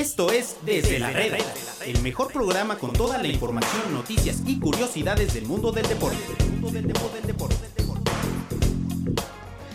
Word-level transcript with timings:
Esto 0.00 0.32
es 0.32 0.56
Desde 0.64 0.98
la 0.98 1.10
Reda, 1.10 1.36
el 1.84 2.00
mejor 2.00 2.32
programa 2.32 2.78
con 2.78 2.90
toda 2.90 3.18
la 3.18 3.28
información, 3.28 3.92
noticias 3.92 4.42
y 4.46 4.58
curiosidades 4.58 5.34
del 5.34 5.44
mundo 5.44 5.72
del 5.72 5.86
deporte. 5.86 6.16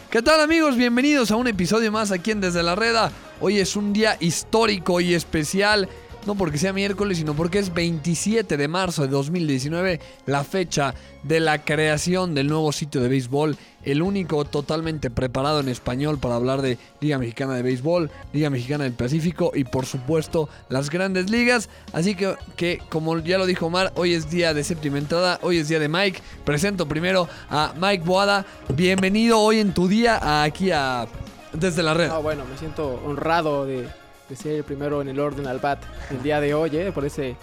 ¿Qué 0.09 0.23
tal 0.23 0.41
amigos? 0.41 0.77
Bienvenidos 0.77 1.29
a 1.29 1.35
un 1.35 1.47
episodio 1.47 1.91
más 1.91 2.09
aquí 2.09 2.31
en 2.31 2.41
Desde 2.41 2.63
la 2.63 2.73
Reda. 2.73 3.11
Hoy 3.39 3.59
es 3.59 3.75
un 3.75 3.93
día 3.93 4.17
histórico 4.19 4.99
y 4.99 5.13
especial 5.13 5.87
no 6.25 6.35
porque 6.35 6.57
sea 6.57 6.73
miércoles, 6.73 7.19
sino 7.19 7.35
porque 7.35 7.59
es 7.59 7.73
27 7.73 8.57
de 8.57 8.67
marzo 8.67 9.03
de 9.03 9.09
2019, 9.09 9.99
la 10.25 10.43
fecha 10.43 10.95
de 11.21 11.39
la 11.39 11.63
creación 11.63 12.33
del 12.33 12.47
nuevo 12.47 12.71
sitio 12.71 13.01
de 13.01 13.09
béisbol, 13.09 13.57
el 13.85 14.01
único 14.01 14.43
totalmente 14.45 15.09
preparado 15.09 15.59
en 15.59 15.69
español 15.69 16.17
para 16.19 16.35
hablar 16.35 16.61
de 16.61 16.77
Liga 16.99 17.17
Mexicana 17.17 17.55
de 17.55 17.61
Béisbol, 17.61 18.11
Liga 18.33 18.49
Mexicana 18.49 18.83
del 18.83 18.93
Pacífico 18.93 19.51
y 19.55 19.63
por 19.63 19.85
supuesto 19.85 20.49
las 20.69 20.89
grandes 20.89 21.29
ligas. 21.29 21.69
Así 21.93 22.15
que, 22.15 22.35
que 22.55 22.81
como 22.89 23.19
ya 23.19 23.37
lo 23.37 23.45
dijo 23.45 23.67
Omar, 23.67 23.93
hoy 23.95 24.13
es 24.13 24.29
día 24.29 24.53
de 24.53 24.63
séptima 24.63 24.97
entrada, 24.97 25.39
hoy 25.41 25.57
es 25.57 25.69
día 25.69 25.79
de 25.79 25.87
Mike. 25.87 26.21
Presento 26.43 26.87
primero 26.87 27.29
a 27.49 27.73
Mike 27.79 28.03
Boada. 28.03 28.45
Bienvenido 28.75 29.39
hoy 29.39 29.59
en 29.59 29.73
tu 29.73 29.87
día 29.87 30.43
aquí 30.43 30.71
a 30.71 31.07
Desde 31.53 31.83
la 31.83 31.93
Red. 31.93 32.09
Ah, 32.09 32.17
bueno, 32.17 32.43
me 32.45 32.57
siento 32.57 33.01
honrado 33.05 33.65
de 33.65 33.87
de 34.29 34.35
ser 34.35 34.53
el 34.53 34.63
primero 34.63 35.01
en 35.01 35.07
el 35.07 35.19
orden 35.19 35.47
al 35.47 35.59
bat 35.59 35.79
el 36.11 36.23
día 36.23 36.39
de 36.41 36.53
hoy, 36.53 36.75
¿eh? 36.75 36.91
por 36.91 37.05
ese, 37.05 37.35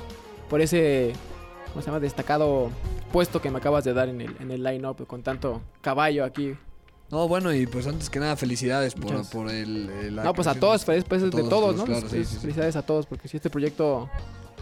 por 0.48 0.60
ese, 0.60 1.12
¿cómo 1.72 1.82
se 1.82 1.86
llama? 1.86 2.00
Destacado 2.00 2.70
puesto 3.12 3.40
que 3.40 3.50
me 3.50 3.58
acabas 3.58 3.84
de 3.84 3.92
dar 3.92 4.08
en 4.08 4.20
el, 4.20 4.36
en 4.40 4.50
el 4.50 4.62
line-up 4.62 5.06
con 5.06 5.22
tanto 5.22 5.60
caballo 5.80 6.24
aquí. 6.24 6.54
No, 7.10 7.28
bueno, 7.28 7.52
y 7.52 7.66
pues 7.66 7.86
antes 7.86 8.08
que 8.08 8.18
nada, 8.18 8.36
felicidades 8.36 8.94
por, 8.94 9.28
por 9.28 9.50
el, 9.50 10.14
No, 10.14 10.32
pues 10.32 10.48
a 10.48 10.54
todos, 10.54 10.84
pues, 10.84 11.04
pues, 11.04 11.22
de 11.22 11.30
todos, 11.30 11.76
¿no? 11.76 11.84
felicidades 11.84 12.76
a 12.76 12.82
todos, 12.82 13.06
porque 13.06 13.28
si 13.28 13.36
este 13.36 13.50
proyecto 13.50 14.08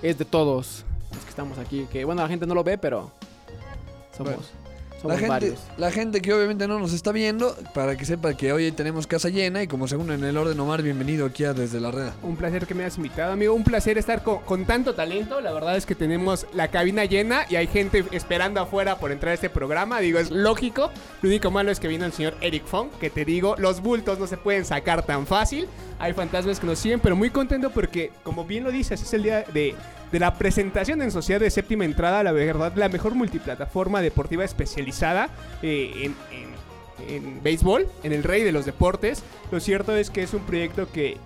es 0.03 0.19
de 0.19 0.25
todos 0.25 0.85
los 1.13 1.25
que 1.25 1.31
estamos 1.31 1.59
aquí, 1.59 1.87
que 1.93 2.05
bueno, 2.05 2.23
la 2.23 2.29
gente 2.29 2.47
no 2.47 2.55
lo 2.55 2.65
ve, 2.65 2.77
pero 2.77 3.13
somos 4.17 4.35
la 5.05 5.19
gente, 5.19 5.55
la 5.77 5.91
gente 5.91 6.21
que 6.21 6.33
obviamente 6.33 6.67
no 6.69 6.79
nos 6.79 6.93
está 6.93 7.13
viendo, 7.13 7.57
para 7.75 7.97
que 7.97 8.05
sepa 8.05 8.35
que 8.35 8.53
hoy 8.53 8.71
tenemos 8.73 9.07
casa 9.07 9.29
llena 9.29 9.63
y 9.63 9.67
como 9.67 9.89
según 9.89 10.11
en 10.13 10.25
el 10.25 10.37
orden 10.37 10.59
Omar, 10.61 10.83
bienvenido 10.83 11.27
aquí 11.27 11.45
a 11.45 11.53
Desde 11.53 11.81
la 11.81 11.91
Red. 11.91 12.11
Un 12.23 12.37
placer 12.37 12.67
que 12.67 12.75
me 12.75 12.85
hayas 12.85 12.97
invitado, 12.97 13.33
amigo. 13.33 13.55
Un 13.55 13.65
placer 13.65 13.99
estar 13.99 14.23
con, 14.23 14.65
tanto 14.65 14.95
talento. 14.95 15.41
La 15.41 15.53
verdad 15.53 15.77
es 15.77 15.87
que 15.87 15.95
tenemos 15.95 16.47
la 16.53 16.69
cabina 16.69 17.05
llena 17.05 17.47
y 17.49 17.57
hay 17.57 17.67
gente 17.67 18.05
esperando 18.13 18.61
afuera 18.61 18.99
por 18.99 19.13
entrar 19.13 19.33
a 19.33 19.35
este 19.35 19.51
programa. 19.51 20.01
Digo, 20.01 20.19
es 20.19 20.31
lógico. 20.31 20.91
Lo 21.23 21.29
único 21.29 21.51
malo 21.51 21.71
es 21.71 21.81
que 21.81 21.89
vino 21.89 22.05
el 22.05 22.13
señor 22.13 22.35
Eric 22.41 22.67
Fong, 22.67 22.91
que 23.01 23.11
te 23.11 23.25
digo, 23.25 23.55
los 23.59 23.81
bultos 23.81 24.19
no 24.19 24.27
se 24.27 24.37
pueden 24.37 24.65
sacar 24.65 25.05
tan 25.05 25.27
fácil. 25.27 25.69
Hay 25.99 26.13
fantasmas 26.13 26.61
que 26.61 26.67
nos 26.67 26.79
siguen, 26.79 27.01
pero 27.01 27.17
muy 27.17 27.31
contento 27.31 27.71
porque, 27.71 28.11
como 28.23 28.45
bien 28.45 28.65
lo 28.65 28.73
dices, 28.73 29.03
es 29.03 29.13
el 29.13 29.23
día 29.23 29.45
de 29.53 29.75
de 30.13 30.19
la 30.19 30.35
presentación 30.35 31.03
en 31.03 31.11
Sociedad 31.11 31.41
de 31.41 31.51
Séptima 31.51 31.85
Entrada, 31.85 32.23
la 32.23 32.33
verdad, 32.33 32.73
la 32.75 32.89
mejor 32.89 33.15
multiplataforma 33.15 34.01
deportiva 34.01 34.45
especializada 34.45 35.29
eh, 35.63 36.11
en, 37.09 37.43
béisbol, 37.43 37.89
en 38.03 38.13
el 38.13 38.23
rey 38.23 38.43
de 38.43 38.53
los 38.53 38.67
deportes. 38.67 39.23
Lo 39.51 39.61
cierto 39.61 39.97
es 39.97 40.11
que 40.11 40.23
es 40.23 40.35
un 40.35 40.41
proyecto 40.41 40.91
que, 40.93 41.17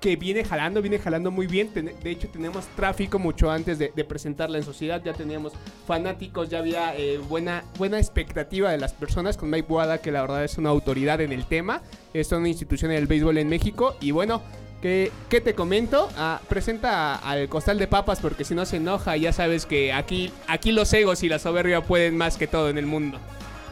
que 0.00 0.16
viene 0.16 0.44
jalando, 0.44 0.82
viene 0.82 0.98
jalando 0.98 1.30
muy 1.30 1.46
bien. 1.46 1.70
De 1.74 2.10
hecho, 2.10 2.28
tenemos 2.28 2.66
tráfico 2.76 3.18
mucho 3.18 3.50
antes 3.50 3.78
de, 3.78 3.88
presentarla 4.04 4.58
en 4.58 4.64
sociedad. 4.64 5.02
Ya 5.04 5.12
teníamos 5.12 5.52
fanáticos, 5.86 6.48
ya 6.48 6.58
había 6.58 6.96
eh, 6.96 7.18
buena, 7.18 7.64
buena 7.78 7.98
expectativa 7.98 8.70
de 8.70 8.78
las 8.78 8.92
personas 8.92 9.36
con 9.36 9.50
Mike 9.50 9.68
Boada, 9.68 9.98
que 9.98 10.10
la 10.10 10.22
verdad 10.22 10.44
es 10.44 10.58
una 10.58 10.70
autoridad 10.70 11.20
en 11.20 11.32
el 11.32 11.46
tema. 11.46 11.82
Es 12.12 12.32
una 12.32 12.48
institución 12.48 12.90
del 12.90 13.06
béisbol 13.06 13.38
en 13.38 13.48
México. 13.48 13.96
Y 14.00 14.10
bueno, 14.10 14.42
¿Qué, 14.84 15.40
te 15.42 15.54
comento? 15.54 16.10
Ah, 16.14 16.42
presenta 16.46 17.14
al 17.16 17.48
costal 17.48 17.78
de 17.78 17.86
papas 17.86 18.20
porque 18.20 18.44
si 18.44 18.54
no 18.54 18.66
se 18.66 18.76
enoja, 18.76 19.16
ya 19.16 19.32
sabes 19.32 19.64
que 19.64 19.94
aquí, 19.94 20.30
aquí 20.46 20.72
los 20.72 20.92
egos 20.92 21.22
y 21.22 21.30
la 21.30 21.38
soberbia 21.38 21.80
pueden 21.80 22.18
más 22.18 22.36
que 22.36 22.46
todo 22.46 22.68
en 22.68 22.76
el 22.76 22.84
mundo. 22.84 23.18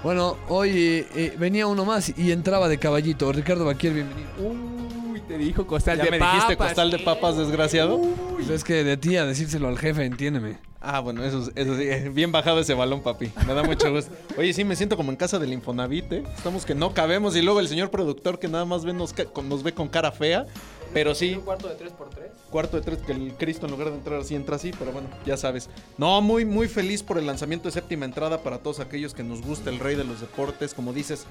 Bueno, 0.03 0.39
hoy 0.49 0.71
eh, 0.71 1.09
eh, 1.15 1.35
venía 1.39 1.67
uno 1.67 1.85
más 1.85 2.15
y 2.17 2.33
entraba 2.33 2.67
de 2.67 2.79
caballito. 2.79 3.31
Ricardo 3.31 3.67
Baquier, 3.67 3.93
bienvenido. 3.93 4.31
Uy, 4.39 5.21
te 5.29 5.37
dijo 5.37 5.67
costal 5.67 5.99
de 5.99 6.07
papas. 6.07 6.33
dijiste 6.33 6.57
costal 6.57 6.91
de 6.91 6.99
papas, 7.01 7.37
desgraciado? 7.37 8.01
Pues 8.33 8.49
es 8.49 8.65
que 8.65 8.83
de 8.83 8.97
ti 8.97 9.19
a 9.19 9.27
decírselo 9.27 9.69
al 9.69 9.79
jefe, 9.79 10.07
entiéndeme. 10.07 10.61
Ah, 10.81 11.01
bueno, 11.01 11.23
eso, 11.25 11.51
eso 11.55 11.77
sí, 11.77 11.89
bien 12.09 12.33
bajado 12.33 12.61
ese 12.61 12.73
balón, 12.73 13.03
papi. 13.03 13.31
Me 13.47 13.53
da 13.53 13.63
mucho 13.63 13.93
gusto. 13.93 14.13
Oye, 14.39 14.55
sí, 14.55 14.65
me 14.65 14.77
siento 14.77 14.97
como 14.97 15.11
en 15.11 15.17
casa 15.17 15.39
del 15.39 15.53
Infonavit, 15.53 16.11
¿eh? 16.11 16.23
Estamos 16.35 16.65
que 16.65 16.75
no 16.75 16.95
cabemos 16.95 17.37
y 17.37 17.43
luego 17.43 17.61
el 17.61 17.69
señor 17.69 17.91
productor 17.91 18.39
que 18.39 18.49
nada 18.49 18.65
más 18.65 18.87
ve, 18.87 18.95
nos, 18.95 19.15
nos 19.45 19.63
ve 19.63 19.75
con 19.75 19.89
cara 19.89 20.11
fea 20.11 20.47
pero 20.93 21.15
sí. 21.15 21.35
¿Un 21.35 21.43
cuarto 21.43 21.69
de 21.69 21.75
3 21.75 21.93
por 21.93 22.11
3 22.11 22.31
Cuarto 22.51 22.77
de 22.77 22.83
3, 22.83 22.99
que 22.99 23.13
el 23.13 23.35
Cristo 23.35 23.67
en 23.67 23.73
lugar 23.73 23.91
de 23.91 23.97
entrar 23.97 24.21
así 24.21 24.35
entra 24.35 24.57
así, 24.57 24.73
pero 24.79 24.93
bueno, 24.93 25.09
ya 25.25 25.37
sabes. 25.37 25.71
No, 25.99 26.21
muy, 26.21 26.45
muy 26.45 26.69
feliz 26.69 27.03
por 27.03 27.19
el 27.19 27.27
lanzamiento 27.27 27.69
de 27.69 27.73
séptima 27.73 28.05
entrada 28.05 28.43
para 28.43 28.59
todos 28.59 28.81
aquellos 28.81 29.15
que 29.15 29.23
nos 29.23 29.43
gusta 29.43 29.71
el 29.71 29.79
rey 29.79 29.97
de 29.97 30.05
los 30.05 30.21
deportes. 30.21 30.75
Como 30.75 30.93
dices, 30.93 31.27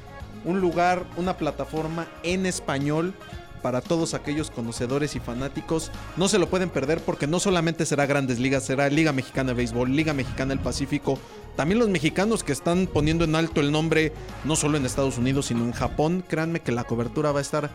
un 0.46 0.62
lugar, 0.62 1.06
una 1.18 1.38
plataforma 1.38 2.08
en 2.24 2.46
español 2.46 3.14
para 3.62 3.82
todos 3.82 4.14
aquellos 4.14 4.50
conocedores 4.50 5.16
y 5.16 5.20
fanáticos. 5.20 5.92
No 6.18 6.28
se 6.28 6.40
lo 6.40 6.50
pueden 6.50 6.70
perder 6.70 7.00
porque 7.00 7.28
no 7.28 7.40
solamente 7.40 7.86
será 7.86 8.06
Grandes 8.06 8.40
Ligas, 8.40 8.64
será 8.64 8.90
Liga 8.90 9.12
Mexicana 9.12 9.50
de 9.50 9.56
Béisbol, 9.56 9.96
Liga 9.96 10.14
Mexicana 10.14 10.54
del 10.54 10.64
Pacífico. 10.64 11.20
También 11.56 11.80
los 11.80 11.90
mexicanos 11.90 12.44
que 12.44 12.52
están 12.52 12.88
poniendo 12.88 13.26
en 13.26 13.36
alto 13.36 13.62
el 13.62 13.72
nombre, 13.72 14.14
no 14.46 14.56
solo 14.56 14.78
en 14.78 14.86
Estados 14.86 15.18
Unidos, 15.18 15.48
sino 15.48 15.64
en 15.64 15.72
Japón. 15.74 16.24
Créanme 16.28 16.62
que 16.62 16.72
la 16.72 16.84
cobertura 16.84 17.32
va 17.32 17.40
a 17.40 17.42
estar 17.42 17.70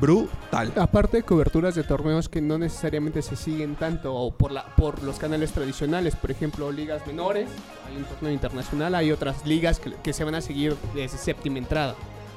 brutal. 0.00 0.72
Aparte 0.76 1.18
de 1.18 1.22
coberturas 1.22 1.74
de 1.74 1.82
torneos 1.84 2.28
que 2.28 2.40
no 2.40 2.58
necesariamente 2.58 3.22
se 3.22 3.36
siguen 3.36 3.74
tanto 3.74 4.14
o 4.14 4.32
por, 4.32 4.52
la, 4.52 4.74
por 4.76 5.02
los 5.02 5.18
canales 5.18 5.52
tradicionales, 5.52 6.16
por 6.16 6.30
ejemplo, 6.30 6.70
ligas 6.70 7.06
menores, 7.06 7.48
hay 7.88 7.96
un 7.96 8.04
torneo 8.04 8.32
internacional, 8.32 8.94
hay 8.94 9.12
otras 9.12 9.44
ligas 9.46 9.78
que, 9.78 9.92
que 10.02 10.12
se 10.12 10.24
van 10.24 10.34
a 10.34 10.40
seguir 10.40 10.76
desde 10.94 11.18
séptima 11.18 11.58
entrada. 11.58 11.94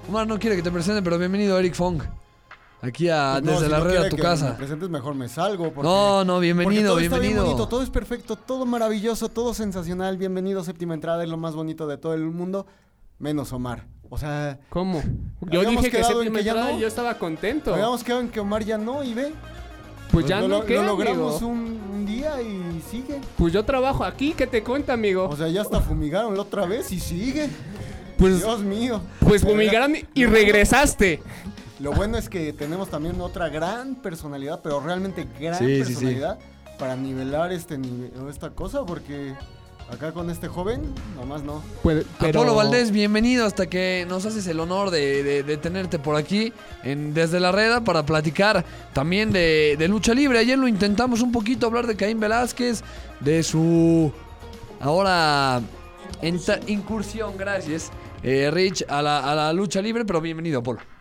Omar 0.07 0.27
no 0.27 0.39
quiere 0.39 0.55
que 0.55 0.63
te 0.63 0.71
presente, 0.71 1.01
pero 1.01 1.17
bienvenido 1.17 1.57
Eric 1.59 1.75
Fong. 1.75 2.01
Aquí 2.85 3.09
a, 3.09 3.39
pues 3.43 3.61
desde 3.61 3.69
la 3.69 3.79
red 3.79 3.97
a 3.97 4.09
tu 4.09 4.17
casa. 4.17 4.49
Me 4.49 4.55
presentes 4.57 4.89
mejor, 4.89 5.15
me 5.15 5.27
salgo. 5.27 5.73
no, 5.81 6.23
no, 6.23 6.39
bienvenido, 6.39 6.89
todo 6.89 6.97
bienvenido. 6.97 7.39
Está 7.39 7.43
bonito, 7.43 7.67
todo 7.67 7.81
es 7.81 7.89
perfecto, 7.89 8.35
todo 8.35 8.67
maravilloso, 8.67 9.29
todo 9.29 9.55
sensacional. 9.55 10.17
Bienvenido, 10.17 10.63
séptima 10.63 10.93
entrada, 10.93 11.23
es 11.23 11.29
lo 11.29 11.37
más 11.37 11.55
bonito 11.55 11.87
de 11.87 11.97
todo 11.97 12.13
el 12.13 12.21
mundo, 12.21 12.67
menos 13.17 13.51
Omar. 13.53 13.87
O 14.07 14.19
sea. 14.19 14.59
¿Cómo? 14.69 15.01
Yo 15.41 15.63
dije 15.67 15.89
que 15.89 16.03
séptima 16.03 16.39
entrada 16.39 16.73
no, 16.73 16.79
yo 16.79 16.87
estaba 16.87 17.17
contento. 17.17 17.73
Habíamos 17.73 18.03
quedado 18.03 18.21
en 18.21 18.29
que 18.29 18.39
Omar 18.39 18.63
ya 18.63 18.77
no 18.77 19.03
y 19.03 19.15
ve. 19.15 19.33
Pues 20.11 20.27
ya 20.27 20.39
no, 20.39 20.47
lo, 20.47 20.63
lo 20.63 20.83
logramos 20.83 21.41
un, 21.41 22.05
día 22.05 22.39
y 22.39 22.83
sigue. 22.89 23.19
Pues 23.35 23.51
yo 23.51 23.65
trabajo 23.65 24.03
aquí, 24.03 24.33
¿qué 24.33 24.45
te 24.45 24.63
cuenta, 24.63 24.93
amigo? 24.93 25.27
O 25.27 25.35
sea, 25.35 25.47
ya 25.47 25.61
hasta 25.61 25.81
fumigaron 25.81 26.35
la 26.35 26.43
otra 26.43 26.67
vez 26.67 26.91
y 26.91 26.99
sigue. 26.99 27.49
Pues, 28.17 28.37
Dios 28.37 28.61
mío. 28.61 29.01
Pues 29.19 29.41
fumigaron 29.41 29.95
y 30.13 30.25
regresaste. 30.25 31.21
Lo 31.79 31.91
bueno 31.91 32.17
es 32.17 32.29
que 32.29 32.53
tenemos 32.53 32.89
también 32.89 33.19
otra 33.19 33.49
gran 33.49 33.95
personalidad, 33.95 34.61
pero 34.63 34.79
realmente 34.79 35.27
gran 35.39 35.59
personalidad 35.59 36.39
para 36.79 36.95
nivelar 36.95 37.51
este 37.51 37.77
esta 38.29 38.51
cosa, 38.51 38.85
porque 38.85 39.33
acá 39.91 40.13
con 40.13 40.29
este 40.29 40.47
joven, 40.47 40.81
nomás 41.17 41.43
no. 41.43 41.61
Puede, 41.83 42.05
Apolo 42.19 42.55
Valdés, 42.55 42.91
bienvenido 42.91 43.45
hasta 43.45 43.67
que 43.67 44.05
nos 44.07 44.25
haces 44.25 44.47
el 44.47 44.61
honor 44.61 44.89
de, 44.89 45.59
tenerte 45.61 45.99
por 45.99 46.15
aquí 46.15 46.53
en, 46.83 47.13
desde 47.13 47.41
la 47.41 47.51
reda 47.51 47.81
para 47.81 48.05
platicar 48.05 48.63
también 48.93 49.33
de, 49.33 49.85
lucha 49.89 50.13
libre. 50.13 50.39
Ayer 50.39 50.57
lo 50.57 50.69
intentamos 50.69 51.21
un 51.21 51.33
poquito 51.33 51.67
hablar 51.67 51.87
de 51.87 51.97
Caín 51.97 52.21
Velázquez, 52.21 52.83
de 53.19 53.43
su 53.43 54.13
ahora 54.79 55.61
incursión, 56.67 57.35
gracias, 57.37 57.91
eh, 58.23 58.49
Rich, 58.49 58.85
a 58.87 59.01
la, 59.01 59.29
a 59.29 59.35
la 59.35 59.51
lucha 59.51 59.81
libre, 59.81 60.05
pero 60.05 60.21
bienvenido, 60.21 60.59
Apolo. 60.59 60.94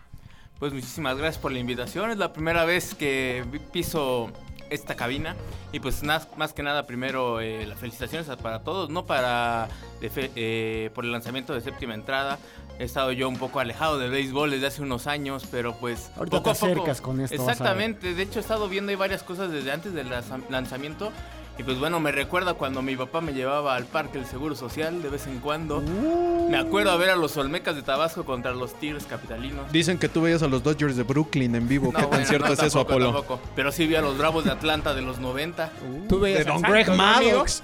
Pues 0.64 0.72
muchísimas 0.72 1.18
gracias 1.18 1.36
por 1.36 1.52
la 1.52 1.58
invitación. 1.58 2.10
Es 2.10 2.16
la 2.16 2.32
primera 2.32 2.64
vez 2.64 2.94
que 2.94 3.44
piso 3.70 4.30
esta 4.70 4.94
cabina. 4.96 5.36
Y 5.72 5.80
pues 5.80 6.02
más 6.02 6.54
que 6.54 6.62
nada, 6.62 6.86
primero 6.86 7.42
eh, 7.42 7.66
las 7.66 7.78
felicitaciones 7.78 8.26
para 8.38 8.60
todos, 8.60 8.88
¿no? 8.88 9.04
Para 9.04 9.68
eh, 10.00 10.90
por 10.94 11.04
el 11.04 11.12
lanzamiento 11.12 11.52
de 11.52 11.60
séptima 11.60 11.92
entrada. 11.92 12.38
He 12.78 12.84
estado 12.84 13.12
yo 13.12 13.28
un 13.28 13.36
poco 13.36 13.60
alejado 13.60 13.98
del 13.98 14.10
béisbol 14.10 14.52
desde 14.52 14.68
hace 14.68 14.80
unos 14.80 15.06
años, 15.06 15.46
pero 15.50 15.74
pues 15.74 16.10
Ahorita 16.16 16.38
poco 16.38 16.52
te 16.52 16.56
acercas 16.56 17.02
con 17.02 17.20
esto. 17.20 17.36
Exactamente, 17.36 18.14
de 18.14 18.22
hecho 18.22 18.38
he 18.38 18.40
estado 18.40 18.66
viendo 18.66 18.88
ahí 18.88 18.96
varias 18.96 19.22
cosas 19.22 19.50
desde 19.50 19.70
antes 19.70 19.92
del 19.92 20.08
lanzamiento 20.48 21.12
y 21.56 21.62
pues 21.62 21.78
bueno, 21.78 22.00
me 22.00 22.10
recuerda 22.10 22.54
cuando 22.54 22.82
mi 22.82 22.96
papá 22.96 23.20
me 23.20 23.32
llevaba 23.32 23.76
al 23.76 23.84
parque 23.84 24.18
del 24.18 24.26
Seguro 24.26 24.56
Social 24.56 25.02
de 25.02 25.08
vez 25.08 25.26
en 25.26 25.38
cuando. 25.38 25.78
Uh. 25.78 26.48
Me 26.50 26.58
acuerdo 26.58 26.90
a 26.90 26.96
ver 26.96 27.10
a 27.10 27.16
los 27.16 27.36
Olmecas 27.36 27.76
de 27.76 27.82
Tabasco 27.82 28.24
contra 28.24 28.52
los 28.52 28.74
Tigres 28.74 29.04
capitalinos. 29.04 29.70
Dicen 29.70 29.98
que 29.98 30.08
tú 30.08 30.22
veías 30.22 30.42
a 30.42 30.48
los 30.48 30.62
Dodgers 30.62 30.96
de 30.96 31.04
Brooklyn 31.04 31.54
en 31.54 31.68
vivo. 31.68 31.92
¿Qué 31.92 32.02
tan 32.02 32.26
cierto 32.26 32.52
es 32.52 32.62
eso, 32.62 32.80
Apolo? 32.80 33.24
Pero 33.54 33.70
sí 33.70 33.86
vi 33.86 33.94
a 33.94 34.02
los 34.02 34.18
Bravos 34.18 34.44
de 34.44 34.50
Atlanta 34.50 34.94
de 34.94 35.02
los 35.02 35.20
90. 35.20 35.70
Uh. 35.88 36.08
¿Tú 36.08 36.20
veías 36.20 36.40
de 36.40 36.44
Don 36.44 36.62
Greg 36.62 36.90
Maddox. 36.90 37.62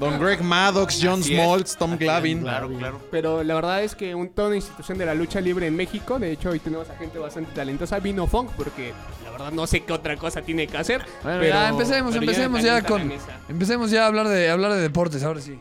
Don 0.00 0.18
Greg 0.18 0.40
Maddox, 0.42 0.98
John. 1.00 1.22
Smoltz, 1.22 1.76
Tom 1.76 1.96
Glavin. 1.96 2.40
Claro, 2.40 2.68
claro. 2.76 3.00
Pero 3.10 3.44
la 3.44 3.54
verdad 3.54 3.84
es 3.84 3.94
que 3.94 4.14
un, 4.14 4.30
toda 4.30 4.48
una 4.48 4.56
institución 4.56 4.98
de 4.98 5.06
la 5.06 5.14
lucha 5.14 5.40
libre 5.40 5.66
en 5.66 5.76
México, 5.76 6.18
de 6.18 6.32
hecho 6.32 6.50
hoy 6.50 6.58
tenemos 6.58 6.88
a 6.90 6.96
gente 6.96 7.18
bastante 7.18 7.52
talentosa, 7.52 7.98
vino 8.00 8.26
Funk, 8.26 8.50
porque 8.56 8.92
la 9.24 9.30
verdad 9.30 9.52
no 9.52 9.66
sé 9.66 9.80
qué 9.84 9.92
otra 9.92 10.16
cosa 10.16 10.42
tiene 10.42 10.66
que 10.66 10.76
hacer. 10.78 11.04
Bueno, 11.22 11.38
pero- 11.40 11.54
ya 11.54 11.68
empecemos, 11.68 12.12
pero 12.12 12.22
empecemos 12.22 12.62
ya 12.62 12.74
la 12.74 12.82
con. 12.82 13.12
Empecemos 13.48 13.90
ya 13.90 14.04
a 14.04 14.06
hablar 14.06 14.28
de 14.28 14.50
hablar 14.50 14.72
de 14.72 14.80
deportes, 14.80 15.22
ahora 15.22 15.40
sí. 15.40 15.58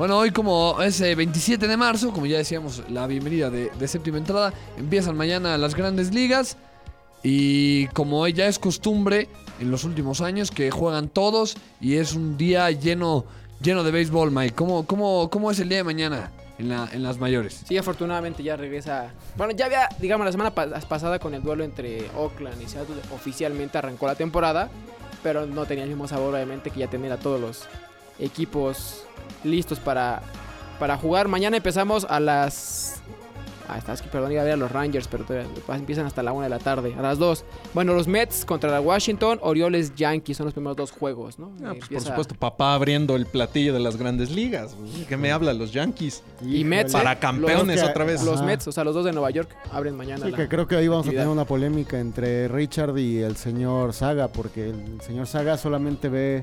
Bueno, 0.00 0.16
hoy 0.16 0.30
como 0.30 0.80
es 0.80 0.98
eh, 1.02 1.14
27 1.14 1.68
de 1.68 1.76
marzo, 1.76 2.10
como 2.10 2.24
ya 2.24 2.38
decíamos, 2.38 2.82
la 2.88 3.06
bienvenida 3.06 3.50
de, 3.50 3.68
de 3.68 3.86
séptima 3.86 4.16
entrada, 4.16 4.50
empiezan 4.78 5.14
mañana 5.14 5.58
las 5.58 5.74
grandes 5.74 6.14
ligas 6.14 6.56
y 7.22 7.86
como 7.88 8.26
ya 8.28 8.46
es 8.46 8.58
costumbre 8.58 9.28
en 9.60 9.70
los 9.70 9.84
últimos 9.84 10.22
años 10.22 10.50
que 10.50 10.70
juegan 10.70 11.10
todos 11.10 11.54
y 11.82 11.96
es 11.96 12.14
un 12.14 12.38
día 12.38 12.70
lleno, 12.70 13.26
lleno 13.60 13.84
de 13.84 13.90
béisbol, 13.90 14.30
Mike. 14.30 14.54
¿Cómo, 14.54 14.86
cómo, 14.86 15.28
cómo 15.28 15.50
es 15.50 15.58
el 15.58 15.68
día 15.68 15.76
de 15.76 15.84
mañana 15.84 16.30
en, 16.58 16.70
la, 16.70 16.88
las 16.94 17.18
mayores? 17.18 17.60
Sí, 17.68 17.76
afortunadamente 17.76 18.42
ya 18.42 18.56
regresa. 18.56 19.10
Bueno, 19.36 19.52
ya 19.52 19.66
había, 19.66 19.86
digamos, 19.98 20.24
la 20.24 20.32
semana 20.32 20.54
pa- 20.54 20.80
pasada 20.88 21.18
con 21.18 21.34
el 21.34 21.42
duelo 21.42 21.62
entre 21.62 22.08
Oakland 22.16 22.62
y 22.62 22.66
Seattle, 22.70 22.96
oficialmente 23.14 23.76
arrancó 23.76 24.06
la 24.06 24.14
temporada, 24.14 24.70
pero 25.22 25.44
no 25.44 25.66
tenía 25.66 25.84
el 25.84 25.90
mismo 25.90 26.08
sabor, 26.08 26.34
obviamente, 26.34 26.70
que 26.70 26.80
ya 26.80 26.86
tener 26.88 27.12
a 27.12 27.18
todos 27.18 27.38
los 27.38 27.64
equipos 28.20 29.04
listos 29.44 29.78
para, 29.78 30.22
para 30.78 30.96
jugar. 30.96 31.28
Mañana 31.28 31.56
empezamos 31.56 32.06
a 32.08 32.20
las. 32.20 32.96
Ah, 33.72 33.78
está, 33.78 33.92
es 33.92 34.02
que 34.02 34.08
perdón, 34.08 34.32
iba 34.32 34.40
a 34.40 34.44
ver 34.44 34.54
a 34.54 34.56
los 34.56 34.72
Rangers, 34.72 35.06
pero 35.06 35.22
todavía 35.24 35.46
empiezan 35.76 36.04
hasta 36.04 36.24
la 36.24 36.32
1 36.32 36.42
de 36.42 36.48
la 36.48 36.58
tarde, 36.58 36.92
a 36.98 37.02
las 37.02 37.18
2. 37.18 37.44
Bueno, 37.72 37.94
los 37.94 38.08
Mets 38.08 38.44
contra 38.44 38.68
la 38.68 38.80
Washington, 38.80 39.38
Orioles 39.42 39.94
Yankees 39.94 40.38
son 40.38 40.46
los 40.46 40.54
primeros 40.54 40.76
dos 40.76 40.90
juegos, 40.90 41.38
¿no? 41.38 41.52
Ah, 41.64 41.74
pues 41.78 41.88
por 41.88 42.00
supuesto, 42.00 42.34
papá 42.34 42.74
abriendo 42.74 43.14
el 43.14 43.26
platillo 43.26 43.72
de 43.72 43.78
las 43.78 43.96
grandes 43.96 44.32
ligas. 44.32 44.74
¿Qué 45.08 45.16
me 45.16 45.30
habla 45.30 45.54
los 45.54 45.72
Yankees? 45.72 46.24
Y 46.44 46.64
Mets, 46.64 46.90
Para 46.94 47.12
¿eh? 47.12 47.18
campeones 47.20 47.80
Los- 47.80 47.90
otra 47.90 48.04
vez. 48.04 48.24
Los 48.24 48.38
Ajá. 48.38 48.46
Mets, 48.46 48.66
o 48.66 48.72
sea, 48.72 48.82
los 48.82 48.92
dos 48.92 49.04
de 49.04 49.12
Nueva 49.12 49.30
York, 49.30 49.48
abren 49.70 49.96
mañana. 49.96 50.24
Sí, 50.24 50.32
la- 50.32 50.36
que 50.36 50.48
creo 50.48 50.66
que 50.66 50.74
ahí 50.74 50.88
vamos 50.88 51.06
a 51.06 51.10
tener 51.10 51.28
una 51.28 51.44
polémica 51.44 52.00
entre 52.00 52.48
Richard 52.48 52.98
y 52.98 53.18
el 53.18 53.36
señor 53.36 53.92
Saga, 53.92 54.26
porque 54.26 54.70
el 54.70 55.00
señor 55.00 55.28
Saga 55.28 55.56
solamente 55.56 56.08
ve 56.08 56.40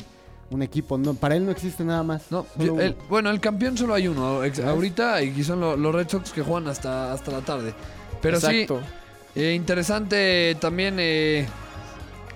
un 0.49 0.61
equipo. 0.61 0.97
No, 0.97 1.13
para 1.13 1.35
él 1.35 1.45
no 1.45 1.51
existe 1.51 1.83
nada 1.83 2.03
más. 2.03 2.23
No, 2.31 2.45
yo- 2.57 2.79
el- 2.79 2.95
bueno, 3.09 3.29
el 3.29 3.39
campeón 3.39 3.77
solo 3.77 3.93
hay 3.93 4.07
uno 4.07 4.41
ahorita 4.65 5.21
y 5.21 5.43
son 5.43 5.59
lo- 5.59 5.75
los 5.77 5.93
Red 5.93 6.07
Sox 6.09 6.31
que 6.31 6.41
juegan 6.41 6.67
hasta, 6.69 7.11
hasta 7.13 7.31
la 7.31 7.41
tarde. 7.41 7.73
Pero 8.21 8.37
Exacto. 8.37 8.79
sí, 9.35 9.39
eh, 9.41 9.53
interesante 9.53 10.55
también 10.59 10.95
eh, 10.99 11.47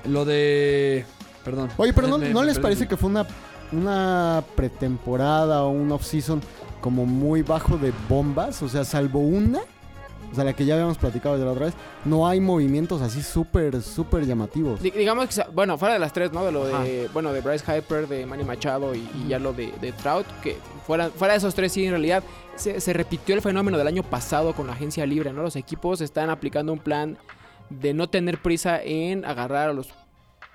lo 0.06 0.26
de... 0.26 1.06
Perdón. 1.44 1.70
Oye, 1.78 1.94
pero 1.94 2.08
no, 2.08 2.18
Me- 2.20 2.30
¿no 2.30 2.42
me 2.42 2.46
les 2.46 2.56
perdí. 2.56 2.64
parece 2.64 2.88
que 2.88 2.98
fue 2.98 3.10
una, 3.10 3.26
una 3.72 4.44
pretemporada 4.56 5.64
o 5.64 5.70
un 5.70 5.92
off-season 5.92 6.42
como 6.82 7.06
muy 7.06 7.42
bajo 7.42 7.78
de 7.78 7.92
bombas? 8.10 8.62
O 8.62 8.70
sea, 8.70 8.84
salvo 8.86 9.20
una, 9.20 9.60
o 10.32 10.36
sea, 10.36 10.44
la 10.44 10.54
que 10.54 10.66
ya 10.66 10.76
habíamos 10.76 10.98
platicado 10.98 11.38
de 11.38 11.44
la 11.46 11.52
otra 11.52 11.66
vez, 11.66 11.74
no 12.06 12.28
hay 12.28 12.40
movimientos 12.40 13.02
así 13.02 13.22
súper, 13.22 13.82
súper 13.82 14.26
llamativos. 14.26 14.82
Di- 14.82 14.92
digamos 14.92 15.28
que, 15.28 15.44
bueno, 15.54 15.78
fuera 15.78 15.94
de 15.96 16.00
las 16.00 16.14
tres, 16.14 16.32
¿no? 16.32 16.46
De 16.46 16.52
lo 16.52 16.66
de, 16.66 17.10
bueno, 17.14 17.34
de 17.34 17.42
Bryce 17.42 17.66
Hyper, 17.66 18.08
de 18.08 18.26
Manny 18.26 18.44
Machado 18.44 18.96
y, 18.96 19.00
y 19.00 19.28
ya 19.28 19.40
lo 19.40 19.54
de, 19.54 19.72
de 19.82 19.92
Trout, 19.92 20.26
que 20.42 20.56
fuera, 20.88 21.10
fuera 21.10 21.34
de 21.34 21.40
esos 21.40 21.54
tres, 21.54 21.72
sí, 21.74 21.84
en 21.86 21.92
realidad 21.92 22.24
se, 22.56 22.80
se 22.80 22.94
repitió 22.94 23.36
el 23.36 23.42
fenómeno 23.42 23.78
del 23.78 23.88
año 23.88 24.04
pasado 24.04 24.54
con 24.54 24.68
la 24.68 24.74
agencia 24.74 25.06
libre, 25.06 25.34
¿no? 25.34 25.42
Los 25.44 25.56
equipos 25.56 26.02
están 26.02 26.30
aplicando 26.30 26.72
un 26.74 26.80
plan 26.80 27.18
de 27.70 27.94
no 27.94 28.10
tener 28.10 28.42
prisa 28.42 28.82
en 28.84 29.26
agarrar 29.26 29.70
a 29.70 29.74
los 29.74 29.90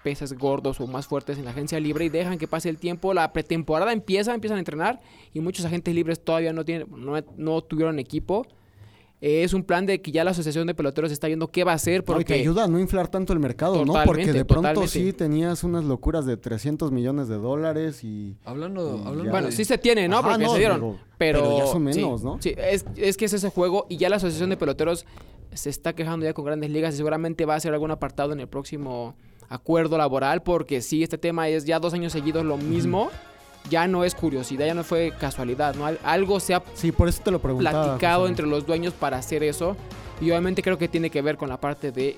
peces 0.02 0.34
gordos 0.38 0.80
o 0.80 0.86
más 0.86 1.06
fuertes 1.06 1.36
en 1.36 1.44
la 1.46 1.50
agencia 1.50 1.80
libre 1.80 2.04
y 2.04 2.08
dejan 2.08 2.38
que 2.38 2.46
pase 2.46 2.68
el 2.68 2.78
tiempo. 2.78 3.12
La 3.12 3.32
pretemporada 3.32 3.92
empieza, 3.92 4.34
empiezan 4.34 4.56
a 4.56 4.60
entrenar 4.60 5.00
y 5.34 5.40
muchos 5.40 5.64
agentes 5.64 5.94
libres 5.94 6.22
todavía 6.22 6.52
no 6.52 6.64
tienen, 6.64 6.86
no, 6.96 7.14
no 7.36 7.60
tuvieron 7.62 7.98
equipo. 7.98 8.46
Eh, 9.20 9.44
Es 9.44 9.54
un 9.54 9.62
plan 9.64 9.86
de 9.86 10.02
que 10.02 10.12
ya 10.12 10.24
la 10.24 10.32
Asociación 10.32 10.66
de 10.66 10.74
Peloteros 10.74 11.10
está 11.10 11.26
viendo 11.26 11.48
qué 11.48 11.64
va 11.64 11.72
a 11.72 11.76
hacer 11.76 12.00
No, 12.00 12.04
y 12.04 12.06
porque 12.06 12.24
te 12.24 12.34
ayuda 12.40 12.64
a 12.64 12.68
no 12.68 12.78
inflar 12.78 13.08
tanto 13.08 13.32
el 13.32 13.38
mercado, 13.38 13.84
¿no? 13.84 13.94
Porque 14.04 14.30
de 14.32 14.44
pronto 14.44 14.68
totalmente. 14.68 14.88
sí 14.92 15.12
tenías 15.14 15.64
unas 15.64 15.84
locuras 15.84 16.26
de 16.26 16.36
300 16.36 16.92
millones 16.92 17.26
de 17.28 17.36
dólares 17.36 18.04
y... 18.04 18.36
Hablando, 18.44 19.00
Y 19.02 19.06
hablando. 19.08 19.30
Bueno, 19.30 19.46
de- 19.46 19.52
sí 19.52 19.64
se 19.64 19.78
tiene, 19.78 20.06
¿no? 20.06 20.18
Ajá, 20.18 20.28
Porque 20.32 20.44
no, 20.44 20.52
se 20.52 20.58
dieron. 20.58 20.80
digo, 20.80 20.98
pero, 21.16 21.40
pero 21.40 21.58
ya 21.58 21.66
son 21.66 21.82
menos, 21.84 22.20
sí, 22.20 22.26
¿no? 22.26 22.36
Sí, 22.42 22.54
es, 22.58 22.84
es 22.96 23.16
que 23.16 23.24
es 23.24 23.32
ese 23.32 23.48
juego 23.48 23.86
y 23.88 23.96
ya 23.96 24.10
la 24.10 24.16
Asociación 24.16 24.50
de 24.50 24.58
Peloteros 24.58 25.06
se 25.54 25.70
está 25.70 25.94
quejando 25.94 26.26
ya 26.26 26.34
con 26.34 26.44
grandes 26.44 26.68
ligas 26.70 26.92
y 26.92 26.96
seguramente 26.98 27.46
va 27.46 27.54
a 27.54 27.56
hacer 27.56 27.72
algún 27.72 27.90
apartado 27.90 28.34
en 28.34 28.40
el 28.40 28.48
próximo 28.48 29.16
acuerdo 29.48 29.96
laboral 29.96 30.42
porque 30.42 30.82
sí, 30.82 31.02
este 31.02 31.16
tema 31.16 31.48
es 31.48 31.64
ya 31.64 31.78
dos 31.78 31.94
años 31.94 32.12
seguidos 32.12 32.44
lo 32.44 32.58
mismo. 32.58 33.08
Ya 33.70 33.86
no 33.88 34.04
es 34.04 34.14
curiosidad, 34.14 34.66
ya 34.66 34.74
no 34.74 34.84
fue 34.84 35.12
casualidad, 35.18 35.74
¿no? 35.74 35.86
Al- 35.86 35.98
Algo 36.04 36.38
se 36.40 36.54
ha 36.54 36.62
Sí, 36.74 36.92
por 36.92 37.08
eso 37.08 37.20
te 37.24 37.30
lo 37.30 37.40
platicado 37.40 38.20
José. 38.20 38.30
entre 38.30 38.46
los 38.46 38.64
dueños 38.66 38.92
para 38.94 39.18
hacer 39.18 39.42
eso 39.42 39.76
y 40.20 40.30
obviamente 40.30 40.62
creo 40.62 40.78
que 40.78 40.88
tiene 40.88 41.10
que 41.10 41.20
ver 41.22 41.36
con 41.36 41.48
la 41.48 41.58
parte 41.60 41.90
de 41.92 42.16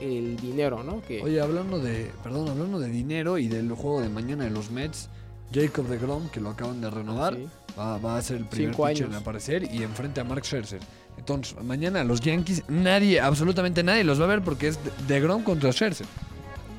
el 0.00 0.36
dinero, 0.36 0.82
¿no? 0.82 1.02
Que 1.02 1.22
Oye, 1.22 1.40
hablando 1.40 1.78
de, 1.78 2.10
perdón, 2.22 2.48
hablando 2.48 2.78
de 2.78 2.88
dinero 2.88 3.36
y 3.38 3.48
del 3.48 3.70
juego 3.72 4.00
de 4.00 4.08
mañana 4.08 4.44
de 4.44 4.50
los 4.50 4.70
Mets, 4.70 5.08
Jacob 5.52 5.86
de 5.88 5.98
Grom, 5.98 6.28
que 6.28 6.40
lo 6.40 6.50
acaban 6.50 6.80
de 6.80 6.88
renovar, 6.90 7.34
Sí. 7.34 7.46
va, 7.78 7.98
va 7.98 8.16
a 8.16 8.22
ser 8.22 8.36
el 8.38 8.44
primer 8.46 8.74
pitcher 8.74 9.06
en 9.06 9.14
aparecer 9.14 9.64
y 9.72 9.82
enfrente 9.82 10.20
a 10.20 10.24
Mark 10.24 10.44
Scherzer. 10.44 10.80
Entonces, 11.18 11.54
mañana 11.62 12.02
los 12.04 12.20
Yankees, 12.20 12.62
nadie, 12.68 13.20
absolutamente 13.20 13.82
nadie 13.82 14.04
los 14.04 14.18
va 14.20 14.24
a 14.24 14.28
ver 14.28 14.42
porque 14.42 14.68
es 14.68 14.78
de, 15.06 15.20
Grom 15.20 15.42
contra 15.42 15.70
Scherzer. 15.72 16.06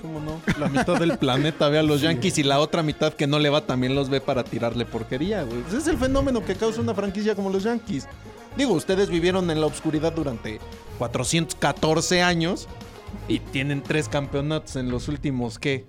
¿Cómo 0.02 0.20
no? 0.20 0.42
La 0.60 0.68
mitad 0.68 1.00
del 1.00 1.18
planeta 1.18 1.70
ve 1.70 1.80
a 1.80 1.84
los 1.84 2.02
Yankees 2.02 2.38
y 2.40 2.44
la 2.44 2.60
otra 2.60 2.84
mitad 2.84 3.14
que 3.14 3.28
no 3.28 3.40
le 3.40 3.50
va 3.50 3.62
también 3.62 3.96
los 3.96 4.10
ve 4.10 4.22
para 4.22 4.44
tirarle 4.44 4.86
porquería, 4.86 5.44
güey. 5.44 5.62
Ese 5.68 5.78
es 5.78 5.88
el 5.88 5.98
fenómeno 5.98 6.44
que 6.44 6.56
causa 6.56 6.82
una 6.82 6.94
franquicia 6.94 7.36
como 7.36 7.50
los 7.50 7.64
Yankees. 7.64 8.08
Digo, 8.58 8.74
ustedes 8.74 9.10
vivieron 9.10 9.50
en 9.52 9.62
la 9.62 9.68
oscuridad 9.68 10.14
durante 10.14 10.60
414 10.98 12.22
años 12.22 12.68
y 13.28 13.40
tienen 13.40 13.82
tres 13.82 14.10
campeonatos 14.10 14.76
en 14.76 14.90
los 14.90 15.08
últimos, 15.08 15.60
¿qué? 15.60 15.86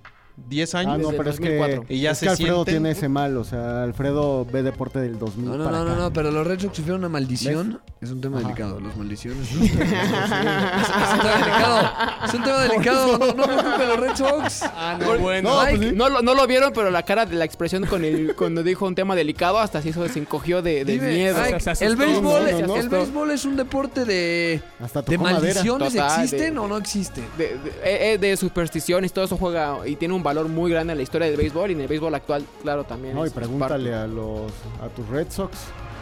¿10 0.49 0.75
Ah, 0.75 0.79
años? 0.81 0.99
no, 0.99 1.05
Desde 1.09 1.17
pero 1.19 1.31
es 1.31 1.41
que, 1.41 1.57
2004. 1.57 1.95
Y 1.95 2.01
ya 2.01 2.11
es 2.13 2.19
se 2.19 2.27
que 2.27 2.31
Alfredo 2.31 2.65
sienten- 2.65 2.71
tiene 2.71 2.91
ese 2.91 3.09
mal, 3.09 3.37
o 3.37 3.45
sea, 3.45 3.83
Alfredo 3.83 4.45
ve 4.45 4.63
deporte 4.63 4.99
del 5.01 5.19
2000 5.19 5.47
No, 5.51 5.57
no, 5.57 5.65
para 5.65 5.79
no, 5.79 5.85
no, 5.85 5.91
acá. 5.93 6.01
no, 6.03 6.13
pero 6.13 6.31
los 6.31 6.47
Red 6.47 6.61
Sox 6.61 6.77
sufrieron 6.77 7.01
una 7.01 7.09
maldición. 7.09 7.81
Es 8.01 8.11
un 8.11 8.21
tema 8.21 8.39
Ajá. 8.39 8.49
delicado, 8.49 8.81
las 8.81 8.97
maldiciones. 8.97 9.49
es 9.53 9.61
un 9.61 9.69
tema 9.69 11.37
delicado. 11.39 11.91
Es 12.27 12.35
un 12.35 12.43
tema 12.43 12.61
delicado. 12.69 13.19
No, 13.19 13.27
no 13.35 13.45
preocupen 13.45 13.89
los 13.89 14.01
Red 14.01 14.17
Sox. 14.17 14.63
Ah, 14.63 14.99
Por- 15.05 15.19
bueno. 15.19 15.51
No, 15.51 15.63
Mike, 15.65 15.77
pues 15.77 15.91
sí. 15.91 15.97
no, 15.97 16.09
lo, 16.09 16.23
no 16.23 16.35
lo 16.35 16.47
vieron, 16.47 16.73
pero 16.75 16.91
la 16.91 17.03
cara 17.05 17.27
de 17.27 17.37
la 17.37 17.45
expresión 17.45 17.85
con 17.87 18.05
el, 18.05 18.35
cuando 18.37 18.63
dijo 18.63 18.87
un 18.87 18.95
tema 18.95 19.15
delicado 19.15 19.59
hasta 19.59 19.81
se 19.83 19.91
hizo, 19.91 20.07
se 20.09 20.19
encogió 20.19 20.63
de, 20.63 20.85
de 20.85 20.93
Dime, 20.95 21.13
miedo. 21.15 21.39
Mike, 21.43 21.61
Se 21.61 21.71
asustó, 21.71 21.85
el 21.93 21.97
béisbol, 21.97 22.23
no, 22.53 22.61
no, 22.61 22.67
no. 22.67 22.77
el 22.77 22.89
béisbol 22.89 23.31
es 23.31 23.45
un 23.45 23.57
deporte 23.57 24.05
de, 24.05 24.61
Hasta 24.81 25.03
de 25.03 25.19
maldiciones. 25.19 25.93
Total, 25.93 26.23
¿Existen 26.25 26.55
de- 26.55 26.61
o 26.61 26.67
no 26.69 26.77
existen? 26.77 27.25
De, 27.39 27.45
de, 27.59 27.71
eh, 27.85 28.13
eh, 28.15 28.19
de 28.19 28.37
supersticiones, 28.37 29.13
todo 29.13 29.25
eso 29.25 29.37
juega 29.37 29.79
y 29.87 29.97
tiene 29.97 30.15
un 30.15 30.23
valor 30.23 30.32
muy 30.49 30.71
grande 30.71 30.93
en 30.93 30.99
la 30.99 31.03
historia 31.03 31.27
del 31.29 31.37
béisbol 31.37 31.71
y 31.71 31.75
en 31.75 31.81
el 31.83 31.89
béisbol 31.89 32.15
actual, 32.15 32.45
claro, 32.63 32.85
también. 32.85 33.15
No, 33.15 33.27
y 33.27 33.31
pregúntale 33.31 33.95
a 33.95 34.07
los 34.07 34.51
a 34.83 34.89
tus 34.89 35.09
Red 35.09 35.29
Sox, 35.31 35.57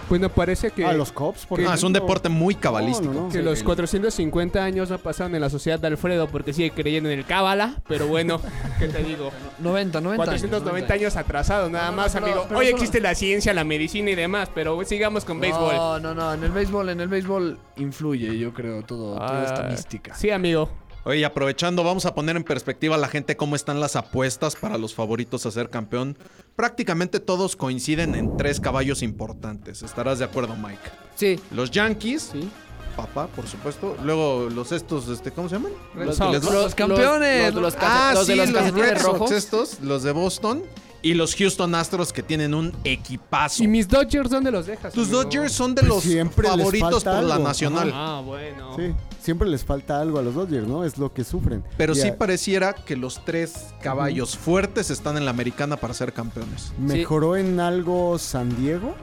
Pues 0.08 0.20
me 0.20 0.28
parece 0.28 0.72
que, 0.72 0.84
a 0.84 0.92
los 0.92 1.12
Cops, 1.12 1.46
por 1.46 1.60
No, 1.60 1.72
es 1.72 1.82
un 1.84 1.92
deporte 1.92 2.28
muy 2.28 2.56
cabalístico. 2.56 3.12
No, 3.12 3.20
no, 3.20 3.26
no. 3.26 3.32
que 3.32 3.42
los 3.42 3.62
450 3.62 4.62
años 4.64 4.90
no 4.90 4.98
pasaron 4.98 5.34
en 5.36 5.40
la 5.40 5.48
sociedad 5.50 5.78
de 5.78 5.86
Alfredo 5.86 6.26
porque 6.26 6.52
sigue 6.52 6.72
creyendo 6.72 7.08
en 7.10 7.18
el 7.20 7.24
Cábala, 7.24 7.76
pero 7.86 8.08
bueno, 8.08 8.40
¿qué 8.80 8.88
te 8.88 9.04
digo? 9.04 9.30
90, 9.60 10.00
90 10.00 10.22
años, 10.24 10.40
490 10.40 10.94
años 10.94 11.16
atrasado, 11.16 11.70
nada 11.70 11.86
No, 11.86 11.90
no, 11.92 11.96
más, 11.98 12.16
amigo. 12.16 12.40
Hoy 12.42 12.48
solo- 12.48 12.62
existe 12.62 13.00
la 13.00 13.14
ciencia, 13.14 13.54
la 13.54 13.62
medicina 13.62 14.10
y 14.10 14.14
demás, 14.16 14.50
pero 14.52 14.82
sigamos 14.84 15.24
con 15.24 15.38
béisbol. 15.38 15.76
No, 15.76 16.00
no, 16.00 16.12
no. 16.14 16.34
En 16.34 16.42
el 16.42 16.50
béisbol, 16.50 16.88
en 16.88 17.00
el 17.00 17.08
béisbol 17.08 17.58
influye, 17.76 18.36
yo 18.36 18.52
creo, 18.52 18.82
todo, 18.82 19.14
toda 19.14 19.44
esta 19.44 19.66
Ah, 19.66 19.70
mística. 19.70 20.14
Sí, 20.16 20.30
amigo. 20.30 20.68
Oye, 21.04 21.24
aprovechando, 21.24 21.82
vamos 21.82 22.04
a 22.04 22.14
poner 22.14 22.36
en 22.36 22.44
perspectiva 22.44 22.94
a 22.94 22.98
la 22.98 23.08
gente 23.08 23.36
cómo 23.36 23.56
están 23.56 23.80
las 23.80 23.96
apuestas 23.96 24.54
para 24.54 24.76
los 24.76 24.94
favoritos 24.94 25.46
a 25.46 25.50
ser 25.50 25.70
campeón. 25.70 26.16
Prácticamente 26.56 27.20
todos 27.20 27.56
coinciden 27.56 28.14
en 28.14 28.36
tres 28.36 28.60
caballos 28.60 29.02
importantes. 29.02 29.82
¿Estarás 29.82 30.18
de 30.18 30.26
acuerdo, 30.26 30.54
Mike? 30.56 30.78
Sí, 31.14 31.40
Los 31.52 31.70
Yankees, 31.70 32.30
sí. 32.32 32.50
papá, 32.96 33.28
por 33.28 33.46
supuesto. 33.46 33.96
Luego 34.04 34.48
los 34.50 34.72
estos, 34.72 35.08
este, 35.08 35.30
¿cómo 35.30 35.48
se 35.48 35.54
llaman? 35.56 35.72
Los, 35.94 36.16
Sox. 36.16 36.44
los- 36.44 36.52
Los 36.52 36.74
campeones. 36.74 37.54
Los, 37.54 37.62
los, 37.62 37.76
ah, 37.80 38.12
los 38.14 38.26
de 38.26 38.34
sí, 38.46 38.52
los 38.52 38.72
Red 38.74 38.98
Sox 39.00 39.30
estos, 39.32 39.80
los 39.80 40.02
de 40.02 40.12
Boston. 40.12 40.62
Y 41.02 41.14
los 41.14 41.34
Houston 41.34 41.74
Astros 41.74 42.12
que 42.12 42.22
tienen 42.22 42.52
un 42.52 42.76
equipazo. 42.84 43.62
¿Y 43.64 43.68
mis 43.68 43.88
Dodgers 43.88 44.28
dónde 44.28 44.50
los 44.50 44.66
dejas? 44.66 44.92
Tus 44.92 45.04
amigo? 45.08 45.22
Dodgers 45.24 45.52
son 45.52 45.74
de 45.74 45.80
Pues 45.80 45.88
los 45.94 46.02
siempre 46.02 46.42
les 46.46 46.56
favoritos 46.58 47.04
por 47.04 47.22
la 47.22 47.38
nacional. 47.38 47.90
Ah, 47.94 48.22
bueno. 48.22 48.76
Sí, 48.76 48.92
siempre 49.30 49.48
les 49.48 49.64
falta 49.64 50.00
algo 50.00 50.18
a 50.18 50.22
los 50.22 50.34
Dodgers, 50.34 50.66
¿no? 50.66 50.82
Es 50.82 50.98
lo 50.98 51.12
que 51.12 51.22
sufren. 51.22 51.62
Pero 51.76 51.94
sí 51.94 52.10
pareciera 52.10 52.72
que 52.72 52.96
los 52.96 53.24
tres 53.24 53.68
caballos 53.80 54.36
fuertes 54.36 54.90
están 54.90 55.16
en 55.16 55.24
la 55.24 55.30
americana 55.30 55.76
para 55.76 55.94
ser 55.94 56.12
campeones. 56.12 56.72
¿Mejoró 56.80 57.36
en 57.36 57.60
algo 57.60 58.18
San 58.18 58.56
Diego? 58.56 58.96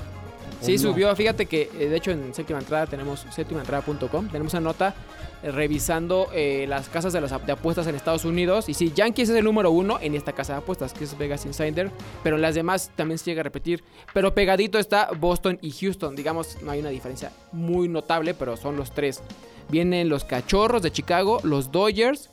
Sí, 0.62 0.78
subió. 0.78 1.16
Fíjate 1.16 1.46
que, 1.46 1.70
eh, 1.80 1.90
de 1.90 1.96
hecho, 1.96 2.12
en 2.12 2.34
séptima 2.34 2.60
entrada 2.60 2.88
tenemos 2.88 3.26
séptimaentrada.com. 3.32 4.28
Tenemos 4.30 4.54
una 4.54 4.62
nota 4.62 4.96
eh, 5.44 5.52
revisando 5.52 6.30
eh, 6.34 6.66
las 6.68 6.90
casas 6.90 7.14
de, 7.14 7.22
las, 7.22 7.46
de 7.46 7.52
apuestas 7.52 7.88
en 7.88 7.96
Estados 7.96 8.26
Unidos. 8.26 8.70
Y 8.70 8.74
sí, 8.74 8.92
Yankees 8.96 9.30
es 9.30 9.36
el 9.36 9.46
número 9.46 9.72
uno 9.72 10.00
en 10.02 10.16
esta 10.16 10.34
casa 10.34 10.54
de 10.54 10.60
apuestas, 10.60 10.94
que 10.94 11.04
es 11.04 11.18
Vegas 11.18 11.46
Insider. 11.46 11.92
Pero 12.24 12.38
en 12.38 12.42
las 12.42 12.56
demás 12.56 12.92
también 12.96 13.18
se 13.18 13.26
llega 13.26 13.42
a 13.42 13.44
repetir. 13.44 13.84
Pero 14.14 14.34
pegadito 14.34 14.80
está 14.80 15.10
Boston 15.18 15.60
y 15.62 15.72
Houston. 15.72 16.16
Digamos, 16.16 16.62
no 16.62 16.72
hay 16.72 16.80
una 16.80 16.90
diferencia 16.90 17.32
muy 17.52 17.88
notable, 17.88 18.34
pero 18.34 18.58
son 18.58 18.78
los 18.78 18.92
tres. 18.92 19.22
Vienen 19.70 20.10
los 20.10 20.24
Cachorros 20.24 20.82
de 20.82 20.92
Chicago, 20.92 21.40
los 21.44 21.72
Dodgers, 21.72 22.30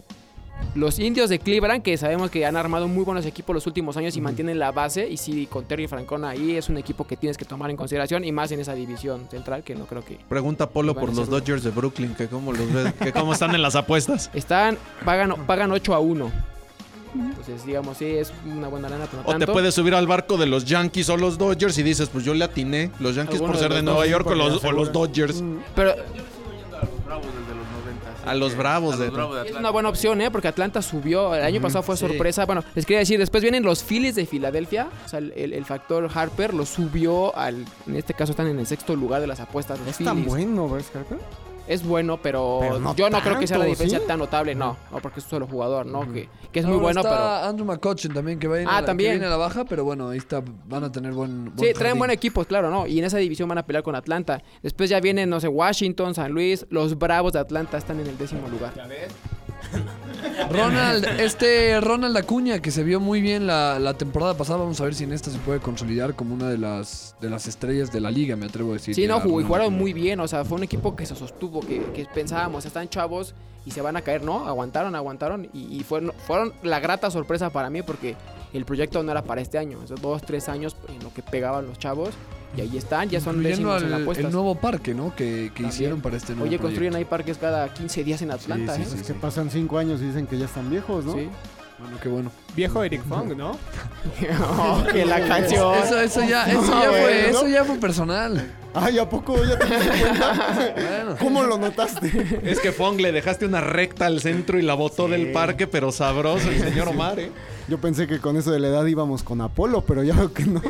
los 0.75 0.99
indios 0.99 1.31
de 1.31 1.38
Cleveland, 1.38 1.83
que 1.83 1.97
sabemos 1.97 2.31
que 2.31 2.45
han 2.47 2.57
armado 2.57 2.88
muy 2.88 3.04
buenos 3.04 3.25
equipos 3.26 3.54
los 3.54 3.66
últimos 3.66 3.97
años 3.97 4.16
y 4.16 4.21
mantienen 4.21 4.59
la 4.59 4.73
base. 4.73 5.09
Y 5.09 5.16
sí, 5.16 5.47
con 5.47 5.64
Terry 5.64 5.87
Francona 5.87 6.31
ahí 6.31 6.57
es 6.57 6.69
un 6.69 6.78
equipo 6.78 7.07
que 7.07 7.16
tienes 7.16 7.37
que 7.37 7.45
tomar 7.45 7.71
en 7.71 7.76
consideración. 7.76 8.25
Y 8.25 8.33
más 8.33 8.50
en 8.52 8.61
esa 8.61 8.75
división 8.75 9.28
central, 9.31 9.62
que 9.62 9.75
no 9.75 9.87
creo 9.87 10.04
que. 10.04 10.19
Pregunta 10.28 10.69
Polo 10.69 10.95
por 10.95 11.14
los 11.14 11.28
Dodgers 11.28 11.62
de 11.62 11.71
Brooklyn, 11.71 12.14
que 12.14 12.28
cómo 12.28 12.52
los 12.52 12.73
ves, 12.73 12.93
que 12.95 13.12
cómo 13.12 13.33
están 13.33 13.54
en 13.54 13.62
las 13.62 13.76
apuestas. 13.76 14.31
Están, 14.35 14.78
pagan, 15.04 15.47
pagan 15.47 15.71
8 15.71 15.95
a 15.95 16.00
1. 16.00 16.33
Entonces, 17.14 17.64
digamos, 17.64 17.99
sí, 17.99 18.07
es 18.07 18.33
una 18.45 18.66
buena 18.69 18.88
lana, 18.88 19.07
pero 19.09 19.23
no 19.23 19.28
O 19.28 19.38
te 19.38 19.47
puedes 19.47 19.75
subir 19.75 19.95
al 19.95 20.07
barco 20.07 20.37
de 20.37 20.47
los 20.47 20.64
Yankees 20.64 21.09
o 21.11 21.16
los 21.16 21.38
Dodgers 21.38 21.78
y 21.78 21.85
dices, 21.85 22.09
pues 22.09 22.25
yo 22.25 22.35
le 22.35 22.45
atiné. 22.45 22.90
Los 22.99 23.14
Yankees 23.14 23.40
por 23.40 23.57
ser 23.57 23.73
de 23.73 23.83
Nueva 23.83 24.07
York 24.07 24.26
o 24.26 24.35
los, 24.35 24.64
o 24.64 24.73
los 24.73 24.93
Dodgers. 24.93 25.43
Pero 25.76 25.95
A 28.26 28.35
los 28.35 28.57
Bravos 28.57 28.95
a 28.95 28.99
de- 28.99 29.07
los 29.07 29.14
Bravos 29.14 29.43
de 29.43 29.50
es 29.50 29.57
una 29.57 29.71
buena 29.71 29.88
opción, 29.88 30.21
¿eh? 30.21 30.31
Porque 30.31 30.49
Atlanta 30.49 30.83
subió. 30.83 31.35
El 31.35 31.43
año 31.43 31.61
pasado 31.61 31.83
fue 31.83 31.97
sí. 31.97 32.07
sorpresa. 32.07 32.45
Bueno, 32.47 32.64
les 32.75 32.87
quería 32.87 33.00
decir, 33.00 33.19
después 33.19 33.43
vienen 33.43 33.62
los 33.62 33.83
Phillies 33.83 34.14
de 34.14 34.26
Filadelfia. 34.26 34.88
O 35.04 35.09
sea, 35.09 35.19
el, 35.19 35.64
factor 35.64 36.11
Harper 36.12 36.54
lo 36.54 36.66
subió 36.66 37.37
al. 37.37 37.64
En 37.87 37.97
este 37.97 38.14
caso 38.14 38.33
están 38.33 38.47
en 38.49 38.59
el 38.59 38.66
sexto 38.66 38.95
lugar 38.97 39.21
de 39.21 39.26
las 39.26 39.40
apuestas. 39.40 39.78
Los 39.78 39.88
Es 39.88 39.99
tan 39.99 40.25
bueno, 40.25 40.69
Bryce 40.69 40.97
Harper. 40.97 41.19
Es 41.66 41.83
bueno, 41.83 42.18
pero, 42.21 42.59
Pero 42.61 42.78
no 42.78 42.94
yo 42.94 43.09
no 43.09 43.21
creo 43.21 43.38
que 43.38 43.47
sea 43.47 43.56
la 43.59 43.64
diferencia 43.64 43.99
¿sí? 43.99 44.04
tan 44.06 44.18
notable. 44.18 44.54
No, 44.54 44.76
no, 44.92 44.99
porque 44.99 45.21
es 45.21 45.26
un 45.26 45.30
solo 45.30 45.47
jugador, 45.47 45.87
¿no? 45.87 46.11
Que, 46.12 46.28
que 46.52 46.61
es 46.61 46.66
muy 46.66 46.76
bueno, 46.76 47.00
está 47.00 47.11
pero. 47.11 47.49
Andrew 47.49 47.66
McCutcheon 47.66 48.12
también, 48.12 48.38
que, 48.38 48.47
va 48.49 48.56
a 48.56 48.61
ir 48.61 48.68
Ah, 48.68 48.71
a 48.71 48.75
la, 48.75 48.80
que 48.83 48.87
también. 48.87 49.12
viene 49.12 49.26
a 49.26 49.30
la 49.30 49.37
baja, 49.38 49.64
pero 49.64 49.83
bueno, 49.85 50.11
ahí 50.11 50.18
está, 50.18 50.42
van 50.66 50.85
a 50.85 50.92
tener 50.92 51.12
buen, 51.12 51.54
buen 51.54 51.59
Sí, 51.59 51.73
traen 51.73 51.99
buen 51.99 52.11
equipo, 52.11 52.44
claro, 52.44 52.71
¿no? 52.71 52.87
Y 52.87 52.99
en 52.99 53.04
esa 53.06 53.16
división 53.18 53.49
van 53.49 53.59
a 53.59 53.64
pelear 53.66 53.83
con 53.83 53.94
Atlanta. 53.94 54.42
Después 54.62 54.90
ya 54.90 55.00
vienen, 55.00 55.30
no 55.30 55.40
sé, 55.40 55.49
Washington, 55.49 56.14
San 56.14 56.33
Luis. 56.33 56.66
Los 56.68 56.99
Bravos 56.99 57.33
de 57.33 57.38
Atlanta 57.38 57.78
están 57.78 57.99
en 58.00 58.09
el 58.09 58.18
décimo 58.18 58.47
lugar. 58.49 58.73
Ronald, 60.50 61.04
este 61.21 61.81
Ronald 61.81 62.16
Acuña, 62.16 62.61
que 62.61 62.71
se 62.71 62.83
vio 62.83 63.00
muy 63.00 63.21
bien 63.21 63.47
la, 63.47 63.78
la 63.78 63.95
temporada 63.95 64.37
pasada, 64.37 64.59
vamos 64.59 64.81
a 64.81 64.85
ver 64.85 64.95
si 64.95 65.04
en 65.04 65.12
esta 65.12 65.31
se 65.31 65.38
puede 65.38 65.61
consolidar 65.61 66.14
como 66.14 66.35
una 66.35 66.49
de 66.49 66.59
las, 66.59 67.16
de 67.21 67.31
las 67.31 67.47
estrellas 67.47 67.93
de 67.93 68.00
la 68.00 68.11
liga, 68.11 68.37
me 68.37 68.47
atrevo 68.47 68.71
a 68.71 68.75
decir. 68.75 68.95
Sí, 68.95 69.07
no, 69.07 69.21
jugó, 69.21 69.40
y 69.40 69.45
jugaron 69.45 69.75
muy 69.75 69.93
bien. 69.93 70.21
O 70.21 70.28
sea, 70.28 70.45
fue 70.45 70.59
un 70.59 70.64
equipo 70.64 70.97
que 70.97 71.07
se 71.07 71.14
sostuvo, 71.14 71.61
que, 71.61 71.83
que 71.93 72.07
pensábamos, 72.12 72.64
están 72.64 72.88
chavos 72.88 73.35
y 73.66 73.71
se 73.71 73.81
van 73.81 73.97
a 73.97 74.02
caer, 74.02 74.23
¿no? 74.23 74.47
Aguantaron, 74.47 74.95
aguantaron. 74.95 75.49
Y, 75.52 75.76
y 75.76 75.83
fueron, 75.83 76.12
fueron 76.26 76.52
la 76.62 76.81
grata 76.81 77.11
sorpresa 77.11 77.50
para 77.50 77.71
mí 77.71 77.83
porque 77.83 78.16
el 78.52 78.64
proyecto 78.64 79.02
no 79.02 79.12
era 79.12 79.23
para 79.23 79.40
este 79.40 79.59
año. 79.59 79.83
Esos 79.85 80.00
dos, 80.00 80.23
tres 80.23 80.49
años 80.49 80.76
en 80.88 81.02
lo 81.02 81.12
que 81.12 81.23
pegaban 81.23 81.66
los 81.66 81.78
chavos. 81.78 82.11
Y 82.56 82.61
ahí 82.61 82.76
están, 82.76 83.08
ya 83.08 83.20
son 83.20 83.42
décimos 83.42 83.82
en 83.82 83.92
al- 83.92 84.02
apuestas. 84.02 84.26
el 84.26 84.32
nuevo 84.32 84.54
parque, 84.54 84.94
¿no? 84.94 85.14
Que, 85.16 85.50
que 85.54 85.64
hicieron 85.64 86.00
para 86.00 86.16
este 86.16 86.32
nuevo 86.34 86.46
Oye, 86.49 86.58
construyen 86.58 86.92
proyecto. 86.92 87.14
ahí 87.14 87.18
parques 87.18 87.38
cada 87.38 87.73
15 87.73 88.04
días 88.04 88.23
en 88.23 88.30
Atlanta, 88.30 88.76
sí, 88.76 88.82
¿eh? 88.82 88.87
sí, 88.88 88.96
Es 89.00 89.06
que 89.06 89.14
pasan 89.14 89.50
cinco 89.50 89.78
años 89.78 90.00
y 90.00 90.06
dicen 90.06 90.26
que 90.26 90.38
ya 90.38 90.44
están 90.44 90.70
viejos, 90.70 91.04
¿no? 91.04 91.14
Sí. 91.14 91.28
Bueno, 91.76 91.96
qué 92.00 92.08
bueno. 92.08 92.30
Viejo 92.54 92.84
Eric 92.84 93.02
Fong, 93.08 93.37
¿no? 93.37 93.52
Oh, 94.40 94.84
que 94.92 95.04
la 95.04 95.20
canción. 95.28 95.75
Eso, 95.82 96.00
eso 96.00 96.23
ya, 96.25 96.44
eso 96.50 96.62
No, 96.62 96.82
ya 96.82 96.88
fue, 96.90 97.30
eso 97.30 97.49
ya 97.49 97.64
fue 97.64 97.76
personal. 97.78 98.52
Ay, 98.73 98.99
¿a 99.00 99.08
poco 99.08 99.37
ya 99.44 99.58
te 99.58 99.66
diste 99.66 99.90
cuenta? 100.00 100.73
Bueno. 100.76 101.16
¿Cómo 101.18 101.42
lo 101.42 101.58
notaste? 101.58 102.40
Es 102.44 102.61
que 102.61 102.70
Fong 102.73 103.00
le 103.00 103.11
dejaste 103.12 103.46
una 103.46 103.61
recta 103.61 104.06
al 104.06 104.20
centro 104.20 104.58
y 104.58 104.62
la 104.62 104.75
botó 104.75 105.08
del 105.08 105.32
parque, 105.32 105.66
pero 105.66 105.90
sabroso 105.90 106.49
el 106.50 106.61
señor 106.61 106.88
Omar, 106.88 107.18
¿eh? 107.18 107.30
Yo 107.66 107.78
pensé 107.78 108.06
que 108.06 108.18
con 108.18 108.37
eso 108.37 108.50
de 108.50 108.61
la 108.61 108.68
edad 108.68 108.85
íbamos 108.85 109.23
con 109.23 109.40
Apolo, 109.40 109.83
pero 109.83 110.02
ya 110.02 110.14
veo 110.14 110.33
que 110.33 110.44
no. 110.44 110.61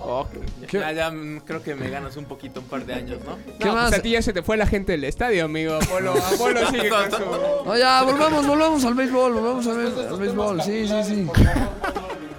Oh, 0.00 0.26
Ya, 0.70 0.92
ya 0.92 1.12
creo 1.46 1.62
que 1.62 1.74
me 1.74 1.88
ganas 1.88 2.16
un 2.16 2.26
poquito, 2.26 2.60
un 2.60 2.66
par 2.66 2.84
de 2.84 2.94
años, 2.94 3.18
¿no? 3.24 3.38
¿Qué 3.58 3.66
no, 3.66 3.74
más? 3.74 3.88
Pues 3.88 4.00
a 4.00 4.02
ti 4.02 4.10
ya 4.10 4.22
se 4.22 4.32
te 4.32 4.42
fue 4.42 4.56
la 4.56 4.66
gente 4.66 4.92
del 4.92 5.04
estadio, 5.04 5.44
amigo. 5.44 5.74
Apolo, 5.74 6.12
Apolo 6.12 6.66
sigue 6.70 6.90
con 6.90 7.10
su... 7.10 7.64
No, 7.64 7.76
ya, 7.76 8.02
volvamos, 8.02 8.46
volvamos 8.46 8.84
al 8.84 8.94
béisbol, 8.94 9.32
volvamos 9.32 9.66
al, 9.66 10.08
al 10.08 10.18
béisbol. 10.18 10.62
Sí, 10.62 10.86
sí, 10.86 11.04
sí. 11.04 11.26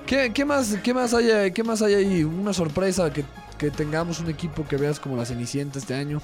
¿Qué, 0.06 0.32
qué 0.34 0.46
más, 0.46 0.78
qué 0.84 0.94
más 0.94 1.14
hay, 1.14 1.52
qué 1.52 1.64
más 1.64 1.82
hay 1.82 1.94
ahí? 1.96 2.24
Una 2.24 2.54
sorpresa 2.54 3.12
que, 3.12 3.24
que 3.58 3.72
tengamos 3.72 4.20
un 4.20 4.30
equipo 4.30 4.68
que 4.68 4.78
veas 4.78 5.00
como 5.00 5.16
la 5.18 5.26
Cenicienta 5.26 5.80
este 5.80 5.94
año. 5.96 6.22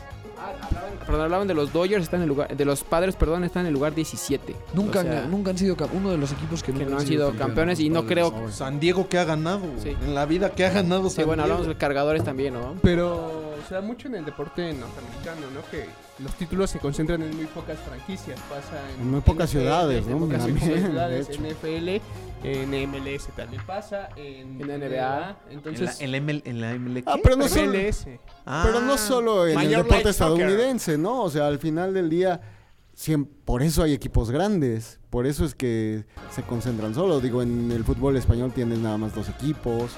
Perdón, 1.05 1.21
hablaban 1.21 1.47
de 1.47 1.53
los 1.53 1.71
Dodgers, 1.71 2.03
están 2.03 2.19
en 2.19 2.23
el 2.23 2.29
lugar, 2.29 2.55
de 2.55 2.65
los 2.65 2.83
padres, 2.83 3.15
perdón, 3.15 3.43
están 3.43 3.61
en 3.61 3.67
el 3.67 3.73
lugar 3.73 3.93
17. 3.95 4.55
Nunca, 4.73 4.99
O 4.99 5.03
sea, 5.03 5.23
han, 5.23 5.31
nunca 5.31 5.51
han 5.51 5.57
sido 5.57 5.75
uno 5.93 6.11
de 6.11 6.17
los 6.17 6.31
equipos 6.33 6.61
que, 6.63 6.73
que 6.73 6.79
nunca 6.79 6.91
no 6.91 6.99
han 6.99 7.07
sido 7.07 7.33
campeones 7.33 7.79
y 7.79 7.89
no 7.89 8.05
creo-. 8.05 8.49
San 8.51 8.79
Diego 8.79 9.07
que 9.07 9.17
ha 9.17 9.23
ganado. 9.23 9.61
Sí. 9.81 9.95
En 10.03 10.13
la 10.15 10.25
vida 10.25 10.49
que 10.51 10.65
ha 10.65 10.69
ganado 10.69 11.09
Sí, 11.09 11.17
San 11.17 11.25
bueno, 11.27 11.43
Diego. 11.43 11.55
hablamos 11.55 11.67
de 11.73 11.79
cargadores 11.79 12.23
también, 12.23 12.53
¿no? 12.55 12.75
Pero 12.81 13.55
se 13.67 13.75
da 13.75 13.81
mucho 13.81 14.07
en 14.07 14.15
el 14.15 14.25
deporte 14.25 14.73
norteamericano, 14.73 15.41
¿no? 15.53 15.61
Que 15.71 15.85
los 16.23 16.33
títulos 16.33 16.69
se 16.71 16.79
concentran 16.79 17.21
en 17.21 17.35
muy 17.35 17.45
pocas 17.45 17.77
franquicias. 17.79 18.39
Pasa 18.49 18.77
en, 18.95 19.01
En 19.01 19.11
muy 19.11 19.21
pocas 19.21 19.49
NFL, 19.49 19.59
ciudades, 19.59 20.05
en 20.05 20.11
¿no? 20.11 20.19
pocas 20.19 20.45
También, 20.45 20.69
de 20.69 20.81
ciudades. 20.87 21.29
NFL, 21.39 22.01
en 22.43 22.89
MLS 22.91 23.27
también 23.35 23.61
pasa, 23.65 24.09
en, 24.15 24.59
En 24.61 24.67
NBA. 24.79 25.35
Entonces, 25.51 26.01
en 26.01 26.11
la, 26.11 26.17
ML, 26.21 26.41
en 26.45 26.61
la 26.61 26.73
ML, 26.77 27.03
Ah, 27.05 27.15
pero 27.21 27.35
no 27.35 27.47
solo, 27.47 27.71
MLS. 27.71 28.05
pero 28.45 28.81
no 28.81 28.97
solo 28.97 29.47
en 29.47 29.59
el 29.59 29.67
Major 29.69 29.83
deporte 29.83 30.13
Soccer. 30.13 30.36
Estadounidense, 30.41 30.97
¿no? 30.97 31.23
O 31.23 31.29
sea, 31.29 31.47
al 31.47 31.59
final 31.59 31.93
del 31.93 32.09
día, 32.09 32.41
por 33.45 33.63
eso 33.63 33.83
hay 33.83 33.93
equipos 33.93 34.31
grandes. 34.31 34.99
Por 35.09 35.25
eso 35.25 35.45
es 35.45 35.55
que 35.55 36.05
se 36.31 36.43
concentran 36.43 36.93
solo. 36.93 37.19
Digo, 37.19 37.41
en 37.41 37.71
el 37.71 37.83
fútbol 37.83 38.17
español 38.17 38.51
tienes 38.53 38.79
nada 38.79 38.97
más 38.97 39.13
dos 39.13 39.29
equipos. 39.29 39.91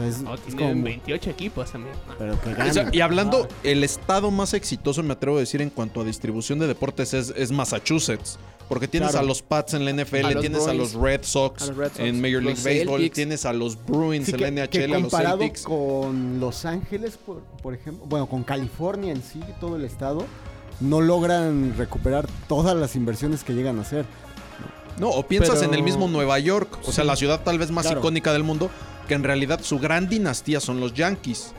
Sea, 0.00 0.08
es, 0.08 0.22
No, 0.22 0.34
es 0.34 0.40
tienen 0.42 0.68
como... 0.70 0.84
28 0.84 1.30
equipos 1.30 1.70
también. 1.72 1.94
Pero 2.18 2.40
que 2.40 2.50
O 2.50 2.72
sea, 2.72 2.88
y 2.92 3.00
hablando, 3.00 3.48
el 3.62 3.84
estado 3.84 4.30
más 4.30 4.54
exitoso, 4.54 5.02
me 5.02 5.12
atrevo 5.12 5.36
a 5.36 5.40
decir, 5.40 5.60
en 5.62 5.70
cuanto 5.70 6.00
a 6.00 6.04
distribución 6.04 6.58
de 6.58 6.66
deportes 6.66 7.14
es, 7.14 7.32
es 7.36 7.52
Massachusetts. 7.52 8.38
Porque 8.68 8.86
tienes 8.86 9.10
Claro. 9.10 9.24
a 9.24 9.28
los 9.28 9.42
Pats 9.42 9.74
en 9.74 9.84
la 9.84 9.90
NFL, 9.92 10.26
A 10.26 10.40
tienes 10.40 10.68
a 10.68 10.72
los 10.74 10.94
Red 10.94 11.22
Sox, 11.24 11.62
A 11.62 11.66
los 11.66 11.76
Red 11.76 11.88
Sox. 11.88 11.98
en 12.00 12.20
Major 12.20 12.40
League 12.40 12.60
Baseball, 12.62 13.00
Celtics. 13.00 13.14
tienes 13.16 13.44
a 13.44 13.52
los 13.52 13.84
Bruins 13.84 14.26
Sí, 14.26 14.30
en 14.32 14.38
que, 14.38 14.50
la 14.52 14.66
que 14.68 14.78
NHL, 14.78 14.84
a 14.84 14.98
los 15.00 15.10
comparado 15.10 15.38
Celtics. 15.38 15.62
con 15.64 16.38
Los 16.38 16.64
Ángeles, 16.64 17.16
por, 17.16 17.40
por 17.62 17.74
ejemplo, 17.74 18.06
bueno, 18.06 18.26
con 18.28 18.44
California 18.44 19.10
en 19.12 19.24
sí, 19.24 19.40
todo 19.60 19.74
el 19.74 19.84
estado, 19.84 20.24
no 20.78 21.00
logran 21.00 21.74
recuperar 21.76 22.28
todas 22.48 22.76
las 22.76 22.94
inversiones 22.94 23.42
que 23.42 23.54
llegan 23.54 23.78
a 23.78 23.82
hacer. 23.82 24.04
No, 25.00 25.08
o 25.08 25.26
piensas 25.26 25.56
Pero- 25.58 25.68
en 25.72 25.74
el 25.74 25.82
mismo 25.82 26.06
Nueva 26.06 26.38
York, 26.38 26.78
o 26.86 26.92
sea, 26.92 27.02
Sí. 27.04 27.08
la 27.08 27.16
ciudad 27.16 27.40
tal 27.42 27.58
vez 27.58 27.72
más 27.72 27.86
Claro. 27.86 28.00
icónica 28.00 28.32
del 28.32 28.44
mundo, 28.44 28.70
que 29.10 29.16
en 29.16 29.24
realidad 29.24 29.58
su 29.60 29.80
gran 29.80 30.08
dinastía 30.08 30.60
son 30.60 30.78
los 30.78 30.94
Yankees. 30.94 31.52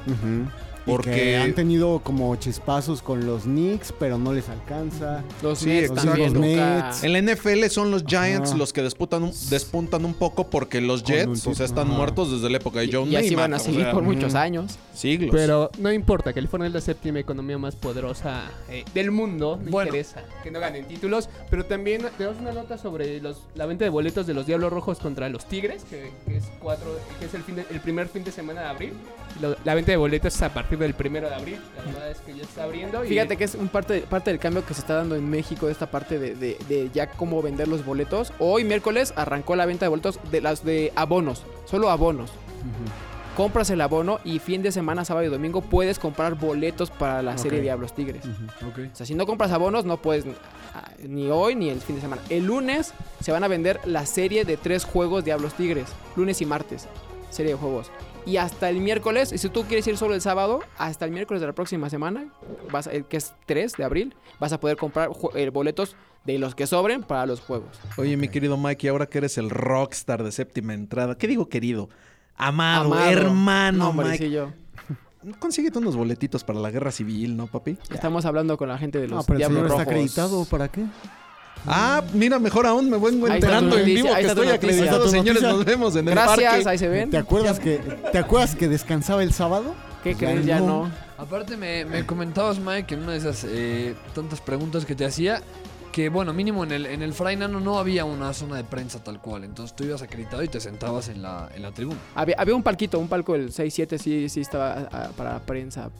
Porque 0.85 1.37
han 1.37 1.53
tenido 1.53 1.99
como 2.03 2.35
chispazos 2.37 3.01
con 3.01 3.25
los 3.25 3.43
Knicks, 3.43 3.93
pero 3.99 4.17
no 4.17 4.33
les 4.33 4.49
alcanza. 4.49 5.23
Los 5.41 5.59
Sí, 5.59 5.81
Los 5.87 6.33
Mets. 6.33 7.03
En 7.03 7.13
la 7.13 7.19
NFL 7.21 7.65
son 7.69 7.91
los 7.91 8.03
Giants 8.05 8.49
Ajá. 8.49 8.57
los 8.57 8.73
que 8.73 8.81
despuntan 8.81 9.23
un, 9.23 9.31
despuntan 9.49 10.05
un 10.05 10.13
poco 10.13 10.49
porque 10.49 10.81
los 10.81 11.03
Jets, 11.03 11.45
o 11.47 11.53
sea, 11.53 11.65
están 11.65 11.87
ajá. 11.87 11.97
muertos 11.97 12.31
desde 12.31 12.49
la 12.49 12.57
época 12.57 12.79
de 12.79 12.89
John 12.91 13.11
y 13.11 13.15
así 13.15 13.35
van 13.35 13.53
a 13.53 13.57
o 13.57 13.59
seguir 13.59 13.81
sea, 13.83 13.91
por 13.93 14.03
muchos 14.03 14.33
años. 14.35 14.77
siglos. 14.93 15.31
Pero 15.33 15.69
no 15.77 15.91
importa, 15.91 16.33
California 16.33 16.67
es 16.67 16.73
la 16.73 16.81
séptima 16.81 17.19
economía 17.19 17.57
más 17.57 17.75
poderosa 17.75 18.43
eh, 18.69 18.83
del 18.93 19.11
mundo. 19.11 19.59
Me 19.63 19.71
Bueno. 19.71 19.89
interesa 19.89 20.23
que 20.43 20.51
no 20.51 20.59
ganen 20.59 20.85
títulos. 20.87 21.29
Pero 21.49 21.65
también 21.65 22.01
tenemos 22.17 22.39
una 22.39 22.51
nota 22.53 22.77
sobre 22.77 23.21
los, 23.21 23.37
la 23.55 23.65
venta 23.65 23.83
de 23.85 23.89
boletos 23.89 24.25
de 24.27 24.33
los 24.33 24.45
Diablos 24.45 24.71
Rojos 24.71 24.99
contra 24.99 25.29
los 25.29 25.45
Tigres, 25.45 25.83
que, 25.89 26.11
que 26.27 26.37
es 26.37 26.43
cuatro, 26.59 26.97
que 27.19 27.25
es 27.25 27.33
el, 27.33 27.43
fin 27.43 27.55
de- 27.55 27.65
el 27.69 27.79
primer 27.81 28.07
fin 28.07 28.23
de 28.23 28.31
semana 28.31 28.61
de 28.61 28.67
abril. 28.67 28.93
Lo- 29.41 29.55
la 29.63 29.75
venta 29.75 29.91
de 29.91 29.97
boletos 29.97 30.35
es 30.35 30.41
a 30.41 30.53
partir 30.53 30.70
del 30.79 30.93
primero 30.93 31.27
de 31.29 31.35
abril. 31.35 31.59
La 31.77 31.83
verdad 31.91 32.11
es 32.11 32.19
que 32.19 32.33
ya 32.35 32.43
está 32.43 32.63
abriendo. 32.63 33.03
y- 33.03 33.07
Fíjate 33.09 33.37
que 33.37 33.43
es 33.43 33.55
un 33.55 33.67
parte, 33.67 34.01
parte 34.01 34.29
del 34.31 34.39
cambio 34.39 34.65
que 34.65 34.73
se 34.73 34.81
está 34.81 34.95
dando 34.95 35.15
en 35.15 35.29
México, 35.29 35.65
de 35.67 35.71
esta 35.71 35.89
parte 35.91 36.17
de, 36.19 36.35
de- 36.35 36.57
de 36.69 36.89
ya 36.93 37.07
cómo 37.07 37.41
vender 37.41 37.67
los 37.67 37.85
boletos. 37.85 38.33
Hoy, 38.39 38.63
miércoles, 38.63 39.13
arrancó 39.15 39.55
la 39.55 39.65
venta 39.65 39.85
de 39.85 39.89
boletos 39.89 40.19
de 40.31 40.41
las 40.41 40.63
de 40.65 40.91
abonos, 40.95 41.43
solo 41.65 41.89
abonos. 41.89 42.31
Compras 43.35 43.69
el 43.69 43.79
abono 43.79 44.19
y 44.25 44.39
fin 44.39 44.61
de 44.61 44.73
semana, 44.73 45.05
sábado 45.05 45.25
y 45.25 45.29
domingo, 45.29 45.61
puedes 45.61 45.99
comprar 45.99 46.35
boletos 46.35 46.91
para 46.91 47.21
la 47.23 47.37
serie 47.37 47.59
Ok. 47.59 47.63
Diablos 47.63 47.95
Tigres. 47.95 48.23
O 48.25 48.95
sea, 48.95 49.05
si 49.05 49.15
no 49.15 49.25
compras 49.25 49.51
abonos, 49.53 49.85
no 49.85 49.97
puedes 50.01 50.25
ah, 50.75 50.91
ni 51.07 51.29
hoy 51.29 51.55
ni 51.55 51.69
el 51.69 51.79
fin 51.79 51.95
de 51.95 52.01
semana. 52.01 52.21
El 52.29 52.45
lunes 52.45 52.93
se 53.21 53.31
van 53.31 53.45
a 53.45 53.47
vender 53.47 53.79
la 53.85 54.05
serie 54.05 54.43
de 54.43 54.57
tres 54.57 54.83
juegos 54.83 55.23
Diablos 55.23 55.53
Tigres. 55.53 55.85
Lunes 56.17 56.41
y 56.41 56.45
martes. 56.45 56.87
Serie 57.29 57.53
de 57.53 57.57
juegos. 57.57 57.89
Y 58.25 58.37
hasta 58.37 58.69
el 58.69 58.79
miércoles, 58.81 59.31
y 59.33 59.37
si 59.39 59.49
tú 59.49 59.63
quieres 59.63 59.87
ir 59.87 59.97
solo 59.97 60.13
el 60.13 60.21
sábado, 60.21 60.61
hasta 60.77 61.05
el 61.05 61.11
miércoles 61.11 61.41
de 61.41 61.47
la 61.47 61.53
próxima 61.53 61.89
semana, 61.89 62.27
vas 62.71 62.87
a- 62.87 62.93
eh, 62.93 63.03
que 63.07 63.17
es 63.17 63.33
3 63.47 63.73
de 63.77 63.83
abril, 63.83 64.15
vas 64.39 64.53
a 64.53 64.59
poder 64.59 64.77
comprar 64.77 65.09
eh, 65.35 65.49
boletos 65.49 65.95
de 66.25 66.37
los 66.37 66.53
que 66.53 66.67
sobren 66.67 67.01
para 67.03 67.25
los 67.25 67.41
juegos. 67.41 67.79
Oye, 67.97 68.15
mi 68.17 68.27
querido 68.29 68.57
Mike, 68.57 68.85
y 68.85 68.89
ahora 68.89 69.07
que 69.07 69.17
eres 69.17 69.37
el 69.39 69.49
rockstar 69.49 70.23
de 70.23 70.31
séptima 70.31 70.73
entrada, 70.75 71.17
¿qué 71.17 71.27
digo 71.27 71.49
querido? 71.49 71.89
Amado, 72.37 72.93
Amado. 72.93 73.09
hermano, 73.11 73.77
No, 73.79 73.89
hombre, 73.89 74.09
Mike. 74.09 74.25
sí, 74.25 74.31
yo. 74.31 74.51
Consíguete 75.39 75.77
unos 75.77 75.95
boletitos 75.95 76.43
para 76.43 76.59
la 76.59 76.71
guerra 76.71 76.91
civil, 76.91 77.37
¿no, 77.37 77.45
papi? 77.47 77.77
Estamos 77.91 78.25
hablando 78.25 78.57
con 78.57 78.69
la 78.69 78.77
gente 78.79 78.99
de 78.99 79.07
los 79.07 79.17
No, 79.17 79.23
pero 79.23 79.33
el 79.35 79.37
Diablos 79.39 79.57
señor 79.63 79.71
está 79.81 79.83
acreditado, 79.91 80.45
¿para 80.45 80.67
qué? 80.67 80.83
Ah, 81.67 82.01
mira, 82.13 82.39
mejor 82.39 82.65
aún 82.65 82.89
me 82.89 82.97
vengo 82.97 83.27
enterando 83.27 83.77
en 83.77 83.85
vivo 83.85 84.09
que 84.15 84.21
estoy 84.25 84.47
acreditado. 84.49 85.07
Señores, 85.07 85.41
nos 85.43 85.63
vemos 85.65 85.95
en 85.95 86.07
el 86.07 86.13
Gracias, 86.15 86.51
parque. 86.53 86.69
ahí 86.69 86.77
se 86.77 86.87
ven. 86.87 87.09
¿Te 87.09 87.17
acuerdas 87.17 87.59
que 87.59 87.77
te 88.11 88.17
acuerdas 88.17 88.55
que 88.55 88.67
descansaba 88.67 89.23
el 89.23 89.33
sábado? 89.33 89.73
¿Qué 90.03 90.13
Ya 90.13 90.17
crees? 90.17 90.45
Ya 90.45 90.59
no. 90.59 90.85
no. 90.87 90.91
Aparte 91.17 91.55
me, 91.57 91.85
me 91.85 92.05
comentabas, 92.05 92.57
Mike, 92.57 92.95
en 92.95 93.03
una 93.03 93.11
de 93.11 93.19
esas 93.19 93.45
eh, 93.47 93.93
tantas 94.15 94.41
preguntas 94.41 94.85
que 94.85 94.95
te 94.95 95.05
hacía, 95.05 95.43
que 95.91 96.09
bueno, 96.09 96.33
mínimo 96.33 96.63
en 96.63 96.71
el, 96.71 96.85
en 96.87 97.03
el 97.03 97.13
Fray 97.13 97.35
Nano 97.35 97.59
no 97.59 97.77
había 97.77 98.05
una 98.05 98.33
zona 98.33 98.55
de 98.55 98.63
prensa 98.63 99.03
tal 99.03 99.21
cual. 99.21 99.43
Entonces 99.43 99.75
tú 99.75 99.83
ibas 99.83 100.01
acreditado 100.01 100.41
y 100.41 100.47
te 100.47 100.59
sentabas 100.59 101.09
en 101.09 101.21
la, 101.21 101.49
en 101.53 101.61
la 101.61 101.71
tribuna. 101.71 101.99
Había, 102.15 102.35
había 102.39 102.55
un 102.55 102.63
palquito, 102.63 102.97
un 102.97 103.07
palco 103.07 103.33
del 103.33 103.51
6-7, 103.53 103.97
sí, 103.99 104.29
sí 104.29 104.41
estaba 104.41 104.89
para 105.15 105.37
prensa. 105.45 105.91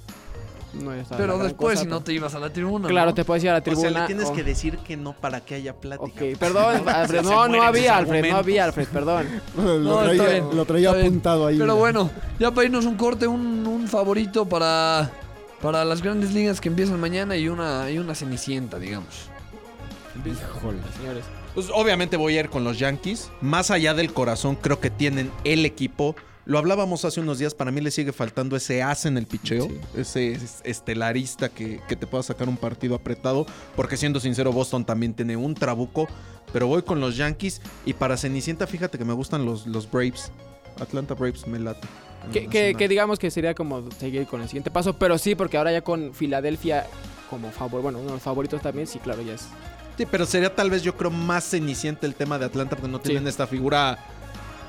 No 0.74 0.92
Pero 1.18 1.38
después, 1.38 1.74
cosa, 1.76 1.84
si 1.84 1.90
no 1.90 2.02
te 2.02 2.14
ibas 2.14 2.34
a 2.34 2.40
la 2.40 2.50
tribuna. 2.52 2.88
Claro, 2.88 3.10
¿no? 3.12 3.14
te 3.14 3.26
puedes 3.26 3.44
ir 3.44 3.50
a 3.50 3.54
la 3.54 3.60
O 3.60 3.62
tribuna. 3.62 3.90
sea, 3.90 4.00
le 4.02 4.06
tienes 4.08 4.28
o- 4.30 4.34
que 4.34 4.44
decir 4.44 4.78
que 4.78 4.96
no 4.96 5.14
para 5.14 5.42
que 5.42 5.56
haya 5.56 5.74
plática. 5.76 6.04
Ok, 6.26 6.38
perdón, 6.40 6.84
Alfred. 6.88 7.22
No, 7.24 7.48
no 7.50 7.62
había, 7.62 7.98
Alfred, 7.98 8.30
no 8.32 8.38
había, 8.38 8.66
Alfred, 8.66 8.88
perdón. 8.88 9.28
Lo 9.58 9.80
No, 9.80 10.02
está 10.10 10.24
traía, 10.24 10.40
bien, 10.42 10.56
lo 10.58 10.66
traía 10.66 10.88
está 10.90 10.98
bien. 10.98 11.08
apuntado 11.08 11.48
ahí. 11.48 11.56
Pero 11.58 11.74
mira. 11.74 11.80
bueno, 11.80 12.10
ya 12.40 12.52
para 12.52 12.66
irnos 12.66 12.86
un 12.86 12.96
corte, 12.96 13.28
un, 13.28 13.68
un 13.68 13.88
favorito 13.88 14.46
para, 14.48 15.12
para 15.62 15.84
las 15.84 16.02
grandes 16.02 16.34
ligas 16.34 16.62
que 16.62 16.70
empiezan 16.70 17.00
mañana 17.00 17.36
y 17.36 17.50
una, 17.50 17.90
y 17.92 17.98
una 17.98 18.16
cenicienta, 18.16 18.80
digamos. 18.80 19.30
Híjole. 20.26 20.78
Señores. 20.98 21.26
Pues 21.54 21.68
obviamente 21.74 22.16
voy 22.18 22.38
a 22.38 22.42
ir 22.42 22.50
con 22.50 22.64
los 22.64 22.80
Yankees. 22.80 23.30
Más 23.42 23.72
allá 23.72 23.94
del 23.94 24.14
corazón, 24.14 24.56
creo 24.56 24.80
que 24.80 24.90
tienen 24.90 25.32
el 25.44 25.66
equipo. 25.66 26.16
Lo 26.52 26.58
hablábamos 26.58 27.06
hace 27.06 27.22
unos 27.22 27.40
días, 27.40 27.54
para 27.56 27.72
mí 27.72 27.80
le 27.80 27.92
sigue 27.92 28.12
faltando 28.12 28.58
ese 28.58 28.84
as 28.84 29.06
en 29.06 29.18
el 29.18 29.26
picheo, 29.26 29.70
Sí. 29.70 29.80
ese 29.96 30.32
es- 30.34 30.60
estelarista 30.66 31.48
que, 31.48 31.80
que 31.88 31.96
te 31.96 32.06
pueda 32.06 32.24
sacar 32.24 32.50
un 32.50 32.58
partido 32.58 32.94
apretado, 32.94 33.46
porque 33.78 33.96
siendo 33.96 34.20
sincero, 34.20 34.52
Boston 34.52 34.84
también 34.84 35.14
tiene 35.14 35.38
un 35.38 35.56
trabuco, 35.56 36.10
pero 36.52 36.68
voy 36.68 36.82
con 36.82 37.00
los 37.00 37.16
Yankees 37.16 37.62
y 37.86 37.94
para 37.94 38.18
Cenicienta, 38.18 38.68
fíjate 38.68 38.98
que 38.98 39.06
me 39.06 39.14
gustan 39.14 39.46
los, 39.46 39.66
los 39.66 39.90
Braves, 39.90 40.30
Atlanta 40.78 41.14
Braves 41.14 41.48
me 41.48 41.58
late. 41.58 41.88
Que, 42.34 42.76
que, 42.76 42.88
digamos 42.90 43.18
que 43.18 43.32
sería 43.32 43.56
como 43.56 43.90
seguir 43.92 44.26
con 44.28 44.42
el 44.42 44.48
siguiente 44.50 44.72
paso, 44.72 45.00
pero 45.00 45.18
sí, 45.18 45.36
porque 45.36 45.56
ahora 45.56 45.72
ya 45.72 45.82
con 45.82 46.14
Filadelfia 46.14 46.86
como 47.30 47.50
favor, 47.52 47.82
bueno, 47.82 48.00
uno 48.00 48.08
de 48.10 48.14
los 48.16 48.22
favoritos 48.24 48.62
también, 48.62 48.88
sí, 48.88 49.00
claro, 49.00 49.22
ya 49.22 49.36
es. 49.36 49.48
Sí, 49.98 50.06
pero 50.06 50.26
sería 50.26 50.54
tal 50.54 50.70
vez 50.70 50.84
yo 50.84 50.98
creo 50.98 51.12
más 51.12 51.46
cenicienta 51.50 52.06
el 52.06 52.14
tema 52.14 52.38
de 52.38 52.44
Atlanta 52.44 52.76
porque 52.76 52.92
no 52.92 53.00
tienen 53.00 53.26
esta 53.30 53.48
figura 53.48 53.98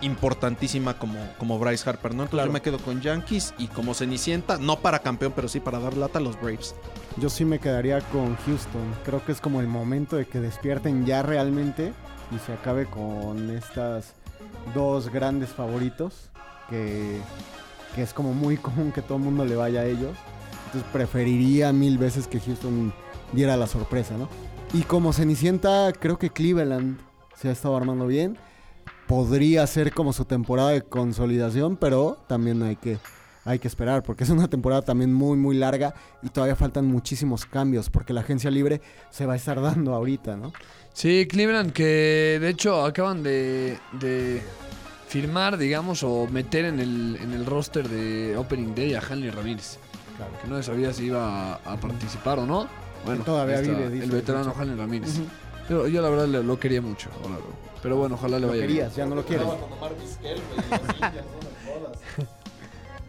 importantísima 0.02 0.98
como, 0.98 1.18
como 1.38 1.58
Bryce 1.58 1.88
Harper, 1.88 2.12
¿no? 2.14 2.24
Entonces 2.24 2.30
Claro. 2.32 2.48
yo 2.48 2.52
me 2.52 2.60
quedo 2.62 2.78
con 2.78 3.00
Yankees 3.00 3.54
y 3.58 3.68
como 3.68 3.94
cenicienta, 3.94 4.58
no 4.58 4.78
para 4.80 4.98
campeón, 5.00 5.32
pero 5.34 5.48
sí 5.48 5.60
para 5.60 5.78
dar 5.78 5.96
lata 5.96 6.18
a 6.18 6.22
los 6.22 6.40
Braves. 6.40 6.74
Yo 7.18 7.30
sí 7.30 7.44
me 7.44 7.58
quedaría 7.58 8.00
con 8.00 8.36
Houston. 8.36 8.82
Creo 9.04 9.24
que 9.24 9.32
es 9.32 9.40
como 9.40 9.60
el 9.60 9.68
momento 9.68 10.16
de 10.16 10.26
que 10.26 10.40
despierten 10.40 11.06
ya 11.06 11.22
realmente 11.22 11.92
y 12.34 12.38
se 12.46 12.52
acabe 12.52 12.86
con 12.86 13.50
estas 13.50 14.14
dos 14.74 15.08
grandes 15.10 15.50
favoritos 15.50 16.30
que, 16.68 17.18
que 17.94 18.02
es 18.02 18.12
como 18.12 18.32
muy 18.34 18.56
común 18.56 18.92
que 18.92 19.02
todo 19.02 19.18
el 19.18 19.24
mundo 19.24 19.44
le 19.44 19.56
vaya 19.56 19.80
a 19.80 19.84
ellos. 19.86 20.16
Entonces 20.66 20.90
preferiría 20.92 21.72
mil 21.72 21.98
veces 21.98 22.26
que 22.26 22.40
Houston 22.40 22.92
diera 23.32 23.56
la 23.56 23.66
sorpresa, 23.66 24.16
¿no? 24.16 24.28
Y 24.72 24.82
como 24.82 25.12
Cenicienta, 25.12 25.92
creo 25.92 26.18
que 26.18 26.30
Cleveland 26.30 26.98
se 27.36 27.48
ha 27.48 27.52
estado 27.52 27.76
armando 27.76 28.06
bien. 28.06 28.38
Podría 29.12 29.66
ser 29.66 29.92
como 29.92 30.14
su 30.14 30.24
temporada 30.24 30.70
de 30.70 30.80
consolidación, 30.80 31.76
pero 31.76 32.16
también 32.28 32.62
hay 32.62 32.76
que, 32.76 32.96
hay 33.44 33.58
que 33.58 33.68
esperar, 33.68 34.02
porque 34.02 34.24
es 34.24 34.30
una 34.30 34.48
temporada 34.48 34.80
también 34.80 35.12
muy, 35.12 35.36
muy 35.36 35.54
larga 35.54 35.92
y 36.22 36.30
todavía 36.30 36.56
faltan 36.56 36.86
muchísimos 36.86 37.44
cambios, 37.44 37.90
porque 37.90 38.14
la 38.14 38.22
agencia 38.22 38.50
libre 38.50 38.80
se 39.10 39.26
va 39.26 39.34
a 39.34 39.36
estar 39.36 39.60
dando 39.60 39.92
ahorita, 39.92 40.38
¿no? 40.38 40.54
Sí, 40.94 41.26
Cleveland, 41.28 41.74
que 41.74 42.38
de 42.40 42.48
hecho 42.48 42.86
acaban 42.86 43.22
de, 43.22 43.78
de 44.00 44.40
firmar, 45.08 45.58
digamos, 45.58 46.02
o 46.04 46.26
meter 46.28 46.64
en 46.64 46.80
el, 46.80 47.18
en 47.20 47.34
el 47.34 47.44
roster 47.44 47.86
de 47.90 48.34
Opening 48.38 48.74
Day 48.74 48.94
a 48.94 49.00
Hanley 49.00 49.28
Ramírez. 49.28 49.78
Claro. 50.16 50.32
Que 50.40 50.48
no 50.48 50.62
sabía 50.62 50.90
si 50.94 51.04
iba 51.04 51.56
a, 51.56 51.76
participar 51.76 52.38
o 52.38 52.46
no. 52.46 52.66
Bueno, 53.04 53.24
todavía 53.24 53.60
vive, 53.60 53.90
dice, 53.90 54.04
el 54.04 54.10
veterano. 54.10 54.54
Hanley 54.58 54.74
Ramírez. 54.74 55.20
Pero 55.68 55.86
yo 55.86 56.00
la 56.00 56.08
verdad 56.08 56.42
lo 56.42 56.58
quería 56.58 56.80
mucho. 56.80 57.10
ahora. 57.22 57.36
Pero 57.82 57.96
bueno, 57.96 58.14
ojalá 58.14 58.38
le 58.38 58.46
vaya 58.46 58.58
bien. 58.60 58.68
querías, 58.68 58.94
ya 58.96 59.06
no 59.06 59.16
lo 59.16 59.24
quieres. 59.24 59.46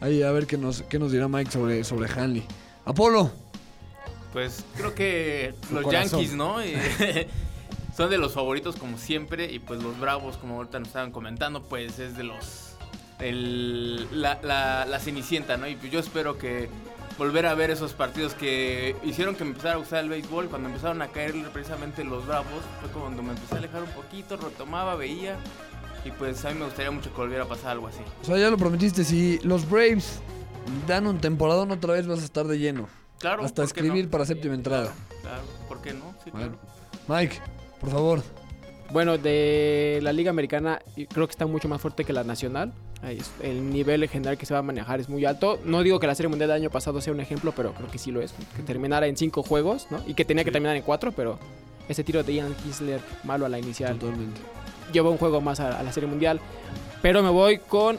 Ahí 0.01 0.21
a 0.23 0.31
ver 0.31 0.47
qué 0.47 0.57
nos, 0.57 0.81
qué 0.83 0.99
nos 0.99 1.11
dirá 1.11 1.27
Mike 1.27 1.51
sobre, 1.51 1.83
sobre 1.83 2.09
Hanley. 2.11 2.43
Apolo. 2.85 3.31
Pues 4.33 4.63
creo 4.75 4.93
que 4.95 5.53
Su 5.67 5.75
los 5.75 5.83
corazón. 5.83 6.19
Yankees, 6.21 6.35
¿no? 6.35 6.63
Y- 6.65 6.75
son 7.95 8.09
de 8.09 8.17
los 8.17 8.33
favoritos 8.33 8.75
como 8.75 8.97
siempre 8.97 9.51
y 9.51 9.59
pues 9.59 9.81
los 9.81 9.97
Bravos, 9.99 10.37
como 10.37 10.55
ahorita 10.57 10.79
nos 10.79 10.89
estaban 10.89 11.11
comentando, 11.11 11.63
pues 11.63 11.99
es 11.99 12.17
de 12.17 12.23
los... 12.23 12.75
el- 13.19 14.21
la, 14.21 14.39
la, 14.43 14.85
la 14.85 14.99
cenicienta, 14.99 15.55
¿no? 15.55 15.67
Y 15.67 15.75
pues 15.75 15.91
yo 15.91 15.99
espero 15.99 16.37
que 16.37 16.67
volver 17.17 17.45
a 17.45 17.53
ver 17.55 17.69
esos 17.71 17.93
partidos 17.93 18.33
que 18.33 18.95
hicieron 19.03 19.35
que 19.35 19.43
me 19.43 19.51
empezara 19.51 19.75
a 19.75 19.77
gustar 19.77 20.03
el 20.03 20.09
béisbol, 20.09 20.49
cuando 20.49 20.69
empezaron 20.69 21.01
a 21.01 21.07
caer 21.09 21.33
precisamente 21.51 22.03
los 22.03 22.25
Bravos, 22.25 22.63
fue 22.81 22.89
cuando 22.89 23.21
me 23.23 23.31
empecé 23.31 23.55
a 23.55 23.57
alejar 23.59 23.83
un 23.83 23.89
poquito, 23.91 24.37
retomaba, 24.37 24.95
veía 24.95 25.37
y 26.05 26.11
pues 26.11 26.43
a 26.45 26.49
mí 26.51 26.59
me 26.59 26.65
gustaría 26.65 26.91
mucho 26.91 27.11
que 27.11 27.17
volviera 27.17 27.43
a 27.43 27.47
pasar 27.47 27.71
algo 27.71 27.87
así. 27.87 28.01
O 28.21 28.25
sea, 28.25 28.37
ya 28.37 28.49
lo 28.49 28.57
prometiste. 28.57 29.03
Si 29.03 29.39
los 29.43 29.69
Braves 29.69 30.19
dan 30.87 31.07
un 31.07 31.19
temporadón 31.19 31.71
otra 31.71 31.93
vez 31.93 32.07
vas 32.07 32.21
a 32.21 32.25
estar 32.25 32.45
de 32.45 32.59
lleno. 32.59 32.89
Claro. 33.19 33.43
Hasta 33.45 33.61
¿por 33.63 33.71
qué 33.71 33.79
escribir 33.79 34.05
no? 34.05 34.11
para 34.11 34.25
séptima 34.25 34.53
entrada. 34.53 34.93
Claro, 35.21 35.43
¿por 35.67 35.81
qué 35.81 35.93
no? 35.93 36.13
Sí, 36.23 36.31
Bueno. 36.31 36.57
claro. 36.57 37.21
Mike, 37.21 37.39
por 37.79 37.89
favor. 37.89 38.23
Bueno, 38.91 39.17
de 39.17 39.99
la 40.03 40.11
Liga 40.13 40.29
Americana 40.29 40.79
creo 41.09 41.25
que 41.27 41.31
está 41.31 41.45
mucho 41.47 41.67
más 41.69 41.81
fuerte 41.81 42.03
que 42.03 42.11
la 42.13 42.23
Nacional. 42.23 42.73
El 43.41 43.69
nivel 43.69 44.07
general 44.07 44.37
que 44.37 44.45
se 44.45 44.53
va 44.53 44.61
a 44.61 44.63
manejar 44.63 44.99
es 44.99 45.09
muy 45.09 45.25
alto. 45.25 45.59
No 45.65 45.83
digo 45.83 45.99
que 45.99 46.07
la 46.07 46.15
Serie 46.15 46.29
Mundial 46.29 46.49
del 46.49 46.61
año 46.61 46.69
pasado 46.69 47.01
sea 47.01 47.11
un 47.11 47.19
ejemplo, 47.19 47.51
pero 47.55 47.73
creo 47.73 47.89
que 47.91 47.97
sí 47.97 48.11
lo 48.11 48.21
es. 48.21 48.33
Que 48.55 48.63
terminara 48.63 49.07
en 49.07 49.17
cinco 49.17 49.43
juegos, 49.43 49.87
¿no? 49.91 50.01
Y 50.07 50.13
que 50.13 50.23
tenía 50.23 50.43
que 50.43 50.51
terminar 50.51 50.75
en 50.77 50.83
cuatro, 50.83 51.11
pero 51.11 51.37
ese 51.89 52.03
tiro 52.03 52.23
de 52.23 52.33
Ian 52.35 52.53
Kisler 52.55 53.01
malo 53.25 53.45
a 53.45 53.49
la 53.49 53.59
inicial 53.59 53.99
Totalmente. 53.99 54.39
lleva 54.93 55.09
un 55.09 55.17
juego 55.17 55.41
más 55.41 55.59
a, 55.59 55.77
a 55.79 55.83
la 55.83 55.91
Serie 55.91 56.07
Mundial. 56.07 56.39
Pero 57.01 57.21
me 57.21 57.29
voy 57.29 57.57
con 57.57 57.97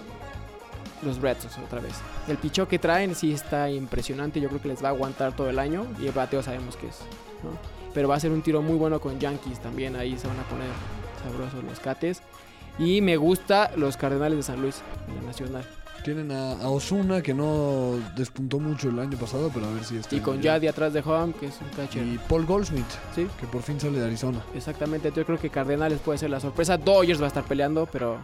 los 1.03 1.21
Red 1.21 1.37
Sox 1.41 1.59
otra 1.59 1.81
vez. 1.81 1.93
El 2.27 2.39
pichó 2.39 2.67
que 2.67 2.79
traen 2.79 3.15
sí 3.15 3.33
está 3.33 3.71
impresionante. 3.71 4.41
Yo 4.41 4.49
creo 4.49 4.63
que 4.63 4.69
les 4.69 4.83
va 4.83 4.89
a 4.89 4.93
aguantar 4.93 5.37
todo 5.37 5.51
el 5.51 5.59
año. 5.59 5.87
Y 6.01 6.07
el 6.07 6.13
bateo 6.13 6.43
sabemos 6.43 6.77
que 6.77 6.87
es. 6.87 7.01
¿no? 7.43 7.51
Pero 7.93 8.09
va 8.09 8.17
a 8.17 8.21
ser 8.21 8.31
un 8.31 8.41
tiro 8.41 8.63
muy 8.63 8.77
bueno 8.77 8.99
con 9.01 9.21
Yankees 9.21 9.61
también. 9.61 9.97
Ahí 9.97 10.17
se 10.17 10.27
van 10.27 10.39
a 10.41 10.45
poner 10.45 10.69
sabrosos 11.23 11.63
los 11.63 11.79
cates. 11.79 12.23
Y 12.79 13.01
me 13.01 13.17
gusta 13.17 13.71
los 13.77 13.97
Cardenales 13.97 14.37
de 14.39 14.43
San 14.43 14.61
Luis 14.61 14.83
en 15.09 15.17
la 15.17 15.23
Nacional. 15.23 15.65
Tienen 16.05 16.33
a, 16.33 16.53
a 16.53 16.69
Osuna, 16.69 17.23
que 17.23 17.33
no 17.33 17.93
despuntó 18.15 18.59
mucho 18.59 18.91
el 18.91 18.99
año 18.99 19.17
pasado, 19.17 19.51
pero 19.55 19.67
a 19.67 19.71
ver 19.71 19.85
si 19.85 19.97
este 19.97 20.17
Y 20.17 20.21
con. 20.21 20.43
Yadi 20.43 20.67
atrás 20.67 20.93
de 20.93 21.01
Home, 21.01 21.33
que 21.33 21.47
es 21.47 21.59
un 21.63 21.69
catcher. 21.71 22.05
Y 22.07 22.19
Paul 22.29 22.45
Goldsmith, 22.45 22.85
Sí, 23.15 23.27
que 23.41 23.47
por 23.47 23.63
fin 23.63 23.81
sale 23.81 23.99
de 23.99 24.05
Arizona. 24.07 24.43
exactamente. 24.55 25.11
Yo 25.17 25.25
creo 25.25 25.39
que 25.41 25.49
Cardenales 25.49 26.01
puede 26.01 26.19
ser 26.19 26.29
la 26.31 26.41
sorpresa. 26.41 26.77
Dodgers 26.77 27.21
va 27.21 27.25
a 27.25 27.29
estar 27.29 27.45
peleando, 27.45 27.87
pero 27.91 28.19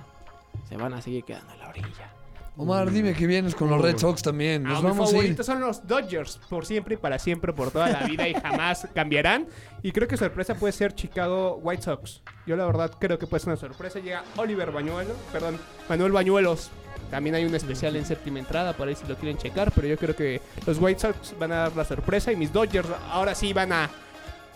se 0.68 0.76
van 0.76 0.92
a 0.92 1.00
seguir 1.00 1.24
quedando 1.24 1.52
a 1.52 1.56
la 1.56 1.68
orilla. 1.70 2.12
Omar, 2.56 2.90
dime 2.90 3.14
que 3.14 3.26
vienes 3.26 3.54
con 3.54 3.70
los 3.70 3.80
Red 3.80 3.96
Sox 3.96 4.22
también. 4.22 4.64
Nos 4.64 4.78
Ah, 4.78 4.80
vamos 4.82 5.08
a 5.08 5.12
ir. 5.12 5.16
favoritos 5.16 5.46
son 5.46 5.60
los 5.60 5.86
Dodgers, 5.86 6.38
por 6.50 6.66
siempre 6.66 6.94
y 6.94 6.98
para 6.98 7.18
siempre, 7.18 7.52
por 7.54 7.70
toda 7.70 7.88
la 7.88 8.02
vida 8.06 8.28
y 8.28 8.34
jamás 8.34 8.86
cambiarán. 8.94 9.46
Y 9.82 9.92
creo 9.92 10.06
que 10.06 10.16
sorpresa 10.18 10.54
puede 10.54 10.72
ser 10.72 10.94
Chicago 10.94 11.58
White 11.62 11.82
Sox. 11.82 12.20
Yo 12.46 12.56
la 12.56 12.66
verdad 12.66 12.92
creo 13.00 13.18
que 13.18 13.26
puede 13.26 13.40
ser 13.40 13.48
una 13.50 13.56
sorpresa. 13.56 13.98
Llega 13.98 14.24
Oliver 14.36 14.70
Bañuelo, 14.72 15.14
perdón, 15.32 15.58
Manuel 15.88 16.12
Bañuelos. 16.12 16.70
También 17.10 17.34
hay 17.34 17.44
un 17.44 17.54
especial 17.54 17.96
en 17.96 18.04
séptima 18.04 18.38
entrada, 18.38 18.72
por 18.74 18.86
ahí 18.88 18.94
si 18.94 19.06
lo 19.06 19.16
quieren 19.16 19.38
checar. 19.38 19.72
Pero 19.74 19.88
yo 19.88 19.96
creo 19.96 20.14
que 20.14 20.42
los 20.66 20.78
White 20.78 21.00
Sox 21.00 21.34
van 21.38 21.52
a 21.52 21.56
dar 21.56 21.76
la 21.76 21.84
sorpresa 21.84 22.30
y 22.30 22.36
mis 22.36 22.52
Dodgers 22.52 22.88
ahora 23.10 23.34
sí 23.34 23.52
van 23.54 23.72
a, 23.72 23.90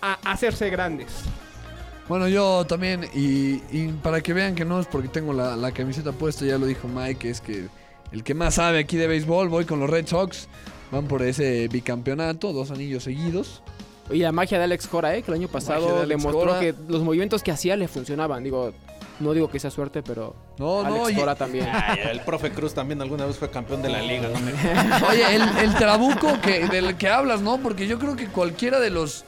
a 0.02 0.12
hacerse 0.30 0.68
grandes. 0.68 1.22
Bueno, 2.06 2.28
yo 2.28 2.66
también, 2.66 3.06
y, 3.14 3.62
y 3.72 3.88
para 4.02 4.20
que 4.20 4.34
vean 4.34 4.54
que 4.54 4.66
no 4.66 4.78
es 4.78 4.86
porque 4.86 5.08
tengo 5.08 5.32
la, 5.32 5.56
la 5.56 5.72
camiseta 5.72 6.12
puesta, 6.12 6.44
ya 6.44 6.58
lo 6.58 6.66
dijo 6.66 6.86
Mike, 6.86 7.30
es 7.30 7.40
que 7.40 7.66
el 8.14 8.22
que 8.24 8.32
más 8.34 8.54
sabe 8.54 8.78
aquí 8.78 8.96
de 8.96 9.06
béisbol, 9.08 9.48
voy 9.48 9.64
con 9.66 9.80
los 9.80 9.90
Red 9.90 10.06
Sox. 10.06 10.48
Van 10.90 11.06
por 11.06 11.22
ese 11.22 11.66
bicampeonato, 11.68 12.52
dos 12.52 12.70
anillos 12.70 13.02
seguidos. 13.04 13.62
Y 14.10 14.18
la 14.18 14.32
magia 14.32 14.58
de 14.58 14.64
Alex 14.64 14.86
Cora, 14.86 15.16
¿eh? 15.16 15.22
que 15.22 15.30
el 15.32 15.38
año 15.38 15.48
pasado 15.48 16.06
demostró 16.06 16.40
Cora. 16.40 16.60
que 16.60 16.74
los 16.88 17.02
movimientos 17.02 17.42
que 17.42 17.50
hacía 17.50 17.74
le 17.76 17.88
funcionaban. 17.88 18.44
Digo, 18.44 18.72
no 19.18 19.32
digo 19.32 19.50
que 19.50 19.58
sea 19.58 19.70
suerte, 19.70 20.02
pero 20.02 20.36
No, 20.58 20.82
no, 20.82 21.04
Alex 21.04 21.10
y- 21.10 21.14
Cora 21.20 21.34
también. 21.34 21.66
Ay, 21.72 21.98
el 22.12 22.20
profe 22.20 22.50
Cruz 22.52 22.72
también 22.74 23.00
alguna 23.02 23.26
vez 23.26 23.36
fue 23.36 23.50
campeón 23.50 23.82
de 23.82 23.88
la 23.88 24.00
liga. 24.02 24.28
¿no? 24.28 25.08
Oye, 25.08 25.34
el, 25.34 25.42
el 25.58 25.74
trabuco 25.74 26.40
que, 26.40 26.68
del 26.68 26.96
que 26.96 27.08
hablas, 27.08 27.40
¿no? 27.40 27.58
Porque 27.58 27.86
yo 27.88 27.98
creo 27.98 28.14
que 28.14 28.26
cualquiera 28.28 28.78
de 28.78 28.90
los, 28.90 29.24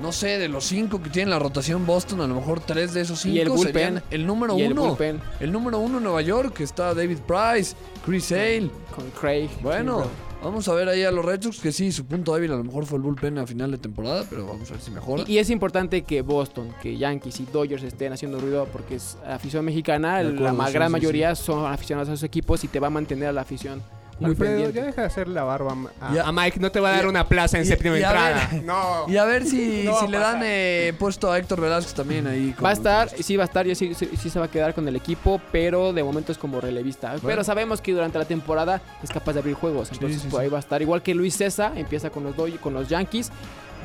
no 0.00 0.12
sé, 0.12 0.38
de 0.38 0.48
los 0.48 0.64
cinco 0.64 1.02
que 1.02 1.10
tienen 1.10 1.30
la 1.30 1.38
rotación 1.38 1.86
Boston, 1.86 2.20
a 2.22 2.26
lo 2.26 2.34
mejor 2.34 2.60
tres 2.60 2.94
de 2.94 3.02
esos 3.02 3.20
cinco 3.20 3.36
Y 3.36 3.40
el 3.40 3.48
bullpen. 3.50 3.72
serían 3.72 4.02
el 4.10 4.26
número 4.26 4.58
y 4.58 4.62
el 4.62 4.72
uno. 4.72 4.86
bullpen 4.88 5.20
El 5.40 5.52
número 5.52 5.78
uno 5.78 5.98
en 5.98 6.04
Nueva 6.04 6.22
York, 6.22 6.54
que 6.54 6.64
está 6.64 6.94
David 6.94 7.18
Price, 7.26 7.76
Chris 8.04 8.32
Hale. 8.32 8.70
con 8.94 9.10
Craig. 9.10 9.48
Bueno, 9.62 10.04
Vamos 10.42 10.66
a 10.68 10.72
ver 10.74 10.88
ahí 10.88 11.02
a 11.02 11.10
los 11.10 11.22
Red 11.22 11.42
Sox, 11.42 11.60
que 11.60 11.70
sí, 11.70 11.92
su 11.92 12.06
punto 12.06 12.32
débil 12.34 12.50
a 12.52 12.56
lo 12.56 12.64
mejor 12.64 12.86
fue 12.86 12.96
el 12.96 13.02
bullpen 13.02 13.36
a 13.36 13.46
final 13.46 13.70
de 13.72 13.76
temporada, 13.76 14.24
pero 14.30 14.46
vamos 14.46 14.70
a 14.70 14.72
ver 14.72 14.80
si 14.82 14.90
mejora. 14.90 15.24
Y, 15.26 15.34
y 15.34 15.38
es 15.38 15.50
importante 15.50 16.00
que 16.00 16.22
Boston, 16.22 16.70
que 16.80 16.96
Yankees 16.96 17.40
y 17.40 17.44
Dodgers 17.44 17.82
estén 17.82 18.14
haciendo 18.14 18.40
ruido 18.40 18.66
porque 18.72 18.94
es 18.94 19.18
afición 19.26 19.66
mexicana, 19.66 20.22
la 20.22 20.30
sí, 20.68 20.72
gran 20.72 20.88
sí, 20.88 20.92
mayoría 20.92 21.34
son 21.34 21.70
aficionados 21.70 22.08
a 22.08 22.12
sus 22.12 22.22
equipos 22.22 22.64
y 22.64 22.68
te 22.68 22.80
va 22.80 22.86
a 22.86 22.90
mantener 22.90 23.28
a 23.28 23.32
la 23.32 23.42
afición 23.42 23.82
Alfredo, 24.26 24.50
pendiente. 24.52 24.78
ya 24.78 24.84
deja 24.86 25.00
de 25.02 25.06
hacer 25.06 25.28
la 25.28 25.44
barba 25.44 25.76
a, 26.00 26.14
Y 26.14 26.18
a- 26.18 26.26
a 26.28 26.32
Mike. 26.32 26.60
No 26.60 26.70
te 26.70 26.80
va 26.80 26.90
a 26.90 26.92
dar 26.96 27.04
y 27.04 27.08
una 27.08 27.26
plaza 27.28 27.56
en 27.58 27.64
y- 27.64 27.66
séptima 27.66 27.98
y 27.98 28.02
a 28.02 28.06
entrada. 28.08 28.48
ver- 28.52 28.62
no. 28.64 29.06
Y 29.08 29.16
a 29.16 29.24
ver 29.24 29.44
si, 29.46 29.82
No 29.84 30.06
le 30.06 30.18
dan 30.18 30.40
eh, 30.44 30.92
puesto 30.98 31.30
a 31.32 31.38
Héctor 31.38 31.60
Velázquez 31.60 31.94
también 31.94 32.26
ahí. 32.26 32.52
como- 32.52 32.64
Va 32.64 32.70
a 32.70 32.72
estar, 32.74 33.08
sí 33.08 33.36
va 33.36 33.44
a 33.44 33.46
estar, 33.46 33.66
y 33.66 33.74
sí, 33.74 33.94
sí- 33.94 34.10
sí 34.16 34.30
se 34.30 34.38
va 34.38 34.46
a 34.46 34.50
quedar 34.50 34.74
con 34.74 34.86
el 34.86 34.96
equipo, 34.96 35.40
pero 35.52 35.92
de 35.92 36.02
momento 36.04 36.32
es 36.32 36.38
como 36.38 36.60
relevista. 36.60 37.14
Pero 37.24 37.42
sabemos 37.44 37.80
que 37.80 37.92
durante 37.92 38.18
la 38.18 38.24
temporada 38.24 38.80
es 39.02 39.10
capaz 39.10 39.32
de 39.32 39.40
abrir 39.40 39.54
juegos, 39.54 39.90
entonces 39.92 40.22
sí, 40.22 40.28
por 40.28 40.40
sí. 40.40 40.44
ahí 40.44 40.50
va 40.50 40.58
a 40.58 40.60
estar. 40.60 40.80
Igual 40.82 41.02
que 41.02 41.14
Luis 41.14 41.36
César, 41.36 41.72
empieza 41.76 42.10
con 42.10 42.24
los, 42.24 42.36
Doy- 42.36 42.58
con 42.58 42.74
los 42.74 42.88
Yankees. 42.88 43.30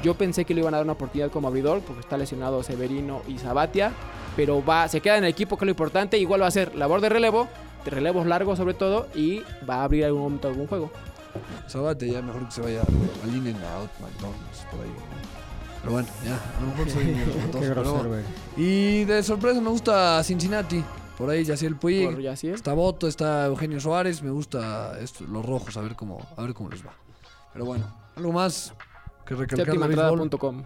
Yo 0.03 0.13
pensé 0.15 0.43
que 0.43 0.53
le 0.53 0.59
iban 0.59 0.73
a 0.73 0.77
dar 0.77 0.83
una 0.83 0.93
oportunidad 0.93 1.31
como 1.31 1.47
abridor, 1.47 1.79
porque 1.81 2.01
está 2.01 2.17
lesionado 2.17 2.61
Severino 2.63 3.21
y 3.29 3.37
Sabatia, 3.39 3.93
pero 4.35 4.63
va, 4.63 4.87
se 4.89 4.99
queda 4.99 5.17
en 5.17 5.23
el 5.23 5.29
equipo, 5.29 5.57
que 5.57 5.63
es 5.63 5.67
lo 5.67 5.71
importante. 5.71 6.17
Igual 6.17 6.41
va 6.41 6.47
a 6.47 6.51
ser 6.51 6.75
labor 6.75 6.99
de 6.99 7.07
relevo, 7.09 7.47
relevos 7.91 8.25
largos 8.25 8.57
sobre 8.57 8.73
todo, 8.73 9.07
y 9.15 9.43
va 9.69 9.75
a 9.75 9.83
abrir 9.83 10.05
algún 10.05 10.21
momento 10.21 10.47
algún 10.47 10.67
juego. 10.67 10.91
Sabate 11.67 12.09
ya 12.09 12.21
mejor 12.21 12.45
que 12.45 12.51
se 12.51 12.61
vaya 12.61 12.81
a 12.81 13.27
Linen 13.27 13.55
Out, 13.55 13.89
McDonald's, 14.01 14.65
por 14.71 14.81
ahí. 14.81 14.91
Pero 15.81 15.93
bueno, 15.93 16.07
ya, 16.23 16.35
a 16.57 16.61
lo 16.61 16.67
mejor 16.67 16.89
soy 16.89 17.03
Qué 17.59 17.73
bueno. 17.73 18.09
güey. 18.09 18.23
Y 18.57 19.03
de 19.05 19.21
sorpresa 19.21 19.61
me 19.61 19.69
gusta 19.69 20.23
Cincinnati. 20.23 20.83
Por 21.17 21.29
ahí 21.29 21.43
Yaciel 21.45 21.75
Puig. 21.77 22.11
Por 22.11 22.21
Yasiel. 22.21 22.55
Está 22.55 22.73
Boto, 22.73 23.07
está 23.07 23.45
Eugenio 23.45 23.79
Suárez. 23.79 24.21
Me 24.21 24.31
gusta 24.31 24.99
esto, 24.99 25.25
los 25.25 25.45
rojos, 25.45 25.77
a 25.77 25.81
ver 25.81 25.95
cómo, 25.95 26.25
a 26.35 26.41
ver 26.41 26.53
cómo 26.53 26.69
les 26.69 26.85
va. 26.85 26.93
Pero 27.53 27.65
bueno, 27.65 27.85
algo 28.15 28.31
más 28.31 28.73
que 29.25 29.35
recalcar. 29.35 29.65
Séptimaentrada.com. 29.67 30.63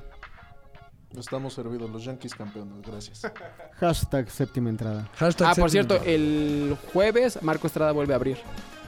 Estamos 1.18 1.54
servidos, 1.54 1.90
los 1.90 2.04
Yankees 2.04 2.36
campeones, 2.36 2.82
gracias. 2.86 3.22
Hashtag 3.80 4.30
séptima 4.30 4.70
entrada. 4.70 5.10
Hashtag 5.16 5.48
Ah, 5.50 5.56
por 5.56 5.72
cierto, 5.72 6.00
el 6.04 6.78
jueves 6.94 7.42
Marco 7.42 7.68
Estrada 7.68 7.92
vuelve 7.92 8.14
a 8.14 8.18
abrir. 8.18 8.38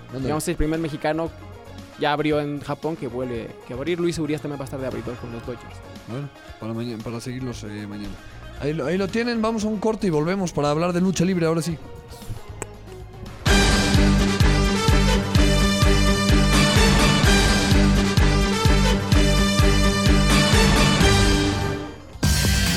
Ándale. 0.08 0.24
Digamos, 0.26 0.48
el 0.48 0.56
primer 0.56 0.80
mexicano 0.80 1.32
ya 2.00 2.14
abrió 2.14 2.40
en 2.40 2.62
Japón 2.62 2.96
que 2.96 3.08
vuelve 3.08 3.50
que 3.68 3.74
abrir. 3.74 4.00
Luis 4.00 4.20
Urias 4.20 4.42
también 4.42 4.60
va 4.60 4.64
a 4.64 4.66
estar 4.66 4.80
de 4.80 4.88
abridor 4.88 5.16
con 5.18 5.32
los 5.32 5.46
Dodgers. 5.46 5.76
Bueno, 6.08 6.30
para, 6.60 6.74
mañana, 6.74 7.04
para 7.04 7.20
seguirlos 7.20 7.64
eh, 7.64 7.88
mañana. 7.88 8.14
Ahí 8.60 8.74
lo, 8.74 8.86
ahí 8.86 8.98
lo 8.98 9.08
tienen, 9.08 9.42
vamos 9.42 9.64
a 9.64 9.68
un 9.68 9.80
corte 9.80 10.06
y 10.08 10.10
volvemos 10.12 10.52
para 10.52 10.70
hablar 10.70 10.94
de 10.94 11.02
lucha 11.02 11.26
libre 11.26 11.48
ahora 11.48 11.62
sí. 11.64 11.78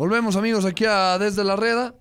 Volvemos 0.00 0.34
amigos 0.36 0.64
aquí 0.64 0.86
a 0.86 1.18
Desde 1.18 1.44
la 1.44 1.56
Reda. 1.56 1.92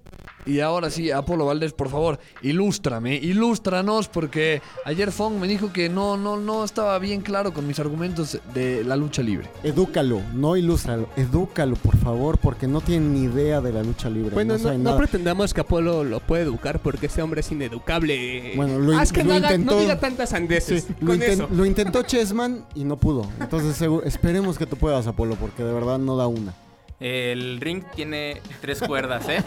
Y 0.46 0.62
ahora 0.62 0.90
sí, 0.90 1.12
Apolo 1.12 1.46
Valdés, 1.48 1.74
por 1.74 1.90
favor, 1.90 2.18
ilústrame, 2.42 3.16
ilústranos, 3.18 4.08
porque 4.08 4.62
ayer 4.86 5.12
Fong 5.12 5.34
me 5.34 5.50
dijo 5.50 5.74
que 5.74 5.90
no, 5.90 6.16
no, 6.16 6.38
no 6.38 6.64
estaba 6.64 6.98
bien 6.98 7.20
claro 7.20 7.54
con 7.54 7.68
mis 7.68 7.78
argumentos 7.78 8.40
de 8.54 8.86
la 8.86 8.96
lucha 8.96 9.22
libre. 9.22 9.50
Edúcalo, 9.64 10.22
no 10.34 10.56
ilústralo. 10.56 11.10
Edúcalo, 11.18 11.76
por 11.76 11.98
favor, 11.98 12.38
porque 12.38 12.68
no 12.68 12.80
tienen 12.80 13.14
ni 13.14 13.24
idea 13.24 13.60
de 13.60 13.74
la 13.74 13.84
lucha 13.84 14.10
libre. 14.10 14.34
Bueno, 14.34 14.58
no, 14.58 14.78
no, 14.78 14.96
pretendamos 14.96 15.54
que 15.54 15.60
Apolo 15.60 16.06
lo 16.06 16.22
puede 16.22 16.44
educar 16.44 16.80
porque 16.80 17.08
ese 17.08 17.22
hombre 17.22 17.42
es 17.42 17.52
ineducable. 17.52 18.54
Bueno, 18.56 18.80
lo 18.80 18.94
in- 18.94 19.00
Haz 19.00 19.12
que 19.12 19.26
lo 19.26 19.32
no, 19.32 19.36
haga- 19.36 19.48
intentó. 19.52 19.74
no 19.76 19.82
diga 19.82 20.00
tantas. 20.00 20.30
Sí, 20.30 20.82
lo, 21.02 21.08
con 21.08 21.20
inten- 21.20 21.30
eso. 21.32 21.50
lo 21.52 21.66
intentó 21.66 22.02
Chessman 22.04 22.66
y 22.76 22.86
no 22.86 22.96
pudo. 22.96 23.28
Entonces 23.42 23.76
seguro- 23.76 24.06
esperemos 24.06 24.58
que 24.58 24.66
tú 24.66 24.78
puedas, 24.78 25.06
Apolo, 25.06 25.36
porque 25.36 25.66
de 25.66 25.74
verdad 25.74 26.00
no 26.00 26.16
da 26.16 26.28
una. 26.28 26.54
El 27.00 27.62
ring 27.62 27.84
tiene 27.96 28.42
tres 28.62 28.82
cuerdas, 28.82 29.28
¿eh? 29.30 29.44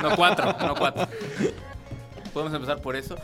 No 0.00 0.14
cuatro, 0.14 0.54
no 0.60 0.74
cuatro. 0.76 1.08
Podemos 2.32 2.54
empezar 2.54 2.80
por 2.80 2.96
eso. 2.96 3.16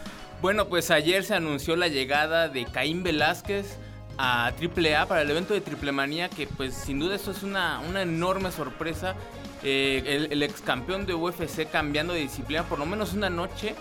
Bueno, 0.43 0.67
pues 0.67 0.91
ayer 0.91 1.25
se 1.25 1.35
anunció 1.35 1.77
la 1.77 1.89
llegada 1.89 2.49
de 2.49 2.65
Caín 2.65 3.03
Velázquez 3.03 3.79
a 4.19 4.49
AAA 4.49 5.07
para 5.07 5.23
el 5.23 5.31
evento 5.31 5.55
de 5.55 5.61
Triple 5.61 5.93
Manía, 5.93 6.29
que 6.29 6.47
pues 6.47 6.75
sin 6.75 6.99
duda 6.99 7.15
eso 7.15 7.31
es 7.31 7.43
una, 7.43 7.81
una 7.81 8.03
enorme 8.03 8.51
sorpresa. 8.51 9.15
Eh, 9.63 10.29
el, 10.31 10.43
ex 10.43 10.61
campeón 10.61 11.05
de 11.05 11.15
UFC 11.15 11.69
cambiando 11.69 12.13
de 12.13 12.21
disciplina 12.21 12.63
por 12.65 12.79
lo 12.79 12.87
menos 12.87 13.15
una 13.15 13.31
noche. 13.31 13.75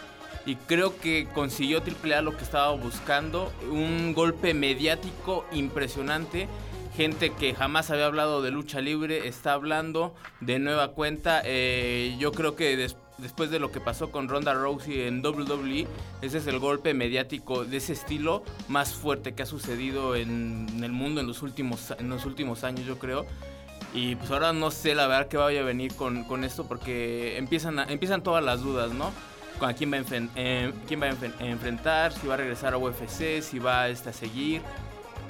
Y 0.46 0.56
creo 0.56 0.98
que 0.98 1.28
consiguió 1.34 1.82
AAA 1.82 2.22
lo 2.22 2.38
que 2.38 2.44
estaba 2.44 2.72
buscando. 2.72 3.52
Un 3.70 4.14
golpe 4.14 4.54
mediático 4.54 5.46
impresionante 5.52 6.48
gente 6.98 7.32
que 7.32 7.54
jamás 7.54 7.90
había 7.92 8.08
hablado 8.08 8.42
de 8.42 8.52
lucha 8.52 8.82
libre 8.82 9.28
está 9.28 9.54
hablando 9.54 10.16
de 10.42 10.60
nueva 10.60 10.90
cuenta. 10.94 11.42
Eh, 11.46 12.16
yo 12.20 12.32
creo 12.32 12.56
que 12.56 12.76
des- 12.76 12.98
después 13.20 13.50
de 13.52 13.60
lo 13.60 13.72
que 13.72 13.80
pasó 13.80 14.10
con 14.12 14.28
Ronda 14.28 14.54
Rousey 14.54 15.02
en 15.04 15.24
WWE, 15.26 15.88
ese 16.22 16.40
es 16.40 16.48
el 16.48 16.58
golpe 16.60 16.94
mediático 16.94 17.64
de 17.66 17.78
ese 17.78 17.94
estilo 17.94 18.44
más 18.68 18.94
fuerte 18.94 19.34
que 19.36 19.44
ha 19.44 19.46
sucedido 19.46 20.16
en, 20.16 20.68
en 20.76 20.84
el 20.84 20.92
mundo 20.92 21.22
en 21.22 21.28
los, 21.28 21.42
últimos, 21.44 21.94
en 22.00 22.10
los 22.10 22.26
últimos 22.26 22.64
años, 22.64 22.86
yo 22.86 22.98
creo. 23.00 23.26
Y 23.94 24.16
pues 24.16 24.30
ahora 24.32 24.52
no 24.52 24.70
sé 24.72 24.96
la 24.96 25.08
verdad 25.08 25.28
que 25.28 25.38
vaya 25.38 25.62
a 25.62 25.64
venir 25.64 25.94
con, 25.96 26.24
con 26.26 26.44
esto 26.44 26.68
porque 26.68 27.38
empiezan, 27.38 27.80
a- 27.80 27.86
empiezan 27.86 28.24
todas 28.24 28.44
las 28.44 28.62
dudas, 28.62 28.92
¿no? 28.92 29.12
A 29.62 29.74
quién 29.74 29.92
va 29.92 29.98
a, 29.98 30.04
eh, 30.36 30.72
quién 30.88 31.02
va 31.02 31.06
a 31.08 31.12
enfen- 31.14 31.34
enfrentar, 31.40 32.12
si 32.14 32.28
va 32.28 32.34
a 32.34 32.38
regresar 32.38 32.74
a 32.74 32.78
UFC, 32.78 33.42
si 33.42 33.58
va 33.60 33.88
este, 33.88 34.10
a 34.10 34.14
seguir. 34.14 34.62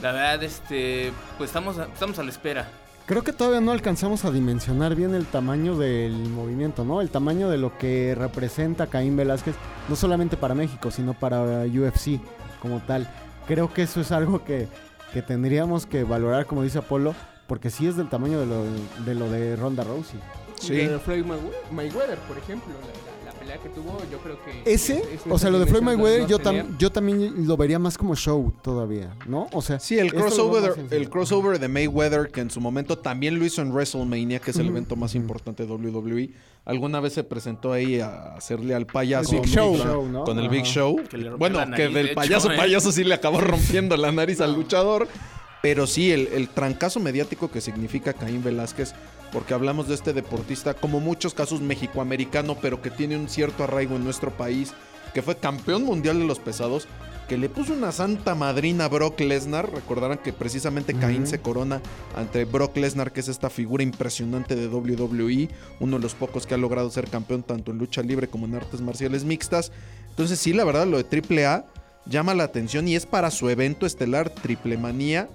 La 0.01 0.11
verdad, 0.11 0.43
este, 0.43 1.11
pues 1.37 1.49
estamos, 1.49 1.77
a- 1.79 1.85
estamos 1.85 2.19
a 2.19 2.23
la 2.23 2.29
espera. 2.29 2.67
Creo 3.05 3.23
que 3.23 3.31
todavía 3.31 3.61
no 3.61 3.71
alcanzamos 3.71 4.25
a 4.25 4.31
dimensionar 4.31 4.93
bien 4.95 5.15
el 5.15 5.25
tamaño 5.25 5.77
del 5.77 6.11
movimiento, 6.29 6.83
¿no? 6.83 6.99
El 7.01 7.09
tamaño 7.09 7.49
de 7.49 7.57
lo 7.57 7.77
que 7.77 8.13
representa 8.15 8.87
Caín 8.87 9.15
Velázquez, 9.15 9.55
no 9.87 9.95
solamente 9.95 10.35
para 10.35 10.53
México, 10.55 10.91
sino 10.91 11.13
para 11.13 11.63
UFC 11.65 12.19
como 12.61 12.79
tal. 12.81 13.09
Creo 13.47 13.73
que 13.73 13.83
eso 13.83 14.01
es 14.01 14.11
algo 14.11 14.43
que, 14.43 14.67
que 15.13 15.21
tendríamos 15.21 15.85
que 15.85 16.03
valorar, 16.03 16.45
como 16.47 16.63
dice 16.63 16.79
Apolo, 16.79 17.15
porque 17.47 17.69
sí 17.69 17.87
es 17.87 17.95
del 17.95 18.09
tamaño 18.09 18.41
de 18.41 18.45
lo 18.45 18.65
de, 19.05 19.15
lo 19.15 19.31
de 19.31 19.55
Ronda 19.55 19.85
Rousey. 19.85 20.19
Sí. 20.59 20.75
De 20.75 20.99
Floyd 20.99 21.23
Maywe- 21.23 21.71
Mayweather, 21.71 22.17
por 22.19 22.37
ejemplo, 22.37 22.73
la 22.73 23.06
pelea 23.47 23.61
que 23.63 23.69
tuvo, 23.69 23.97
yo 24.11 24.17
creo 24.19 24.37
que... 24.43 24.71
Ese, 24.73 24.97
es- 24.99 25.07
es 25.13 25.21
o 25.29 25.37
sea, 25.37 25.49
lo 25.49 25.59
de 25.59 25.65
Floyd 25.65 25.81
Mayweather, 25.83 26.21
no 26.21 26.27
yo, 26.27 26.39
tam- 26.39 26.77
yo 26.77 26.91
también 26.91 27.47
lo 27.47 27.55
vería 27.57 27.79
más 27.79 27.97
como 27.97 28.15
show 28.15 28.53
todavía, 28.61 29.15
¿no? 29.25 29.47
O 29.53 29.61
sea, 29.61 29.79
Sí, 29.79 29.97
el 29.97 30.13
crossover, 30.13 30.73
el 30.91 31.09
crossover 31.09 31.59
de 31.59 31.67
Mayweather, 31.67 32.29
que 32.29 32.41
en 32.41 32.51
su 32.51 32.59
momento 32.61 32.97
también 32.97 33.39
lo 33.39 33.45
hizo 33.45 33.61
en 33.61 33.71
WrestleMania, 33.71 34.39
que 34.39 34.51
es 34.51 34.57
el 34.57 34.67
evento 34.67 34.95
más 34.95 35.15
importante 35.15 35.65
de 35.65 35.71
WWE. 35.73 36.29
Alguna 36.65 36.99
vez 36.99 37.13
se 37.13 37.23
presentó 37.23 37.71
ahí 37.71 37.99
a 38.01 38.35
hacerle 38.35 38.75
al 38.75 38.85
payaso. 38.85 39.35
El 39.35 39.41
Big 39.41 39.55
con- 39.55 39.63
Show. 39.63 39.77
con- 39.77 39.87
Show, 39.87 40.09
¿no? 40.09 40.23
Con 40.25 40.37
el 40.39 40.45
Ajá. 40.45 40.53
Big 40.53 40.65
Show. 40.65 41.01
Que 41.09 41.29
bueno, 41.29 41.59
que 41.75 41.83
de 41.83 41.89
del 41.89 42.05
hecho, 42.07 42.15
payaso 42.15 42.51
¿eh? 42.51 42.57
payaso 42.57 42.91
sí 42.91 43.03
le 43.05 43.13
acabó 43.13 43.39
rompiendo 43.41 43.95
la 43.95 44.11
nariz 44.11 44.41
al 44.41 44.53
luchador. 44.53 45.07
Pero 45.61 45.87
sí, 45.87 46.11
el, 46.11 46.27
el 46.27 46.49
trancazo 46.49 46.99
mediático 46.99 47.49
que 47.49 47.61
significa 47.61 48.13
Caín 48.13 48.43
Velázquez 48.43 48.93
porque 49.31 49.53
hablamos 49.53 49.87
de 49.87 49.95
este 49.95 50.13
deportista, 50.13 50.73
como 50.73 50.99
muchos 50.99 51.33
casos 51.33 51.61
mexicoamericano, 51.61 52.55
pero 52.55 52.81
que 52.81 52.91
tiene 52.91 53.17
un 53.17 53.29
cierto 53.29 53.63
arraigo 53.63 53.95
en 53.95 54.03
nuestro 54.03 54.31
país, 54.35 54.73
que 55.13 55.21
fue 55.21 55.37
campeón 55.37 55.83
mundial 55.83 56.19
de 56.19 56.25
los 56.25 56.39
pesados, 56.39 56.87
que 57.27 57.37
le 57.37 57.49
puso 57.49 57.73
una 57.73 57.91
santa 57.91 58.35
madrina 58.35 58.85
a 58.85 58.89
Brock 58.89 59.19
Lesnar. 59.19 59.71
Recordarán 59.71 60.17
que 60.17 60.31
precisamente 60.31 60.93
Caín 60.93 61.27
se 61.27 61.39
corona 61.39 61.81
ante 62.15 62.45
Brock 62.45 62.77
Lesnar, 62.77 63.11
que 63.11 63.19
es 63.19 63.27
esta 63.27 63.49
figura 63.49 63.83
impresionante 63.83 64.55
de 64.55 64.67
WWE, 64.67 65.49
uno 65.79 65.97
de 65.97 66.03
los 66.03 66.15
pocos 66.15 66.47
que 66.47 66.53
ha 66.53 66.57
logrado 66.57 66.89
ser 66.89 67.09
campeón 67.09 67.43
tanto 67.43 67.71
en 67.71 67.77
lucha 67.77 68.01
libre 68.01 68.29
como 68.29 68.45
en 68.45 68.55
artes 68.55 68.81
marciales 68.81 69.25
mixtas. 69.25 69.71
Entonces 70.09 70.39
sí, 70.39 70.53
la 70.53 70.63
verdad, 70.63 70.87
lo 70.87 71.01
de 71.01 71.45
AAA 71.45 71.65
llama 72.05 72.33
la 72.33 72.43
atención 72.43 72.87
y 72.87 72.95
es 72.95 73.05
para 73.05 73.31
su 73.31 73.49
evento 73.49 73.85
estelar 73.85 74.29
Triple 74.29 74.77
Manía, 74.77 75.29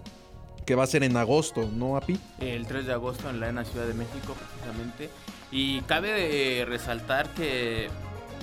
que 0.64 0.74
va 0.74 0.84
a 0.84 0.86
ser 0.86 1.02
en 1.02 1.16
agosto, 1.16 1.68
¿no, 1.72 1.96
Api? 1.96 2.18
El 2.38 2.66
3 2.66 2.86
de 2.86 2.92
agosto 2.92 3.28
en 3.30 3.40
la 3.40 3.64
Ciudad 3.64 3.86
de 3.86 3.94
México, 3.94 4.34
precisamente. 4.34 5.10
Y 5.50 5.80
cabe 5.82 6.64
resaltar 6.66 7.28
que 7.34 7.88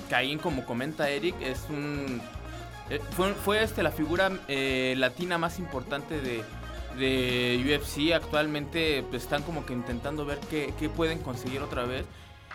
Caín, 0.08 0.38
como 0.38 0.64
comenta 0.64 1.08
Eric, 1.10 1.34
es 1.40 1.66
un. 1.68 2.20
eh, 2.90 3.00
Fue, 3.44 3.62
este, 3.62 3.82
la 3.82 3.90
figura 3.90 4.30
eh, 4.48 4.94
latina 4.98 5.38
más 5.38 5.58
importante 5.58 6.20
de, 6.20 6.42
UFC. 7.64 8.12
Actualmente 8.12 9.02
pues, 9.08 9.22
están 9.22 9.42
como 9.42 9.64
que 9.64 9.72
intentando 9.72 10.24
ver 10.26 10.38
qué, 10.50 10.74
qué 10.78 10.88
pueden 10.88 11.18
conseguir 11.20 11.62
otra 11.62 11.84
vez. 11.84 12.04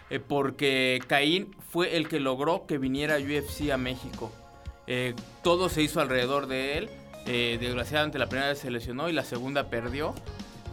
eh, 0.10 0.19
porque 0.19 1.01
Caín 1.08 1.56
fue 1.71 1.97
el 1.97 2.08
que 2.08 2.19
logró 2.19 2.65
que 2.67 2.78
viniera 2.78 3.17
UFC 3.17 3.71
a 3.71 3.78
México. 3.78 4.32
Todo 5.41 5.67
se 5.69 5.82
hizo 5.82 5.99
alrededor 5.99 6.45
de 6.45 6.78
él. 6.78 6.89
Eh, 7.26 7.58
desgraciadamente 7.60 8.20
la 8.20 8.28
primera 8.28 8.50
vez 8.50 8.60
se 8.60 8.70
lesionó 8.70 9.10
y 9.10 9.14
la 9.14 9.24
segunda 9.24 9.70
perdió. 9.70 10.14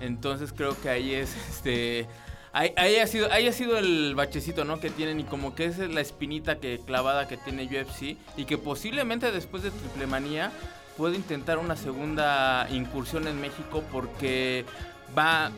Entonces 0.01 0.53
creo 0.53 0.79
que 0.81 0.91
ahí 0.91 1.15
es 1.15 1.37
este. 1.51 2.07
Ahí, 2.55 2.97
ha 2.97 3.07
sido, 3.07 3.33
ahí 3.33 3.49
ha 3.49 3.53
sido 3.53 3.79
el 3.79 4.15
bachecito, 4.15 4.67
¿no? 4.67 4.79
Que 4.79 4.91
tienen 4.91 5.19
y 5.21 5.25
como 5.25 5.55
que 5.55 5.65
esa 5.65 5.85
es 5.85 5.91
la 5.91 6.03
espinita 6.03 6.59
que 6.59 6.81
clavada 6.85 7.27
que 7.27 7.38
tiene 7.38 7.65
UFC 7.65 8.19
y 8.37 8.45
que 8.45 8.59
posiblemente 8.59 9.33
después 9.33 9.62
de 9.62 9.71
Triple 9.71 10.07
Manía 10.07 10.53
puede 10.99 11.17
intentar 11.17 11.57
una 11.57 11.77
segunda 11.77 12.69
incursión 12.71 13.27
en 13.27 13.41
México 13.41 13.83
porque 13.91 14.67
va 15.17 15.51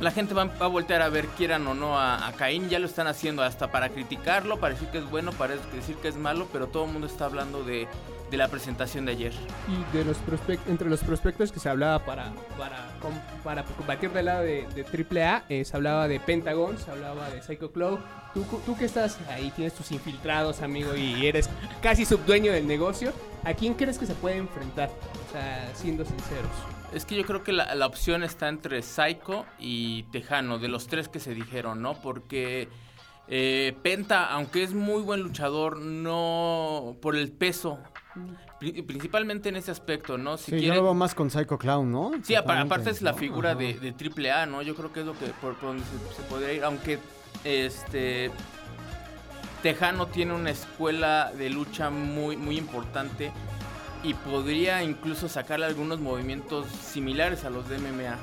la 0.00 0.10
gente 0.10 0.34
va, 0.34 0.42
a 0.42 0.66
voltear 0.66 1.00
a 1.00 1.08
ver 1.08 1.26
quieran 1.28 1.64
o 1.68 1.74
no 1.74 1.98
a 1.98 2.32
Caín, 2.36 2.68
ya 2.68 2.80
lo 2.80 2.86
están 2.86 3.06
haciendo 3.06 3.42
hasta 3.42 3.70
para 3.70 3.88
criticarlo, 3.90 4.58
para 4.58 4.74
decir 4.74 4.88
que 4.88 4.98
es 4.98 5.08
bueno, 5.08 5.30
para 5.32 5.54
decir 5.56 5.96
que 5.96 6.08
es 6.08 6.16
malo, 6.16 6.48
pero 6.52 6.66
todo 6.66 6.84
el 6.84 6.92
mundo 6.92 7.06
está 7.06 7.24
hablando 7.24 7.62
de, 7.62 7.88
de 8.30 8.36
la 8.36 8.48
presentación 8.48 9.06
de 9.06 9.12
ayer. 9.12 9.32
Y 9.68 9.96
de 9.96 10.04
los 10.04 10.16
prospect- 10.18 10.66
entre 10.68 10.88
los 10.90 11.00
prospectos 11.00 11.52
que 11.52 11.60
se 11.60 11.68
hablaba 11.68 12.04
para, 12.04 12.32
para, 12.58 12.88
para 13.44 13.64
combatir 13.64 14.10
del 14.10 14.24
lado 14.26 14.42
de, 14.42 14.66
de 14.74 14.82
AAA, 15.22 15.44
eh, 15.48 15.64
se 15.64 15.76
hablaba 15.76 16.08
de 16.08 16.18
Pentagon, 16.20 16.76
se 16.78 16.90
hablaba 16.90 17.30
de 17.30 17.42
Psycho 17.42 17.70
Cloud. 17.72 17.98
Tú, 18.34 18.44
tú 18.66 18.76
que 18.76 18.84
estás 18.84 19.18
ahí, 19.30 19.50
tienes 19.54 19.74
tus 19.74 19.92
infiltrados, 19.92 20.60
amigo, 20.62 20.94
y 20.96 21.26
eres 21.26 21.48
casi 21.80 22.04
subdueño 22.04 22.52
del 22.52 22.66
negocio, 22.66 23.12
¿a 23.44 23.54
quién 23.54 23.74
crees 23.74 23.98
que 23.98 24.06
se 24.06 24.14
puede 24.14 24.36
enfrentar? 24.36 24.90
O 25.28 25.32
sea, 25.32 25.70
siendo 25.74 26.04
sinceros. 26.04 26.50
Es 26.92 27.04
que 27.04 27.16
yo 27.16 27.24
creo 27.24 27.42
que 27.42 27.52
la, 27.52 27.74
la 27.74 27.86
opción 27.86 28.22
está 28.22 28.48
entre 28.48 28.82
Psycho 28.82 29.44
y 29.58 30.02
Tejano, 30.04 30.58
de 30.58 30.68
los 30.68 30.86
tres 30.86 31.08
que 31.08 31.18
se 31.20 31.34
dijeron, 31.34 31.82
¿no? 31.82 31.94
Porque 32.00 32.68
eh, 33.28 33.76
Penta, 33.82 34.26
aunque 34.30 34.62
es 34.62 34.72
muy 34.72 35.02
buen 35.02 35.20
luchador, 35.20 35.78
no 35.78 36.96
por 37.02 37.16
el 37.16 37.32
peso, 37.32 37.78
principalmente 38.86 39.48
en 39.48 39.56
ese 39.56 39.70
aspecto, 39.70 40.18
¿no? 40.18 40.36
Si 40.36 40.52
Sí, 40.52 40.60
yo 40.60 40.74
lo 40.74 40.82
veo 40.82 40.94
más 40.94 41.14
con 41.14 41.30
Psycho 41.30 41.58
Clown, 41.58 41.90
¿no? 41.90 42.12
Sí, 42.22 42.34
aparte 42.34 42.90
es 42.90 43.02
la 43.02 43.14
figura 43.14 43.50
Ajá. 43.50 43.58
de, 43.58 43.74
de 43.74 43.92
triple 43.92 44.30
A, 44.32 44.46
¿no? 44.46 44.62
Yo 44.62 44.74
creo 44.74 44.92
que 44.92 45.00
es 45.00 45.06
lo 45.06 45.12
que 45.18 45.26
por, 45.40 45.54
por 45.56 45.68
donde 45.68 45.84
se, 45.84 46.16
se 46.16 46.22
podría 46.22 46.52
ir, 46.52 46.64
aunque 46.64 46.98
este 47.44 48.30
Tejano 49.62 50.06
tiene 50.06 50.32
una 50.34 50.50
escuela 50.50 51.32
de 51.36 51.50
lucha 51.50 51.90
muy 51.90 52.36
muy 52.36 52.56
importante 52.56 53.32
y 54.04 54.14
podría 54.14 54.82
incluso 54.82 55.28
sacarle 55.28 55.66
algunos 55.66 55.98
movimientos 56.00 56.66
similares 56.68 57.44
a 57.44 57.50
los 57.50 57.68
de 57.68 57.78
MMA. 57.78 58.16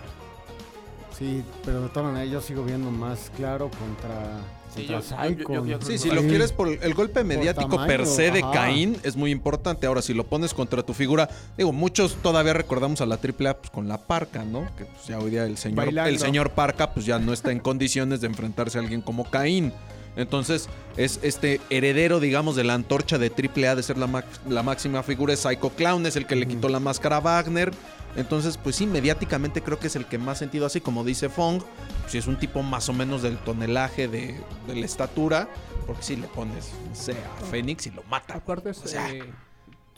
Sí, 1.12 1.44
pero 1.66 1.82
de 1.82 1.90
todas 1.90 2.12
maneras 2.12 2.32
yo 2.32 2.42
sigo 2.42 2.64
viendo 2.64 2.90
más 2.90 3.32
claro 3.36 3.70
contra, 3.70 4.38
Sí, 4.76 4.86
yo- 4.88 5.00
yo- 5.38 5.66
yo- 5.66 5.98
si 5.98 6.10
lo 6.10 6.22
quieres 6.24 6.52
por 6.52 6.68
el 6.70 6.94
golpe 6.94 7.24
mediático 7.24 7.70
tamaño, 7.70 7.88
per 7.88 8.06
se 8.06 8.32
de 8.32 8.40
ajá. 8.40 8.52
Caín 8.52 8.98
es 9.04 9.16
muy 9.16 9.32
importante. 9.32 9.88
Ahora, 9.88 10.02
si 10.02 10.14
lo 10.14 10.24
pones 10.26 10.54
contra 10.54 10.84
tu 10.84 10.94
figura, 10.94 11.30
digo, 11.58 11.72
muchos 11.72 12.16
todavía 12.22 12.54
recordamos 12.54 13.02
a 13.02 13.06
la 13.06 13.18
AAA 13.18 13.54
pues, 13.56 13.70
con 13.70 13.88
la 13.88 13.98
parca, 13.98 14.44
¿no? 14.44 14.62
Que 14.78 14.86
pues, 14.86 15.08
ya 15.08 15.20
hoy 15.20 15.32
día 15.32 15.46
el 15.46 15.58
señor, 15.58 15.78
Bailando. 15.86 16.10
el 16.10 16.20
señor 16.20 16.50
Parca 16.52 16.94
pues 16.94 17.06
ya 17.06 17.20
no 17.20 17.34
está 17.34 17.52
en 17.52 17.60
condiciones 17.60 18.22
de 18.22 18.28
enfrentarse 18.28 18.78
a 18.78 18.82
alguien 18.82 19.02
como 19.02 19.30
Caín. 19.30 19.72
Entonces, 20.16 20.70
es 20.96 21.20
este 21.24 21.60
heredero, 21.72 22.20
digamos, 22.20 22.56
de 22.56 22.64
la 22.64 22.76
antorcha 22.76 23.18
de 23.18 23.32
AAA 23.32 23.76
de 23.76 23.82
ser 23.82 23.98
la, 23.98 24.24
la 24.48 24.62
máxima 24.62 25.02
figura 25.02 25.34
es 25.34 25.40
Psycho 25.40 25.70
Clown, 25.70 26.06
es 26.06 26.16
el 26.16 26.28
que 26.28 26.36
le 26.36 26.48
quitó 26.48 26.70
la 26.70 26.80
máscara 26.80 27.18
a 27.18 27.20
Wagner. 27.20 27.72
Entonces, 28.16 28.58
pues 28.58 28.76
sí, 28.76 28.86
mediáticamente 28.86 29.62
creo 29.62 29.80
que 29.80 29.88
es 29.88 29.96
el 29.96 30.06
que 30.06 30.18
más 30.18 30.38
sentido 30.38 30.66
así, 30.66 30.82
como 30.82 31.04
dice 31.04 31.30
Fong, 31.30 31.64
si 32.08 32.18
es 32.18 32.28
un 32.28 32.38
tipo 32.38 32.62
más 32.62 32.90
o 32.90 32.94
menos 32.94 33.22
del 33.22 33.38
tonelaje 33.38 34.08
de, 34.08 34.40
de 34.68 34.76
la 34.76 34.86
estatura, 34.86 35.50
porque 35.88 36.04
si 36.04 36.16
le 36.16 36.28
pones, 36.28 36.72
no 36.90 36.96
sé, 36.96 37.14
a 37.14 37.46
Fénix 37.46 37.88
y 37.88 37.92
lo 37.92 38.04
mata. 38.04 38.36
Aparte 38.36 38.70
es 38.70 38.80
O 38.84 38.88
sea, 38.88 39.12
eh, 39.12 39.24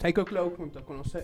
Psycho 0.02 0.26
Cloud 0.26 0.54
junto 0.58 0.84
con 0.84 0.98
los 0.98 1.08
Psy- 1.08 1.24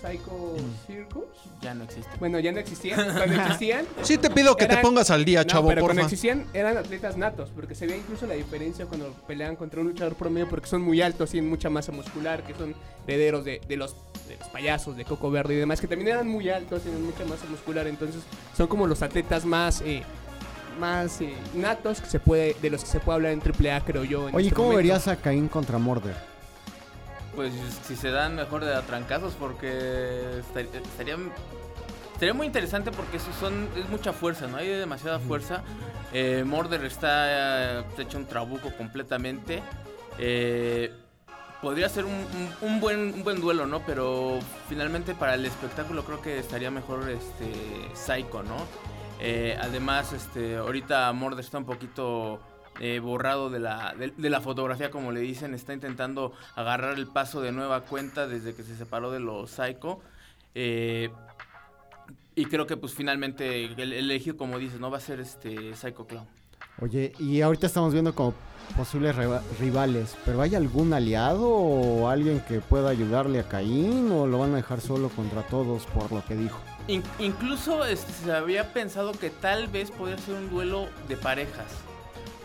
Psycho 0.00 0.54
Circus. 0.86 1.24
Ya 1.60 1.74
no 1.74 1.84
existe. 1.84 2.10
Bueno, 2.18 2.38
ya 2.38 2.52
no 2.52 2.58
existían. 2.60 2.96
Cuando 3.16 3.34
existían, 3.42 3.84
Sí 4.02 4.18
te 4.18 4.30
pido 4.30 4.56
que 4.56 4.66
te 4.66 4.76
pongas 4.78 5.10
al 5.10 5.24
día, 5.24 5.40
No, 5.40 5.44
chavo, 5.46 5.68
pero 5.68 5.82
cuando 5.82 6.02
existían 6.02 6.46
eran 6.52 6.76
atletas 6.76 7.16
natos, 7.16 7.50
porque 7.54 7.74
se 7.74 7.86
ve 7.86 7.96
incluso 7.96 8.26
la 8.26 8.34
diferencia 8.34 8.86
cuando 8.86 9.12
pelean 9.26 9.56
contra 9.56 9.80
un 9.80 9.88
luchador 9.88 10.14
promedio, 10.14 10.48
porque 10.48 10.66
son 10.68 10.82
muy 10.82 11.00
altos, 11.02 11.30
tienen 11.30 11.48
mucha 11.50 11.68
masa 11.70 11.90
muscular, 11.92 12.42
que 12.44 12.54
son 12.54 12.74
herederos 13.06 13.44
de, 13.44 13.60
de 13.66 13.76
los, 13.76 13.96
de 14.28 14.36
los 14.36 14.48
payasos, 14.48 14.96
de 14.96 15.04
Coco 15.04 15.30
Verde 15.30 15.54
y 15.54 15.56
demás, 15.56 15.80
que 15.80 15.86
también 15.88 16.08
eran 16.08 16.28
muy 16.28 16.48
altos, 16.48 16.82
tienen 16.82 17.04
mucha 17.04 17.24
masa 17.24 17.46
muscular, 17.50 17.86
entonces 17.86 18.22
son 18.56 18.66
como 18.68 18.86
los 18.86 19.02
atletas 19.02 19.44
más... 19.44 19.80
eh, 19.80 20.02
más 20.78 21.20
eh, 21.20 21.34
natos 21.56 22.00
que 22.00 22.06
se 22.08 22.20
puede 22.20 22.54
de 22.62 22.70
los 22.70 22.82
que 22.84 22.86
se 22.90 23.00
puede 23.00 23.16
hablar 23.16 23.32
en 23.32 23.40
AAA 23.40 23.84
creo 23.84 24.04
yo 24.04 24.28
en 24.28 24.34
Oye, 24.36 24.44
este 24.46 24.54
¿cómo 24.54 24.68
momento. 24.68 24.76
verías 24.76 25.08
a 25.08 25.16
Caín 25.16 25.48
contra 25.48 25.76
Morder? 25.76 26.14
Pues 27.38 27.52
si 27.84 27.94
se 27.94 28.10
dan 28.10 28.34
mejor 28.34 28.64
de 28.64 28.74
atrancazos 28.74 29.34
porque 29.38 29.68
estar- 30.40 30.66
estaría 30.74 31.16
estaría 32.12 32.34
muy 32.34 32.48
interesante 32.48 32.90
porque 32.90 33.18
eso 33.18 33.28
son 33.38 33.68
es 33.76 33.88
mucha 33.88 34.12
fuerza, 34.12 34.48
¿no? 34.48 34.56
Hay 34.56 34.66
demasiada 34.66 35.20
fuerza. 35.20 35.62
Eh, 36.12 36.42
Morder 36.44 36.84
está 36.84 37.84
hecho 37.96 38.18
un 38.18 38.26
trabuco 38.26 38.72
completamente. 38.76 39.62
Eh, 40.18 40.92
podría 41.62 41.88
ser 41.88 42.06
un, 42.06 42.10
un- 42.12 42.54
un 42.72 42.80
buen 42.80 42.98
un 43.14 43.22
buen 43.22 43.40
duelo, 43.40 43.66
¿no? 43.66 43.82
Pero 43.86 44.40
finalmente 44.68 45.14
para 45.14 45.34
el 45.34 45.46
espectáculo 45.46 46.02
creo 46.04 46.20
que 46.20 46.40
estaría 46.40 46.72
mejor 46.72 47.08
este 47.08 47.52
Psycho, 47.94 48.42
¿no? 48.42 48.56
Eh, 49.20 49.56
además, 49.60 50.12
este 50.12 50.56
ahorita 50.56 51.12
Morder 51.12 51.44
está 51.44 51.58
un 51.58 51.66
poquito 51.66 52.40
eh, 52.80 53.00
borrado 53.00 53.50
de 53.50 53.58
la, 53.60 53.94
de, 53.98 54.12
de 54.16 54.30
la 54.30 54.40
fotografía, 54.40 54.90
como 54.90 55.12
le 55.12 55.20
dicen, 55.20 55.54
está 55.54 55.72
intentando 55.74 56.32
agarrar 56.56 56.98
el 56.98 57.06
paso 57.06 57.40
de 57.40 57.52
nueva 57.52 57.80
cuenta 57.82 58.26
desde 58.26 58.54
que 58.54 58.62
se 58.62 58.76
separó 58.76 59.10
de 59.10 59.20
los 59.20 59.50
Psycho. 59.50 60.00
Eh, 60.54 61.10
y 62.34 62.44
creo 62.44 62.66
que 62.66 62.76
pues 62.76 62.94
finalmente 62.94 63.64
el, 63.64 63.78
el 63.80 63.92
elegido, 63.92 64.36
como 64.36 64.58
dices, 64.58 64.78
no 64.80 64.90
va 64.90 64.98
a 64.98 65.00
ser 65.00 65.18
este 65.20 65.74
Psycho 65.74 66.06
Clown. 66.06 66.26
Oye, 66.80 67.12
y 67.18 67.40
ahorita 67.40 67.66
estamos 67.66 67.92
viendo 67.92 68.14
como 68.14 68.32
posibles 68.76 69.16
riva- 69.16 69.42
rivales, 69.58 70.16
pero 70.24 70.40
¿hay 70.40 70.54
algún 70.54 70.92
aliado 70.94 71.48
o 71.48 72.08
alguien 72.08 72.40
que 72.46 72.60
pueda 72.60 72.90
ayudarle 72.90 73.40
a 73.40 73.48
Caín 73.48 74.12
o 74.12 74.26
lo 74.28 74.38
van 74.38 74.52
a 74.52 74.56
dejar 74.56 74.80
solo 74.80 75.08
contra 75.08 75.42
todos 75.42 75.86
por 75.86 76.12
lo 76.12 76.24
que 76.24 76.36
dijo? 76.36 76.60
In- 76.86 77.02
incluso 77.18 77.84
este, 77.84 78.12
se 78.12 78.32
había 78.32 78.72
pensado 78.72 79.10
que 79.12 79.30
tal 79.30 79.66
vez 79.66 79.90
podría 79.90 80.18
ser 80.18 80.34
un 80.34 80.48
duelo 80.50 80.86
de 81.08 81.16
parejas. 81.16 81.66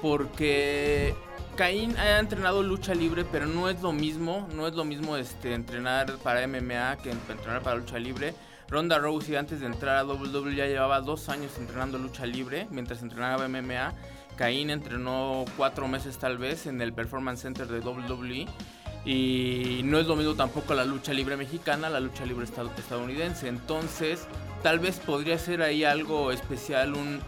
Porque 0.04 1.16
Caín 1.56 1.98
ha 1.98 2.20
entrenado 2.20 2.62
lucha 2.62 2.94
libre, 2.94 3.24
pero 3.24 3.46
no 3.46 3.70
es 3.70 3.82
lo 3.82 3.94
mismo. 3.94 4.50
No 4.54 4.68
es 4.68 4.74
lo 4.76 4.84
mismo 4.84 5.16
este, 5.16 5.54
entrenar 5.54 6.18
para 6.22 6.46
MMA 6.46 6.98
que 6.98 7.10
entrenar 7.12 7.62
para 7.62 7.78
lucha 7.78 7.98
libre. 7.98 8.36
Ronda 8.68 9.00
Rousey 9.00 9.38
antes 9.38 9.62
de 9.62 9.66
entrar 9.66 9.96
a 9.96 10.04
WWE 10.04 10.56
ya 10.56 10.66
llevaba 10.68 11.00
dos 11.00 11.30
años 11.30 11.54
entrenando 11.58 11.98
lucha 11.98 12.26
libre 12.26 12.68
mientras 12.70 13.02
entrenaba 13.02 13.48
MMA. 13.48 13.94
Caín 14.36 14.72
entrenó 14.72 15.46
cuatro 15.56 15.88
meses 15.88 16.18
tal 16.18 16.38
vez 16.38 16.68
en 16.68 16.82
el 16.82 16.92
Performance 16.92 17.42
Center 17.42 17.68
de 17.68 17.80
WWE. 17.80 18.46
Y 19.06 19.82
no 19.86 20.00
es 20.00 20.08
lo 20.08 20.18
mismo 20.18 20.34
tampoco 20.36 20.74
la 20.74 20.84
lucha 20.84 21.14
libre 21.14 21.38
mexicana, 21.38 21.90
la 21.90 22.02
lucha 22.02 22.26
libre 22.26 22.44
esta- 22.44 22.64
estadounidense. 22.78 23.48
Entonces, 23.48 24.28
tal 24.64 24.80
vez 24.80 25.00
podría 25.00 25.38
ser 25.38 25.62
ahí 25.62 25.86
algo 25.86 26.32
especial, 26.34 26.94
un, 26.94 27.20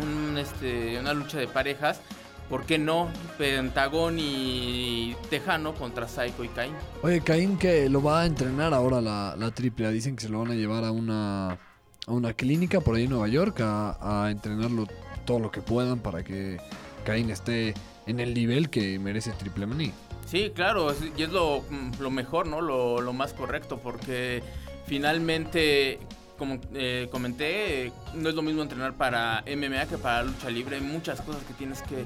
un, 0.00 0.38
este, 0.38 0.98
una 0.98 1.14
lucha 1.14 1.38
de 1.38 1.48
parejas. 1.48 2.00
¿Por 2.48 2.64
qué 2.64 2.78
no? 2.78 3.08
Pentagón 3.38 4.18
y 4.20 5.16
Tejano 5.30 5.74
contra 5.74 6.06
Psycho 6.06 6.44
y 6.44 6.48
Caín. 6.48 6.74
Oye, 7.02 7.20
Caín 7.20 7.58
que 7.58 7.88
lo 7.88 8.02
va 8.02 8.22
a 8.22 8.26
entrenar 8.26 8.72
ahora 8.72 9.00
la, 9.00 9.34
la 9.36 9.50
triple. 9.50 9.90
Dicen 9.90 10.14
que 10.14 10.22
se 10.22 10.28
lo 10.28 10.38
van 10.40 10.52
a 10.52 10.54
llevar 10.54 10.84
a 10.84 10.92
una, 10.92 11.52
a 11.52 11.58
una 12.06 12.34
clínica 12.34 12.80
por 12.80 12.94
ahí 12.94 13.04
en 13.04 13.10
Nueva 13.10 13.26
York 13.26 13.60
a, 13.62 14.26
a 14.26 14.30
entrenarlo 14.30 14.86
todo 15.24 15.40
lo 15.40 15.50
que 15.50 15.60
puedan 15.60 15.98
para 15.98 16.22
que 16.22 16.58
Cain 17.04 17.30
esté 17.30 17.74
en 18.06 18.20
el 18.20 18.32
nivel 18.32 18.70
que 18.70 18.96
merece 19.00 19.32
Triple 19.32 19.66
Manía. 19.66 19.92
Sí, 20.24 20.52
claro, 20.54 20.94
y 21.16 21.22
es 21.22 21.30
lo, 21.30 21.64
lo 22.00 22.10
mejor, 22.10 22.46
¿no? 22.46 22.60
Lo, 22.60 23.00
lo 23.00 23.12
más 23.12 23.32
correcto, 23.32 23.78
porque 23.78 24.42
finalmente, 24.86 25.98
como 26.36 26.60
eh, 26.74 27.08
comenté, 27.10 27.92
no 28.14 28.28
es 28.28 28.34
lo 28.34 28.42
mismo 28.42 28.62
entrenar 28.62 28.94
para 28.94 29.42
MMA 29.46 29.86
que 29.86 29.98
para 29.98 30.22
lucha 30.22 30.50
libre. 30.50 30.76
Hay 30.76 30.82
muchas 30.82 31.20
cosas 31.20 31.42
que 31.44 31.54
tienes 31.54 31.82
que, 31.82 32.04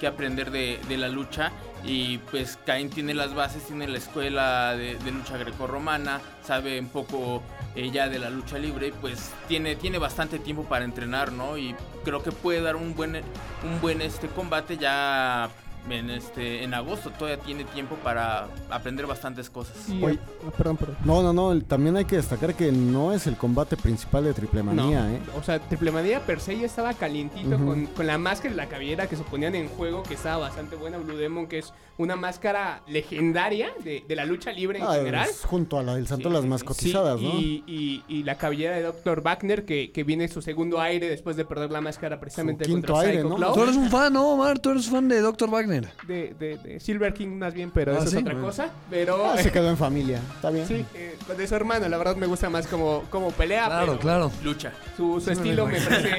que 0.00 0.06
aprender 0.06 0.50
de, 0.50 0.78
de 0.88 0.96
la 0.96 1.08
lucha. 1.08 1.52
Y 1.84 2.18
pues 2.30 2.58
Cain 2.66 2.90
tiene 2.90 3.14
las 3.14 3.34
bases, 3.34 3.64
tiene 3.64 3.86
la 3.86 3.98
escuela 3.98 4.76
de, 4.76 4.96
de 4.96 5.10
lucha 5.12 5.36
grecorromana, 5.36 6.20
sabe 6.42 6.80
un 6.80 6.88
poco 6.88 7.42
eh, 7.76 7.90
ya 7.90 8.08
de 8.08 8.18
la 8.18 8.30
lucha 8.30 8.58
libre, 8.58 8.88
y 8.88 8.92
pues 8.92 9.30
tiene, 9.46 9.76
tiene 9.76 9.98
bastante 9.98 10.40
tiempo 10.40 10.64
para 10.64 10.84
entrenar, 10.84 11.30
¿no? 11.30 11.56
Y 11.56 11.76
creo 12.04 12.22
que 12.22 12.32
puede 12.32 12.60
dar 12.60 12.74
un 12.74 12.96
buen, 12.96 13.14
un 13.16 13.80
buen 13.80 14.02
este 14.02 14.26
combate 14.26 14.76
ya 14.76 15.50
en 15.90 16.10
este 16.10 16.62
en 16.64 16.74
agosto 16.74 17.10
todavía 17.10 17.38
tiene 17.42 17.64
tiempo 17.64 17.96
para 17.96 18.48
aprender 18.70 19.06
bastantes 19.06 19.50
cosas. 19.50 19.76
Y- 19.88 20.02
Oye. 20.02 20.18
ah, 20.46 20.50
perdón, 20.56 20.76
perdón. 20.76 20.96
No, 21.04 21.22
no, 21.22 21.32
no. 21.32 21.60
También 21.62 21.96
hay 21.96 22.04
que 22.04 22.16
destacar 22.16 22.54
que 22.54 22.70
no 22.72 23.12
es 23.12 23.26
el 23.26 23.36
combate 23.36 23.76
principal 23.76 24.24
de 24.24 24.34
Triple 24.34 24.62
Manía, 24.62 25.02
No. 25.02 25.14
¿eh? 25.14 25.20
O 25.38 25.42
sea, 25.42 25.58
Triple 25.58 25.90
Manía 25.90 26.20
per 26.20 26.40
se 26.40 26.58
ya 26.58 26.66
estaba 26.66 26.94
calientito 26.94 27.56
con, 27.58 27.86
con 27.86 28.06
la 28.06 28.18
máscara 28.18 28.52
y 28.54 28.56
la 28.56 28.66
cabellera 28.68 29.06
que 29.06 29.16
se 29.16 29.22
ponían 29.24 29.54
en 29.54 29.68
juego, 29.68 30.02
que 30.02 30.14
estaba 30.14 30.38
bastante 30.38 30.76
buena. 30.76 30.98
Blue 30.98 31.16
Demon, 31.16 31.46
que 31.46 31.58
es 31.58 31.72
una 31.96 32.14
máscara 32.16 32.82
legendaria 32.86 33.70
de, 33.82 34.04
de 34.06 34.16
la 34.16 34.24
lucha 34.24 34.52
libre 34.52 34.78
en 34.78 34.84
Ah, 34.84 34.94
general. 34.94 35.28
es 35.28 35.44
junto 35.44 35.78
a 35.78 35.82
la 35.82 35.94
del 35.96 36.06
Santo 36.06 36.28
Sí, 36.28 36.34
las 36.34 36.44
más 36.44 36.60
sí. 36.60 36.66
cotizadas, 36.66 37.18
Sí, 37.18 37.24
¿no? 37.26 37.40
Y, 37.40 37.64
y- 37.66 38.04
y 38.08 38.22
la 38.22 38.36
cabellera 38.38 38.76
de 38.76 38.82
Dr. 38.82 39.20
Wagner, 39.22 39.64
que, 39.64 39.90
que 39.90 40.04
viene 40.04 40.28
su 40.28 40.40
segundo 40.42 40.80
aire 40.80 41.08
después 41.08 41.36
de 41.36 41.44
perder 41.44 41.70
la 41.72 41.80
máscara 41.80 42.20
precisamente 42.20 42.64
Su 42.64 42.70
quinto 42.70 42.92
contra 42.92 43.08
aire, 43.10 43.22
Psycho 43.22 43.38
¿no? 43.38 43.52
Tú 43.52 43.62
eres 43.64 43.76
un 43.76 43.88
fan, 43.90 44.12
¿no, 44.12 44.28
Omar? 44.28 44.58
Tú 44.60 44.70
eres 44.70 44.88
fan 44.88 45.08
de 45.08 45.20
Dr. 45.20 45.50
Wagner. 45.50 45.77
De, 46.06 46.34
de- 46.38 46.58
de 46.58 46.80
Silver 46.80 47.12
King 47.14 47.28
más 47.38 47.54
bien, 47.54 47.70
pero 47.70 47.92
Ah, 47.92 47.98
eso 47.98 48.06
sí, 48.10 48.16
es 48.16 48.22
otra 48.22 48.32
bueno. 48.34 48.46
cosa. 48.48 48.70
Pero 48.90 49.26
Ah, 49.26 49.38
se 49.38 49.50
quedó 49.52 49.68
en 49.70 49.76
familia. 49.76 50.20
Está 50.36 50.50
bien. 50.50 50.66
sí, 50.66 50.84
eh, 50.94 51.16
de 51.36 51.46
su 51.46 51.54
hermano, 51.54 51.88
la 51.88 51.98
verdad 51.98 52.16
me 52.16 52.26
gusta 52.26 52.48
más 52.50 52.66
como, 52.66 53.04
como 53.10 53.30
pelea. 53.32 53.66
Claro, 53.66 53.86
pero 53.86 53.98
claro. 53.98 54.32
Lucha. 54.42 54.72
Su, 54.96 55.14
su 55.14 55.20
Sí, 55.20 55.26
me 55.26 55.32
estilo 55.34 55.66
lo 55.66 55.72
me 55.72 55.80
parece 55.80 56.14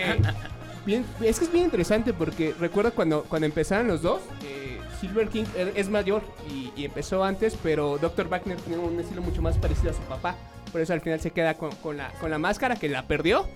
bien. 0.86 1.06
Es 1.22 1.40
que 1.40 1.46
es 1.46 1.52
bien 1.52 1.66
interesante 1.66 2.14
porque 2.14 2.56
recuerdo 2.60 2.92
cuando, 2.94 3.24
cuando 3.24 3.46
empezaron 3.46 3.88
los 3.88 4.02
dos. 4.02 4.22
eh, 4.44 4.80
Silver 5.02 5.30
King 5.30 5.46
er- 5.58 5.72
es 5.76 5.88
mayor 5.90 6.22
y, 6.52 6.74
y 6.76 6.84
empezó 6.86 7.24
antes, 7.24 7.56
pero 7.64 7.98
Dr. 8.00 8.28
Wagner 8.28 8.58
tenía 8.60 8.80
un 8.80 9.00
estilo 9.00 9.22
mucho 9.22 9.42
más 9.42 9.58
parecido 9.58 9.92
a 9.92 9.94
su 9.94 10.02
papá. 10.02 10.36
Por 10.74 10.82
eso 10.82 10.92
al 10.94 11.00
final 11.02 11.20
se 11.22 11.32
queda 11.32 11.54
con, 11.54 11.72
con 11.78 11.96
la, 11.98 12.10
con 12.20 12.30
la 12.30 12.38
máscara 12.38 12.76
que 12.76 12.90
la 12.90 13.08
perdió. 13.08 13.48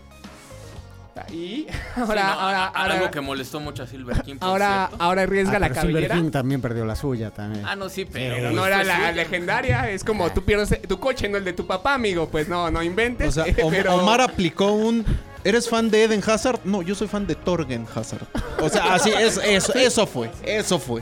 Y 1.31 1.67
ahora, 1.95 2.21
Sí, 2.21 2.27
no, 2.27 2.39
ahora, 2.41 2.63
a- 2.63 2.67
ahora, 2.69 2.93
algo 2.95 3.11
que 3.11 3.21
molestó 3.21 3.59
mucho 3.59 3.83
a 3.83 3.87
Silver 3.87 4.21
King. 4.23 4.37
por 4.37 4.49
ahora, 4.49 4.87
cierto. 4.87 5.03
ahora 5.03 5.21
arriesga 5.23 5.57
Ah, 5.57 5.59
la 5.59 5.67
pero 5.69 5.81
Silver 5.81 5.93
cabellera. 5.95 6.15
King 6.15 6.31
también 6.31 6.61
perdió 6.61 6.85
la 6.85 6.95
suya 6.95 7.31
también. 7.31 7.65
Ah, 7.65 7.75
no, 7.75 7.89
sí, 7.89 8.05
pero, 8.05 8.35
Pero 8.35 8.51
no 8.51 8.65
era 8.65 8.83
la 8.83 9.11
legendaria, 9.11 9.89
es 9.89 10.03
como 10.03 10.31
tú 10.31 10.43
pierdes 10.43 10.81
tu 10.87 10.99
coche, 10.99 11.29
no 11.29 11.37
el 11.37 11.45
de 11.45 11.53
tu 11.53 11.67
papá, 11.67 11.93
amigo. 11.93 12.27
Pues 12.29 12.47
no, 12.47 12.69
no 12.71 12.81
inventes. 12.83 13.27
O 13.29 13.31
sea, 13.31 13.45
pero- 13.69 13.95
Omar 13.95 14.21
aplicó 14.21 14.71
un. 14.71 15.05
¿Eres 15.43 15.69
fan 15.69 15.89
de 15.89 16.03
Eden 16.03 16.21
Hazard? 16.25 16.61
No, 16.63 16.81
yo 16.81 16.95
soy 16.95 17.07
fan 17.07 17.27
de 17.27 17.35
Torgen 17.35 17.85
Hazard. 17.93 18.25
O 18.61 18.69
sea, 18.69 18.93
así 18.93 19.09
es, 19.11 19.37
eso, 19.43 19.73
eso 19.73 20.07
fue, 20.07 20.29
eso 20.43 20.79
fue. 20.79 21.01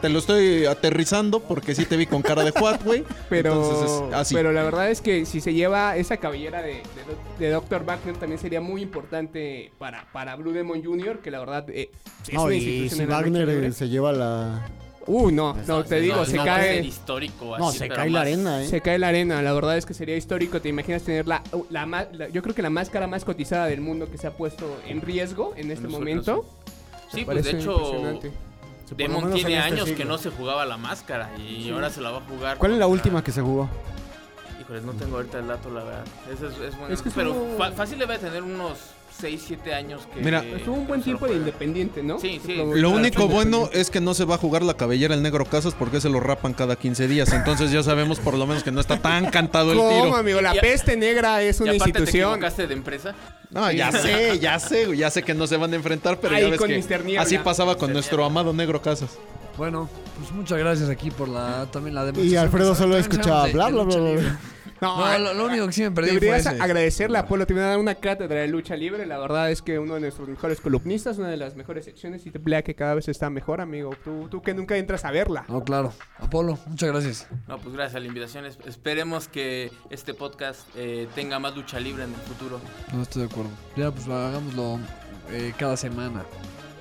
Te 0.00 0.08
lo 0.08 0.18
estoy 0.18 0.66
aterrizando 0.66 1.38
porque 1.40 1.74
sí 1.74 1.84
te 1.86 1.96
vi 1.96 2.06
con 2.06 2.20
cara 2.22 2.42
de 2.42 2.50
Juat, 2.50 2.82
güey. 2.82 3.04
Pero, 3.28 3.52
Entonces 3.52 3.90
es 4.08 4.14
así. 4.14 4.34
pero 4.34 4.52
la 4.52 4.64
verdad 4.64 4.90
es 4.90 5.00
que 5.00 5.24
si 5.24 5.40
se 5.40 5.54
lleva 5.54 5.96
esa 5.96 6.16
cabellera 6.16 6.62
de, 6.62 6.82
de, 7.38 7.46
de 7.46 7.50
Dr. 7.50 7.84
Wagner 7.84 8.16
también 8.16 8.40
sería 8.40 8.60
muy 8.60 8.82
importante 8.82 9.70
para, 9.78 10.06
para 10.12 10.34
Blue 10.34 10.52
Demon 10.52 10.82
Jr., 10.84 11.20
que 11.20 11.30
la 11.30 11.38
verdad 11.38 11.66
eh, 11.70 11.90
es 12.26 12.34
No, 12.34 12.44
una 12.44 12.54
y 12.54 12.58
institución 12.58 13.06
si 13.06 13.12
Wagner 13.12 13.48
eh, 13.48 13.72
se 13.72 13.88
lleva 13.88 14.12
la. 14.12 14.66
Uh, 15.08 15.30
no, 15.30 15.54
no, 15.66 15.84
te 15.84 16.00
digo, 16.00 16.16
No, 16.16 16.24
se 16.24 16.36
cae... 16.36 16.80
histórico 16.84 17.56
No, 17.58 17.68
así, 17.68 17.78
se 17.78 17.84
pero 17.84 17.94
cae 17.96 18.10
la 18.10 18.18
más- 18.18 18.22
arena, 18.26 18.62
¿eh? 18.64 18.68
Se 18.68 18.80
cae 18.80 18.98
la 18.98 19.08
arena, 19.08 19.40
la 19.40 19.52
verdad 19.52 19.76
es 19.76 19.86
que 19.86 19.94
sería 19.94 20.16
histórico. 20.16 20.60
¿Te 20.60 20.68
imaginas 20.68 21.02
tener 21.02 21.26
la, 21.28 21.42
la, 21.70 21.86
ma- 21.86 22.06
la- 22.12 22.28
yo 22.28 22.42
creo 22.42 22.54
que 22.54 22.62
la 22.62 22.70
máscara 22.70 23.06
más 23.06 23.24
cotizada 23.24 23.66
del 23.66 23.80
mundo 23.80 24.10
que 24.10 24.18
se 24.18 24.26
ha 24.26 24.32
puesto 24.32 24.80
en 24.88 25.00
riesgo 25.02 25.52
en 25.56 25.70
este 25.70 25.84
los 25.84 25.92
momento? 25.92 26.44
Sí, 27.12 27.24
pues 27.24 27.44
de 27.44 27.50
parece 27.50 27.50
hecho, 27.58 27.72
impresionante. 27.72 28.30
por 28.30 28.90
lo 28.90 28.96
Demon 28.96 29.24
menos 29.24 29.34
tiene 29.36 29.52
en 29.54 29.58
este 29.60 29.72
años 29.74 29.84
que 29.90 29.96
siglo. 29.96 30.04
no 30.10 30.18
se 30.18 30.30
jugaba 30.30 30.64
la 30.66 30.76
máscara 30.76 31.30
y 31.38 31.70
ahora 31.70 31.88
se 31.90 32.00
la 32.00 32.10
va 32.10 32.18
a 32.18 32.22
jugar. 32.22 32.58
¿Cuál 32.58 32.72
es 32.72 32.78
la 32.78 32.84
contra- 32.86 32.92
última 33.02 33.22
que 33.22 33.30
se 33.30 33.42
jugó? 33.42 33.68
Híjoles, 34.60 34.82
no 34.82 34.92
tengo 34.94 35.16
ahorita 35.18 35.38
el 35.38 35.46
dato, 35.46 35.70
la 35.70 35.84
verdad. 35.84 36.04
Ese 36.32 36.46
es, 36.48 36.52
es 36.72 36.76
bueno. 36.76 36.92
Es 36.92 37.00
que 37.02 37.10
pero 37.10 37.32
fa- 37.56 37.70
fácil 37.70 38.00
debe 38.00 38.18
tener 38.18 38.42
unos 38.42 38.78
6, 39.20 39.44
7 39.46 39.74
años 39.74 40.02
que. 40.12 40.20
Mira, 40.20 40.44
Estuvo 40.44 40.76
un 40.76 40.86
buen 40.86 41.00
no 41.00 41.04
tiempo 41.04 41.26
de 41.26 41.34
independiente, 41.36 42.02
¿no? 42.02 42.18
Sí, 42.18 42.40
sí. 42.44 42.56
Lo 42.56 42.70
Claro, 42.72 42.90
único 42.90 43.28
bueno 43.28 43.68
es 43.72 43.90
que 43.90 44.00
no 44.00 44.14
se 44.14 44.24
va 44.24 44.34
a 44.36 44.38
jugar 44.38 44.62
la 44.62 44.74
cabellera 44.74 45.14
el 45.14 45.22
negro 45.22 45.44
Casas 45.44 45.74
porque 45.74 46.00
se 46.00 46.08
lo 46.08 46.20
rapan 46.20 46.52
cada 46.54 46.76
15 46.76 47.08
días. 47.08 47.32
Entonces 47.32 47.70
ya 47.70 47.82
sabemos 47.82 48.18
por 48.20 48.34
lo 48.34 48.46
menos 48.46 48.62
que 48.62 48.72
no 48.72 48.80
está 48.80 48.98
tan 49.00 49.30
cantado 49.30 49.72
el 49.72 49.78
¿Cómo, 49.78 49.90
tiro. 50.04 50.16
amigo? 50.16 50.40
La 50.40 50.54
Y 50.56 50.60
peste 50.60 50.96
negra 50.96 51.42
es 51.42 51.60
Y 51.60 51.62
una 51.64 51.72
te 51.72 51.76
institución. 51.78 52.30
equivocaste 52.32 52.66
de 52.66 52.74
empresa. 52.74 53.14
No, 53.50 53.70
ya 53.70 53.92
sé, 53.92 54.38
ya 54.40 54.58
sé, 54.58 54.96
ya 54.96 55.10
sé 55.10 55.22
que 55.22 55.32
no 55.34 55.46
se 55.46 55.56
van 55.56 55.72
a 55.72 55.76
enfrentar, 55.76 56.18
pero 56.20 56.34
Ahí 56.36 56.42
ya 56.42 56.48
ves 56.50 56.58
con 56.58 56.68
que 56.68 56.76
Mr. 56.78 57.04
Niebla. 57.04 57.22
así 57.22 57.38
pasaba 57.38 57.76
con 57.76 57.92
nuestro 57.92 58.18
Niebla. 58.18 58.40
amado 58.40 58.52
negro 58.52 58.82
Casas. 58.82 59.16
Bueno, 59.56 59.88
pues 60.18 60.32
muchas 60.32 60.58
gracias 60.58 60.90
aquí 60.90 61.10
por 61.10 61.28
la 61.28 61.66
también 61.72 61.94
la 61.94 62.02
Y 62.02 62.06
demostración. 62.06 62.42
Alfredo 62.44 62.74
solo 62.74 62.96
escuchaba 62.98 63.46
bla, 63.46 63.68
bla, 63.68 63.82
bla, 63.84 63.96
bla. 63.96 64.40
No, 64.80 65.18
lo, 65.18 65.34
lo 65.34 65.46
único 65.46 65.66
que 65.66 65.72
sí 65.72 65.82
me 65.82 65.90
perdí 65.90 66.10
fue 66.10 66.20
Deberías 66.20 66.46
ese. 66.46 66.62
agradecerle 66.62 67.18
a 67.18 67.22
Apolo, 67.22 67.46
te 67.46 67.54
voy 67.54 67.62
a 67.62 67.66
dar 67.66 67.78
una 67.78 67.94
cátedra 67.94 68.40
de 68.40 68.48
lucha 68.48 68.76
libre. 68.76 69.06
La 69.06 69.18
verdad 69.18 69.50
es 69.50 69.62
que 69.62 69.78
uno 69.78 69.94
de 69.94 70.00
nuestros 70.00 70.28
mejores 70.28 70.60
columnistas, 70.60 71.18
una 71.18 71.28
de 71.28 71.36
las 71.36 71.54
mejores 71.56 71.84
secciones 71.84 72.26
y 72.26 72.30
te 72.30 72.38
pelea 72.40 72.62
que 72.62 72.74
cada 72.74 72.94
vez 72.94 73.08
está 73.08 73.30
mejor, 73.30 73.60
amigo. 73.60 73.94
Tú, 74.04 74.28
tú 74.30 74.42
que 74.42 74.52
nunca 74.54 74.76
entras 74.76 75.04
a 75.04 75.10
verla. 75.10 75.44
No, 75.48 75.62
claro. 75.64 75.92
Apolo, 76.18 76.58
muchas 76.66 76.90
gracias. 76.90 77.28
No, 77.48 77.58
pues 77.58 77.74
gracias 77.74 77.96
a 77.96 78.00
la 78.00 78.06
invitación. 78.06 78.44
Es- 78.46 78.58
Esperemos 78.66 79.28
que 79.28 79.70
este 79.90 80.12
podcast 80.14 80.60
eh, 80.76 81.08
tenga 81.14 81.38
más 81.38 81.54
lucha 81.56 81.80
libre 81.80 82.04
en 82.04 82.10
el 82.10 82.20
futuro. 82.20 82.60
No 82.92 83.02
estoy 83.02 83.22
de 83.22 83.28
acuerdo. 83.28 83.50
Ya, 83.76 83.90
pues 83.90 84.06
hagámoslo 84.08 84.78
eh, 85.30 85.52
cada 85.58 85.76
semana. 85.76 86.24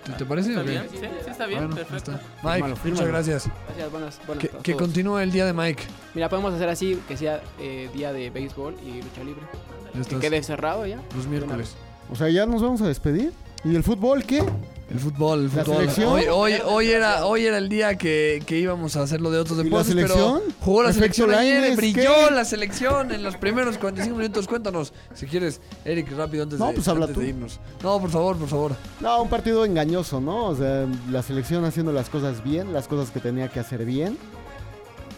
¿Te, 0.06 0.12
te 0.14 0.26
parece? 0.26 0.50
Bien? 0.64 0.84
Sí, 0.92 0.98
sí, 1.00 1.06
está 1.30 1.46
bien. 1.48 1.60
Bueno, 1.68 1.76
perfecto. 1.76 2.12
está. 2.12 2.22
Mike, 2.44 2.54
Fírmalo, 2.54 2.68
muchas 2.68 2.80
fírmalo. 2.84 3.08
gracias. 3.08 3.50
Gracias, 3.68 3.92
buenas, 3.92 4.22
buenas 4.28 4.42
Que, 4.50 4.58
a 4.58 4.62
que 4.62 4.72
todos. 4.74 4.82
continúe 4.84 5.20
el 5.20 5.32
día 5.32 5.46
de 5.46 5.54
Mike. 5.54 5.84
Mira, 6.14 6.30
podemos 6.30 6.54
hacer 6.54 6.70
así, 6.70 7.00
que 7.08 7.18
sea 7.18 7.42
eh, 7.60 7.90
día 7.94 8.14
de 8.14 8.30
béisbol 8.30 8.76
y 8.86 9.02
lucha 9.02 9.24
libre. 9.24 9.42
Ya 9.86 9.92
Que 9.94 10.00
estás. 10.02 10.20
quede 10.20 10.44
cerrado 10.44 10.86
ya. 10.86 11.02
Los 11.16 11.28
miércoles. 11.28 11.76
O 12.12 12.16
sea, 12.16 12.30
ya 12.30 12.46
nos 12.46 12.62
vamos 12.62 12.82
a 12.82 12.88
despedir. 12.88 13.34
¿Y 13.64 13.76
el 13.76 13.84
fútbol 13.84 14.24
qué? 14.24 14.44
El 14.90 15.00
fútbol, 15.00 15.40
el 15.40 15.56
¿La 15.56 15.64
fútbol. 15.64 15.78
selección? 15.80 16.14
Hoy, 16.14 16.24
hoy, 16.32 16.54
hoy, 16.64 16.92
era, 16.92 17.26
hoy 17.26 17.46
era 17.46 17.58
el 17.58 17.70
día 17.70 17.98
que, 17.98 18.44
que 18.46 18.60
íbamos 18.60 18.96
a 18.96 19.02
hacer 19.02 19.20
lo 19.20 19.32
de 19.32 19.40
otros 19.40 19.56
¿Y 19.58 19.62
la 19.62 19.64
deportes, 19.66 19.88
selección? 19.88 20.42
pero 20.46 20.56
jugó 20.62 20.84
la 20.84 20.94
selección 20.94 21.34
ayer, 21.34 21.60
Lainez, 21.62 21.78
brilló 21.78 22.12
¿qué? 22.30 22.34
la 22.36 22.46
selección 22.46 23.12
en 23.12 23.24
los 23.24 23.36
primeros 23.36 23.80
45 23.80 24.16
minutos. 24.16 24.48
Cuéntanos, 24.48 24.94
si 25.16 25.26
quieres, 25.26 25.60
Eric, 25.86 26.12
rápido 26.16 26.44
antes, 26.44 26.60
No, 26.60 26.68
de, 26.68 26.74
pues 26.74 26.88
habla 26.88 27.06
antes 27.06 27.18
de 27.18 27.24
tú. 27.24 27.30
irnos. 27.30 27.60
No, 27.82 28.00
por 28.00 28.12
favor, 28.12 28.38
por 28.38 28.48
favor. 28.48 28.76
No, 29.00 29.24
un 29.24 29.30
partido 29.30 29.66
engañoso, 29.66 30.22
¿no? 30.22 30.46
O 30.46 30.56
sea, 30.56 30.86
la 31.10 31.24
selección 31.24 31.66
haciendo 31.66 31.92
las 31.92 32.10
cosas 32.10 32.44
bien, 32.44 32.72
las 32.72 32.88
cosas 32.88 33.10
que 33.10 33.20
tenía 33.20 33.48
que 33.50 33.60
hacer 33.60 33.86
bien, 33.86 34.18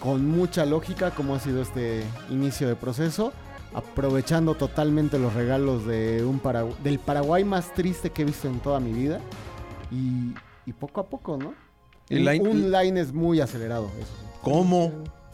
con 0.01 0.25
mucha 0.25 0.65
lógica, 0.65 1.12
como 1.12 1.36
ha 1.36 1.39
sido 1.41 1.62
este 1.62 2.03
inicio 2.30 2.69
de 2.69 2.77
proceso, 2.77 3.34
aprovechando 3.73 4.56
totalmente 4.56 5.19
los 5.19 5.34
regalos 5.34 5.86
de 5.86 6.23
un 6.23 6.41
Paragu- 6.41 6.77
del 6.77 6.99
Paraguay 6.99 7.43
más 7.43 7.73
triste 7.73 8.12
que 8.12 8.21
he 8.21 8.25
visto 8.25 8.47
en 8.47 8.60
toda 8.62 8.80
mi 8.80 8.93
vida, 8.93 9.19
y, 9.91 10.34
y 10.65 10.73
poco 10.73 11.02
a 11.02 11.06
poco, 11.06 11.38
¿no? 11.38 11.54
Un, 12.10 12.71
line 12.71 13.00
es 13.00 13.13
muy 13.13 13.41
acelerado, 13.41 13.89
eso. 14.00 14.12
¿Cómo? 14.41 14.91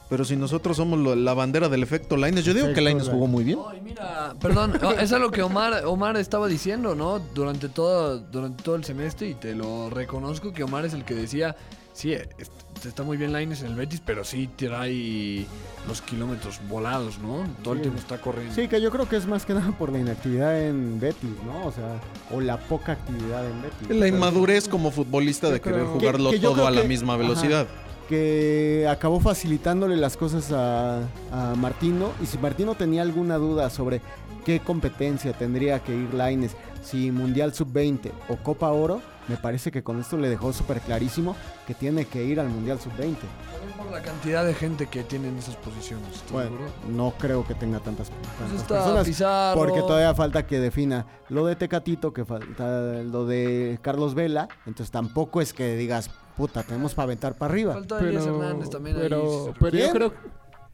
Pero 0.10 0.26
si 0.26 0.36
nosotros 0.36 0.78
somos 0.78 1.00
lo- 1.00 1.16
la 1.16 1.34
bandera 1.34 1.70
del 1.70 1.82
efecto 1.82 2.18
Laines, 2.18 2.46
yo 2.46 2.54
digo 2.54 2.66
que 2.68 2.72
Efecto 2.74 2.84
Laines 2.86 3.10
jugó 3.10 3.28
muy 3.28 3.44
bien. 3.44 3.60
Ay, 3.68 3.82
mira, 3.82 4.36
perdón, 4.40 4.74
oh, 4.84 4.92
es 5.00 5.12
algo 5.14 5.32
que 5.32 5.42
Omar, 5.42 5.86
Omar 5.86 6.18
estaba 6.18 6.48
diciendo, 6.48 6.94
¿no? 6.96 7.20
Durante 7.20 7.70
todo, 7.70 8.20
durante 8.20 8.64
todo 8.64 8.76
el 8.76 8.84
semestre 8.84 9.30
y 9.30 9.34
te 9.36 9.56
lo 9.56 9.90
reconozco 9.90 10.52
que 10.52 10.64
Omar 10.64 10.86
es 10.86 10.94
el 10.94 11.04
que 11.06 11.16
decía, 11.16 11.56
sí, 11.94 12.14
est- 12.14 12.52
está 12.86 13.04
muy 13.04 13.16
bien 13.16 13.32
Laines 13.32 13.62
en 13.62 13.68
el 13.68 13.76
Betis, 13.76 14.02
pero 14.06 14.24
sí 14.26 14.50
trae 14.56 15.46
los 15.88 16.02
kilómetros 16.02 16.60
volados, 16.68 17.18
¿no? 17.20 17.46
Todo 17.64 17.76
el 17.76 17.82
tiempo 17.82 18.00
está 18.00 18.18
corriendo. 18.20 18.54
Sí, 18.54 18.68
que 18.68 18.82
yo 18.82 18.92
creo 18.92 19.08
que 19.08 19.16
es 19.16 19.26
más 19.26 19.46
que 19.46 19.54
nada 19.54 19.72
por 19.78 19.92
la 19.92 20.00
inactividad 20.00 20.62
en 20.62 21.00
Betis, 21.00 21.30
¿no? 21.46 21.66
O 21.68 21.72
sea, 21.72 22.00
o 22.32 22.42
la 22.42 22.58
poca 22.58 22.94
actividad 22.94 23.46
en 23.50 23.62
Betis. 23.62 23.98
La 23.98 24.08
inmadurez 24.08 24.68
como 24.68 24.92
futbolista 24.92 25.50
de 25.50 25.62
creo- 25.62 25.76
querer 25.76 25.88
jugarlo 25.88 26.30
Que- 26.32 26.36
que 26.38 26.42
yo 26.42 26.52
todo 26.52 26.68
a 26.68 26.72
la 26.72 26.82
que- 26.82 26.88
misma 26.88 27.14
ajá. 27.14 27.22
velocidad. 27.24 27.68
que 28.10 28.86
acabó 28.90 29.22
facilitándole 29.22 29.96
las 29.96 30.18
cosas 30.18 30.52
a, 30.52 31.00
a 31.32 31.56
Martino. 31.56 32.12
Y 32.22 32.26
si 32.26 32.38
Martino 32.38 32.76
tenía 32.76 33.02
alguna 33.02 33.38
duda 33.38 33.70
sobre 33.70 34.02
qué 34.46 34.60
competencia 34.60 35.32
tendría 35.32 35.80
que 35.80 35.96
ir 35.96 36.14
Laines, 36.14 36.52
si 36.84 37.12
Mundial 37.12 37.54
Sub-20 37.54 38.12
o 38.28 38.36
Copa 38.36 38.70
Oro, 38.72 39.02
me 39.28 39.38
parece 39.38 39.72
que 39.72 39.84
con 39.84 40.00
esto 40.00 40.18
le 40.18 40.30
dejó 40.30 40.52
súper 40.54 40.80
clarísimo 40.82 41.36
que 41.66 41.74
tiene 41.74 42.06
que 42.06 42.24
ir 42.24 42.40
al 42.40 42.50
Mundial 42.50 42.80
Sub-20. 42.80 43.16
Por 43.78 43.92
la 43.92 44.02
cantidad 44.02 44.46
de 44.46 44.54
gente 44.54 44.88
que 44.88 45.04
tiene 45.04 45.30
en 45.30 45.38
esas 45.38 45.56
posiciones. 45.58 46.08
¿estás 46.16 46.28
de 46.28 46.34
Bueno, 46.34 46.58
no 46.90 47.14
creo 47.18 47.46
que 47.46 47.56
tenga 47.56 47.80
tantas, 47.80 48.10
Pues 48.10 48.38
tantas 48.38 48.62
está 48.62 48.76
personas. 48.76 49.08
Pizarro. 49.08 49.60
Porque 49.60 49.80
todavía 49.82 50.14
falta 50.14 50.46
que 50.46 50.60
defina 50.60 51.06
lo 51.30 51.46
de 51.46 51.56
Tecatito, 51.56 52.14
que 52.14 52.26
falta 52.26 53.02
lo 53.04 53.26
de 53.26 53.80
Carlos 53.82 54.14
Vela. 54.16 54.48
Entonces 54.66 54.92
tampoco 54.92 55.42
es 55.42 55.54
que 55.54 55.76
digas, 55.76 56.10
puta, 56.38 56.64
tenemos 56.64 56.94
para 56.94 57.06
aventar 57.06 57.36
para 57.38 57.52
arriba. 57.54 57.74
Falta 57.74 58.00
Elías 58.00 58.26
Hernández 58.26 58.70
también 58.70 58.96
ahí. 58.98 59.04
pero, 59.04 59.46
se 59.46 59.54
pero 59.60 59.70
yo 59.72 59.78
¿Quién? 59.78 59.92
creo 59.94 60.14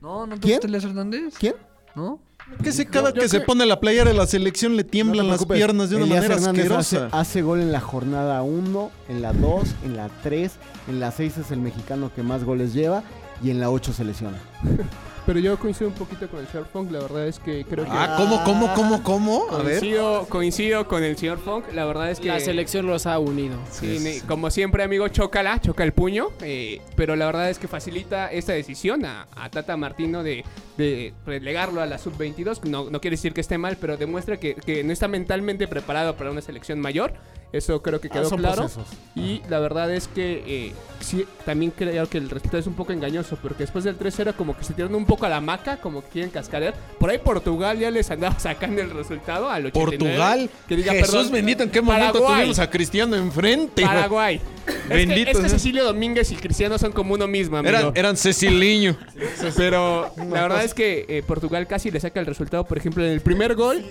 No, 0.02 0.26
¿no 0.28 0.36
te 0.36 0.41
¿Quién? 0.41 0.54
gusta 0.58 0.68
Elías 0.68 0.84
Hernández? 0.86 1.36
¿Quién? 1.38 1.56
¿No? 1.95 2.20
Que 2.64 2.72
si 2.74 2.86
cada 2.86 3.14
que 3.14 3.30
se 3.30 3.39
pone 3.41 3.66
la 3.66 3.80
playera 3.80 4.12
de 4.12 4.18
la 4.18 4.28
selección 4.28 4.76
le 4.76 4.84
tiemblan 4.84 5.28
No 5.28 5.32
las 5.34 5.45
piernas 5.45 5.89
de 5.89 5.95
una 5.95 6.06
Elías 6.06 6.24
manera 6.24 6.36
Hernández 6.36 6.66
hace, 6.72 6.95
asquerosa. 6.97 7.18
hace 7.18 7.41
gol 7.41 7.62
en 7.62 7.72
la 7.72 7.80
jornada 7.80 8.41
1, 8.41 8.91
en 9.08 9.22
la 9.22 9.32
2, 9.34 9.64
en 9.86 9.95
la 9.95 10.10
3, 10.24 10.52
en 10.89 11.00
la 11.00 11.12
6 11.12 11.38
es 11.38 11.52
el 11.52 11.60
mexicano 11.62 12.12
que 12.14 12.22
más 12.24 12.43
goles 12.43 12.74
lleva 12.74 13.04
y 13.41 13.52
en 13.52 13.60
la 13.62 13.70
8 13.70 13.93
se 13.93 14.04
lesiona. 14.04 14.38
Pero 15.30 15.42
yo 15.42 15.60
coincido 15.60 15.92
un 15.92 15.94
poquito 15.94 16.28
con 16.28 16.40
el 16.40 16.48
señor 16.48 16.66
Funk. 16.74 16.90
La 16.92 17.02
verdad 17.02 17.28
es 17.28 17.38
que 17.38 17.64
creo 17.64 17.86
que. 17.86 17.92
Ah, 17.94 18.16
¿cómo, 18.18 18.44
cómo, 18.44 18.74
cómo, 18.74 19.04
cómo? 19.04 19.46
A 19.52 19.58
ver. 19.62 19.78
Coincido, 19.78 20.26
coincido 20.28 20.88
con 20.88 21.04
el 21.04 21.18
señor 21.18 21.38
Funk. 21.38 21.66
La 21.72 21.86
verdad 21.86 22.10
es 22.10 22.20
que. 22.20 22.30
La 22.30 22.40
selección 22.40 22.88
los 22.88 23.06
ha 23.06 23.20
unido. 23.20 23.56
Sí, 23.70 24.24
como 24.28 24.50
siempre, 24.50 24.82
amigo, 24.82 25.08
chócala, 25.10 25.62
choca 25.62 25.84
el 25.84 25.92
puño. 25.94 26.30
eh, 26.42 26.82
pero 26.96 27.16
la 27.16 27.28
verdad 27.28 27.52
es 27.52 27.60
que 27.60 27.68
facilita 27.68 28.32
esta 28.32 28.54
decisión 28.54 29.06
a, 29.06 29.28
a 29.36 29.52
Tata 29.52 29.78
Martino 29.78 30.24
de, 30.24 30.44
de 30.80 31.14
relegarlo 31.28 31.82
a 31.84 31.86
la 31.86 32.00
sub-22. 32.00 32.64
No, 32.64 32.90
no 32.90 33.00
quiere 33.00 33.16
decir 33.16 33.32
que 33.34 33.42
esté 33.42 33.60
mal, 33.60 33.78
pero 33.80 33.98
demuestra 33.98 34.38
que, 34.40 34.56
que 34.56 34.84
no 34.84 34.92
está 34.92 35.08
mentalmente 35.08 35.68
preparado 35.68 36.16
para 36.16 36.32
una 36.32 36.42
selección 36.42 36.80
mayor. 36.80 37.14
Eso 37.52 37.82
creo 37.82 38.00
que 38.00 38.10
Ah, 38.10 38.14
quedó 38.14 38.30
son 38.30 38.39
claro. 38.39 38.56
procesos. 38.58 38.86
Y 39.16 39.41
la 39.50 39.60
verdad 39.60 39.91
es 39.93 40.08
que 40.08 40.43
eh, 40.45 40.74
sí, 41.00 41.26
también 41.45 41.72
creo 41.76 42.08
que 42.08 42.20
el 42.20 42.30
resultado 42.30 42.60
es 42.60 42.68
un 42.68 42.76
poco 42.76 42.93
engañoso, 42.93 43.38
porque 43.41 43.64
después 43.64 43.84
del 43.84 43.97
3-0 43.97 44.36
como 44.36 44.56
que 44.56 44.64
se 44.64 44.74
tiraron 44.74 44.95
un 44.95 45.06
poco 45.06 45.26
a 45.26 45.30
la 45.30 45.41
maca, 45.41 45.78
como 45.78 46.02
que 46.04 46.10
quieren 46.10 46.30
cascarear. 46.30 46.76
Por 47.00 47.10
ahí 47.10 47.18
Portugal 47.18 47.80
ya 47.80 47.89
les 47.89 48.10
andaba 48.12 48.38
sacando 48.39 48.82
el 48.82 48.91
resultado 48.91 49.50
al 49.50 49.66
89. 49.66 49.97
Portugal. 49.97 50.50
Que 50.68 50.76
diga, 50.76 50.93
Jesús 50.93 51.12
perdón, 51.16 51.32
bendito, 51.32 51.64
¿en 51.64 51.72
qué 51.72 51.82
momento 51.82 52.14
Paraguay. 52.14 52.36
tuvimos 52.41 52.60
a 52.60 52.70
Cristiano 52.70 53.16
enfrente? 53.16 53.82
Paraguay. 53.82 54.39
Bendito 54.88 55.20
es 55.20 55.26
que, 55.26 55.32
es 55.32 55.38
que 55.38 55.50
sea. 55.50 55.58
Cecilio 55.60 55.84
Domínguez 55.86 56.32
y 56.32 56.36
Cristiano 56.36 56.78
son 56.78 56.91
como 56.91 57.16
uno 57.16 57.28
mismo, 57.28 57.58
amigo. 57.58 57.76
Eran, 57.76 57.91
eran 57.95 58.16
Ceciliño. 58.18 58.95
Pero 59.58 60.12
la 60.18 60.41
verdad 60.43 60.64
es 60.64 60.76
que 60.76 61.06
eh, 61.10 61.24
Portugal 61.26 61.66
casi 61.68 61.89
le 61.89 62.00
saca 62.00 62.20
el 62.20 62.26
resultado, 62.28 62.64
por 62.66 62.78
ejemplo, 62.78 63.04
en 63.04 63.12
el 63.12 63.22
primer 63.22 63.56
gol. 63.56 63.84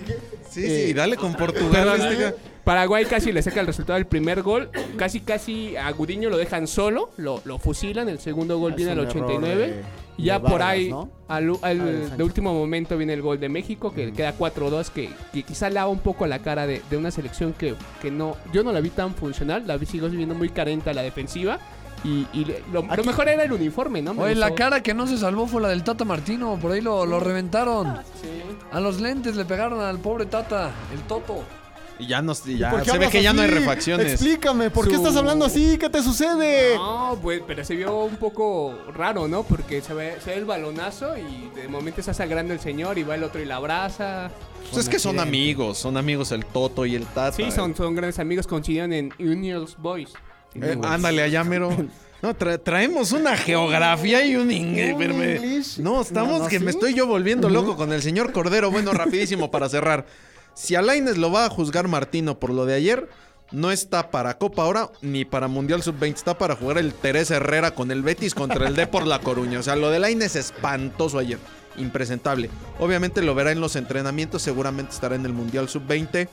Sí, 0.49 0.63
Eh, 0.65 0.85
sí, 0.87 0.93
dale 0.93 1.15
con 1.17 1.33
Portugal. 1.35 1.71
Perdón, 1.71 2.01
este 2.13 2.35
Paraguay 2.69 3.05
casi 3.05 3.31
le 3.31 3.41
saca 3.41 3.61
el 3.61 3.65
resultado 3.65 3.95
del 3.97 4.05
primer 4.05 4.43
gol. 4.43 4.69
Casi, 4.95 5.21
casi 5.21 5.75
a 5.75 5.89
Gudiño 5.91 6.29
lo 6.29 6.37
dejan 6.37 6.67
solo, 6.67 7.09
lo, 7.17 7.41
lo 7.43 7.57
fusilan. 7.57 8.07
El 8.09 8.19
segundo 8.19 8.59
gol 8.59 8.73
Es 8.73 8.77
viene 8.77 8.91
al 8.91 8.99
un 8.99 9.05
error 9.07 9.23
89. 9.23 9.67
de- 9.67 9.83
y 10.19 10.25
ya 10.25 10.33
de 10.35 10.39
por 10.41 10.51
Vargas, 10.59 10.67
ahí, 10.69 10.89
¿no? 10.91 11.09
al, 11.27 11.49
al- 11.63 12.09
Ah, 12.11 12.15
de 12.15 12.23
último 12.23 12.53
momento 12.53 12.95
viene 12.95 13.13
el 13.13 13.23
gol 13.23 13.39
de 13.39 13.49
México, 13.49 13.91
que 13.91 14.13
queda 14.13 14.35
4-2, 14.37 14.91
que, 14.91 15.09
que 15.33 15.41
quizá 15.41 15.71
lava 15.71 15.89
un 15.89 15.97
poco 15.97 16.27
la 16.27 16.37
cara 16.39 16.67
de, 16.67 16.83
de 16.91 16.97
una 16.97 17.09
selección 17.09 17.53
que, 17.53 17.73
que 18.03 18.11
no, 18.11 18.35
yo 18.53 18.63
no 18.63 18.71
la 18.71 18.81
vi 18.81 18.91
tan 18.91 19.15
funcional, 19.15 19.63
la 19.65 19.77
vi, 19.77 19.87
sigo 19.87 20.07
viendo 20.07 20.35
muy 20.35 20.49
carente 20.49 20.91
a 20.91 20.93
la 20.93 21.01
defensiva. 21.01 21.57
Y, 22.03 22.27
y 22.33 22.45
le- 22.45 22.61
lo, 22.71 22.83
mejor 22.83 23.29
era 23.29 23.43
el 23.45 23.51
uniforme, 23.51 24.03
¿no? 24.03 24.13
Me 24.13 24.21
Oye, 24.23 24.35
la 24.35 24.53
cara 24.53 24.83
que 24.83 24.93
no 24.93 25.07
se 25.07 25.17
salvó 25.17 25.47
fue 25.47 25.59
la 25.61 25.69
del 25.69 25.83
Tata 25.83 26.05
Martino. 26.05 26.59
Por 26.61 26.71
ahí 26.73 26.81
lo, 26.81 27.05
lo 27.07 27.19
reventaron. 27.19 27.97
A 28.71 28.79
los 28.79 29.01
lentes 29.01 29.35
le 29.35 29.43
pegaron 29.45 29.79
al 29.81 29.97
pobre 29.97 30.27
Tata, 30.27 30.69
el 30.93 30.99
Toto. 31.07 31.43
Y 31.99 32.07
ya, 32.07 32.21
nos, 32.21 32.45
ya 32.45 32.71
¿Por 32.71 32.83
qué 32.83 32.91
se 32.91 32.97
ve 32.97 33.09
que 33.09 33.21
ya 33.21 33.33
no 33.33 33.41
hay 33.41 33.49
refacciones. 33.49 34.13
Explícame, 34.13 34.69
¿por 34.69 34.87
qué 34.87 34.95
estás 34.95 35.15
hablando 35.17 35.45
así? 35.45 35.77
¿Qué 35.77 35.89
te 35.89 36.01
sucede? 36.01 36.75
No, 36.75 37.19
pues, 37.21 37.41
pero 37.45 37.63
se 37.65 37.75
vio 37.75 38.05
un 38.05 38.15
poco 38.15 38.73
raro, 38.95 39.27
¿no? 39.27 39.43
Porque 39.43 39.81
se 39.81 39.93
ve, 39.93 40.15
se 40.23 40.29
ve 40.31 40.37
el 40.37 40.45
balonazo 40.45 41.17
y 41.17 41.49
de 41.59 41.67
momento 41.67 41.99
está 41.99 42.13
sangrando 42.13 42.53
el 42.53 42.61
señor 42.61 42.97
y 42.97 43.03
va 43.03 43.15
el 43.15 43.23
otro 43.23 43.41
y 43.41 43.45
la 43.45 43.57
abraza. 43.57 44.31
Pues 44.71 44.85
es 44.85 44.89
que 44.89 44.97
son 44.99 45.19
amigos, 45.19 45.77
son 45.77 45.97
amigos 45.97 46.31
el 46.31 46.45
Toto 46.45 46.85
y 46.85 46.95
el 46.95 47.05
Tata. 47.05 47.33
Sí, 47.33 47.51
son, 47.51 47.75
son 47.75 47.95
grandes 47.95 48.17
amigos, 48.19 48.47
coincidieron 48.47 48.93
en 48.93 49.13
Unions 49.19 49.75
Boys. 49.77 50.13
Eh, 50.55 50.77
ándale 50.81 51.21
allá, 51.21 51.43
mero. 51.43 51.69
No, 52.21 52.35
tra- 52.35 52.61
traemos 52.61 53.13
una 53.13 53.37
geografía 53.37 54.25
y 54.25 54.35
un 54.35 54.51
inglés. 54.51 55.79
No, 55.79 56.01
estamos 56.01 56.33
No, 56.33 56.39
no, 56.39 56.47
que 56.49 56.59
¿sí? 56.59 56.65
me 56.65 56.71
estoy 56.71 56.93
yo 56.93 57.07
volviendo 57.07 57.49
loco 57.49 57.77
con 57.77 57.93
el 57.93 58.01
señor 58.01 58.33
Cordero. 58.33 58.69
Bueno, 58.71 58.91
rapidísimo 58.91 59.49
para 59.49 59.69
cerrar. 59.69 60.05
Si 60.53 60.75
a 60.75 60.81
Lainez 60.81 61.17
lo 61.17 61.31
va 61.31 61.45
a 61.45 61.49
juzgar 61.49 61.87
Martino 61.87 62.39
por 62.39 62.51
lo 62.51 62.65
de 62.65 62.75
ayer, 62.75 63.09
no 63.51 63.71
está 63.71 64.11
para 64.11 64.37
Copa 64.37 64.63
ahora 64.63 64.91
ni 65.01 65.25
para 65.25 65.47
Mundial 65.47 65.81
Sub-20. 65.81 66.15
Está 66.15 66.37
para 66.37 66.55
jugar 66.55 66.77
el 66.77 66.93
Teresa 66.93 67.37
Herrera 67.37 67.71
con 67.71 67.91
el 67.91 68.03
Betis 68.03 68.35
contra 68.35 68.67
el 68.67 68.75
Depor 68.75 69.07
La 69.07 69.19
Coruña. 69.19 69.59
O 69.59 69.63
sea, 69.63 69.75
lo 69.75 69.89
de 69.89 69.99
Lainez 69.99 70.35
es 70.35 70.51
espantoso 70.51 71.17
ayer. 71.17 71.39
Impresentable. 71.77 72.49
Obviamente 72.79 73.21
lo 73.21 73.35
verá 73.35 73.51
en 73.51 73.61
los 73.61 73.75
entrenamientos. 73.75 74.41
Seguramente 74.41 74.93
estará 74.93 75.15
en 75.15 75.25
el 75.25 75.33
Mundial 75.33 75.69
Sub-20. 75.69 76.27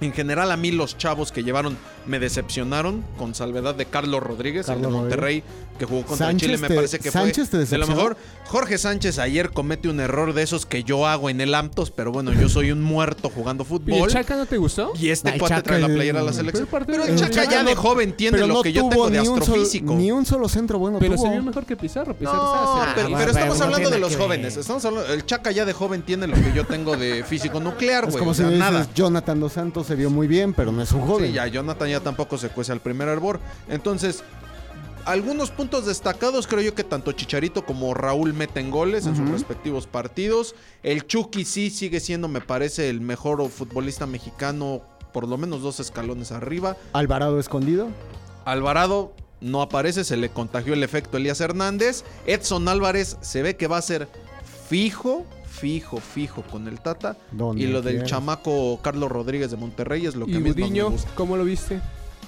En 0.00 0.12
general, 0.12 0.50
a 0.50 0.56
mí 0.56 0.70
los 0.70 0.96
chavos 0.96 1.32
que 1.32 1.42
llevaron 1.42 1.76
me 2.08 2.18
decepcionaron, 2.18 3.04
con 3.18 3.34
salvedad 3.34 3.74
de 3.74 3.86
Carlos 3.86 4.22
Rodríguez, 4.22 4.68
el 4.68 4.74
Carlos 4.74 4.92
de 4.92 4.98
Monterrey, 4.98 5.42
que 5.78 5.84
jugó 5.84 6.04
contra 6.04 6.26
Sánchez 6.26 6.46
Chile, 6.48 6.58
me 6.58 6.68
te- 6.68 6.74
parece 6.74 6.98
que 6.98 7.10
Sánchez 7.10 7.50
te 7.50 7.50
fue 7.50 7.58
de 7.60 7.78
lo 7.78 7.86
decepcionó. 7.86 7.96
mejor. 7.96 8.16
Jorge 8.46 8.78
Sánchez 8.78 9.18
ayer 9.18 9.50
comete 9.50 9.88
un 9.88 10.00
error 10.00 10.32
de 10.32 10.42
esos 10.42 10.66
que 10.66 10.82
yo 10.82 11.06
hago 11.06 11.30
en 11.30 11.40
el 11.40 11.54
Amtos, 11.54 11.90
pero 11.92 12.10
bueno, 12.10 12.32
yo 12.32 12.48
soy 12.48 12.72
un 12.72 12.82
muerto 12.82 13.30
jugando 13.30 13.62
¿Y 13.62 13.66
el 13.66 13.68
fútbol. 13.68 14.08
Chaca 14.10 14.36
no 14.36 14.46
te 14.46 14.56
gustó? 14.56 14.92
Y 14.98 15.10
este 15.10 15.30
Ay, 15.30 15.38
cuate 15.38 15.54
Chaca, 15.56 15.62
trae 15.64 15.80
la 15.80 15.86
el- 15.86 15.94
playera 15.94 16.20
a 16.20 16.22
la 16.22 16.30
pero 16.30 16.36
selección. 16.40 16.66
aparte- 16.66 16.92
Pero 16.92 17.04
el 17.04 17.10
el 17.10 17.16
Chaca 17.18 17.30
Chaca 17.30 17.50
ya 17.50 17.62
no- 17.62 17.68
de 17.68 17.76
joven 17.76 18.12
tiene 18.12 18.36
pero 18.38 18.46
lo 18.48 18.54
no 18.54 18.62
que 18.62 18.72
yo 18.72 18.80
tuvo 18.82 18.90
tengo 18.90 19.10
de 19.10 19.12
ni 19.12 19.18
un 19.18 19.24
solo- 19.26 19.40
astrofísico. 19.42 19.94
ni 19.94 20.10
un 20.10 20.26
solo 20.26 20.48
centro 20.48 20.78
bueno 20.78 20.98
Pero 20.98 21.14
tuvo. 21.14 21.24
se 21.26 21.30
vio 21.32 21.42
mejor 21.42 21.64
que 21.66 21.76
Pizarro. 21.76 22.14
Pizarro 22.16 22.38
No, 22.38 22.86
pero, 22.94 23.08
pero 23.16 23.30
estamos 23.30 23.58
no 23.58 23.64
hablando 23.66 23.90
de 23.90 23.98
los 23.98 24.16
jóvenes. 24.16 24.56
Estamos 24.56 24.84
hablando, 24.84 25.12
el 25.12 25.26
Chaca 25.26 25.50
ya 25.52 25.64
de 25.66 25.72
joven 25.74 26.02
tiene 26.02 26.26
lo 26.26 26.34
que 26.34 26.52
yo 26.54 26.64
tengo 26.64 26.96
de 26.96 27.22
físico 27.24 27.60
nuclear, 27.60 28.04
Es 28.04 28.10
güey. 28.10 28.18
como 28.18 28.30
O 28.30 28.34
si 28.34 28.42
nada. 28.42 28.86
Jonathan 28.94 29.38
Dos 29.38 29.52
Santos 29.52 29.86
se 29.86 29.94
vio 29.94 30.08
muy 30.10 30.26
bien, 30.26 30.54
pero 30.54 30.72
no 30.72 30.82
es 30.82 30.90
un 30.92 31.02
joven. 31.02 31.28
Sí, 31.28 31.34
ya 31.34 31.46
Jonathan 31.46 31.88
ya 31.88 31.97
tampoco 32.00 32.38
se 32.38 32.48
cuece 32.48 32.72
al 32.72 32.80
primer 32.80 33.08
hervor. 33.08 33.40
Entonces, 33.68 34.22
algunos 35.04 35.50
puntos 35.50 35.86
destacados, 35.86 36.46
creo 36.46 36.60
yo 36.60 36.74
que 36.74 36.84
tanto 36.84 37.12
Chicharito 37.12 37.64
como 37.64 37.94
Raúl 37.94 38.34
meten 38.34 38.70
goles 38.70 39.06
en 39.06 39.16
sus 39.16 39.28
respectivos 39.30 39.86
partidos. 39.86 40.54
El 40.82 41.06
Chucky 41.06 41.44
sí 41.46 41.70
sigue 41.70 42.00
siendo, 42.00 42.28
me 42.28 42.42
parece, 42.42 42.90
el 42.90 43.00
mejor 43.00 43.48
futbolista 43.48 44.06
mexicano, 44.06 44.82
por 45.12 45.26
lo 45.26 45.38
menos 45.38 45.62
dos 45.62 45.80
escalones 45.80 46.30
arriba. 46.30 46.76
Alvarado 46.92 47.40
escondido. 47.40 47.88
Alvarado 48.44 49.14
no 49.40 49.62
aparece, 49.62 50.04
se 50.04 50.16
le 50.16 50.28
contagió 50.28 50.74
el 50.74 50.82
efecto 50.82 51.16
Elías 51.16 51.40
Hernández. 51.40 52.04
Edson 52.26 52.68
Álvarez 52.68 53.16
se 53.22 53.42
ve 53.42 53.56
que 53.56 53.66
va 53.66 53.78
a 53.78 53.82
ser 53.82 54.08
fijo, 54.68 55.24
fijo, 55.58 55.98
fijo 55.98 56.42
con 56.42 56.68
el 56.68 56.80
Tata. 56.80 57.16
Y 57.56 57.66
lo 57.66 57.82
del 57.82 57.94
quieras. 57.94 58.10
chamaco 58.10 58.78
Carlos 58.82 59.10
Rodríguez 59.10 59.50
de 59.50 59.56
Monterrey 59.56 60.06
es 60.06 60.14
lo 60.16 60.26
que 60.26 60.32
¿Y 60.32 60.36
a 60.36 60.40
mí 60.40 60.48
más 60.50 60.56
me 60.56 60.62
Gudiño, 60.62 60.90
gusta. 60.90 61.10
cómo 61.14 61.36
lo 61.36 61.44
viste? 61.44 61.80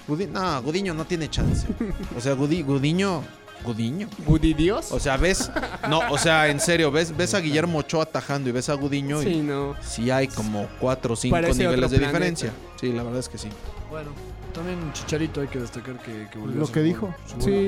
Gudi- 0.09 0.29
no, 0.29 0.63
Gudiño 0.63 0.95
no 0.95 1.05
tiene 1.05 1.29
chance. 1.31 1.67
O 2.17 2.21
sea, 2.21 2.35
Gudi- 2.35 2.65
Gudiño. 2.65 3.23
Gudiño. 3.63 4.09
¿Gudi 4.27 4.55
Dios? 4.55 4.91
O 4.91 4.99
sea, 4.99 5.19
ves. 5.19 5.51
No, 5.91 6.01
o 6.11 6.17
sea, 6.17 6.49
en 6.49 6.61
serio, 6.61 6.91
ves, 6.91 7.15
ves 7.15 7.35
a 7.35 7.41
Guillermo 7.41 7.81
Ochoa 7.81 8.05
atajando 8.05 8.49
y 8.49 8.53
ves 8.53 8.71
a 8.71 8.75
Gudiño 8.75 9.21
sí, 9.21 9.29
y 9.29 9.41
no. 9.43 9.75
sí 9.83 10.11
hay 10.11 10.29
como 10.29 10.67
cuatro 10.81 11.13
o 11.13 11.17
cinco 11.17 11.35
Parece 11.37 11.65
niveles 11.65 11.91
de 11.91 11.99
planeta. 11.99 12.07
diferencia. 12.19 12.53
Sí, 12.81 12.91
la 12.91 13.03
verdad 13.03 13.21
es 13.21 13.29
que 13.29 13.37
sí. 13.37 13.49
Bueno, 13.91 14.13
también 14.55 14.79
Chicharito 14.95 15.43
hay 15.43 15.49
que 15.49 15.59
destacar 15.59 15.99
que, 15.99 16.27
que 16.33 16.39
volvió 16.39 16.59
Lo 16.59 16.65
a 16.65 16.73
que. 16.73 16.95
Su 16.95 17.01
gol- 17.01 17.15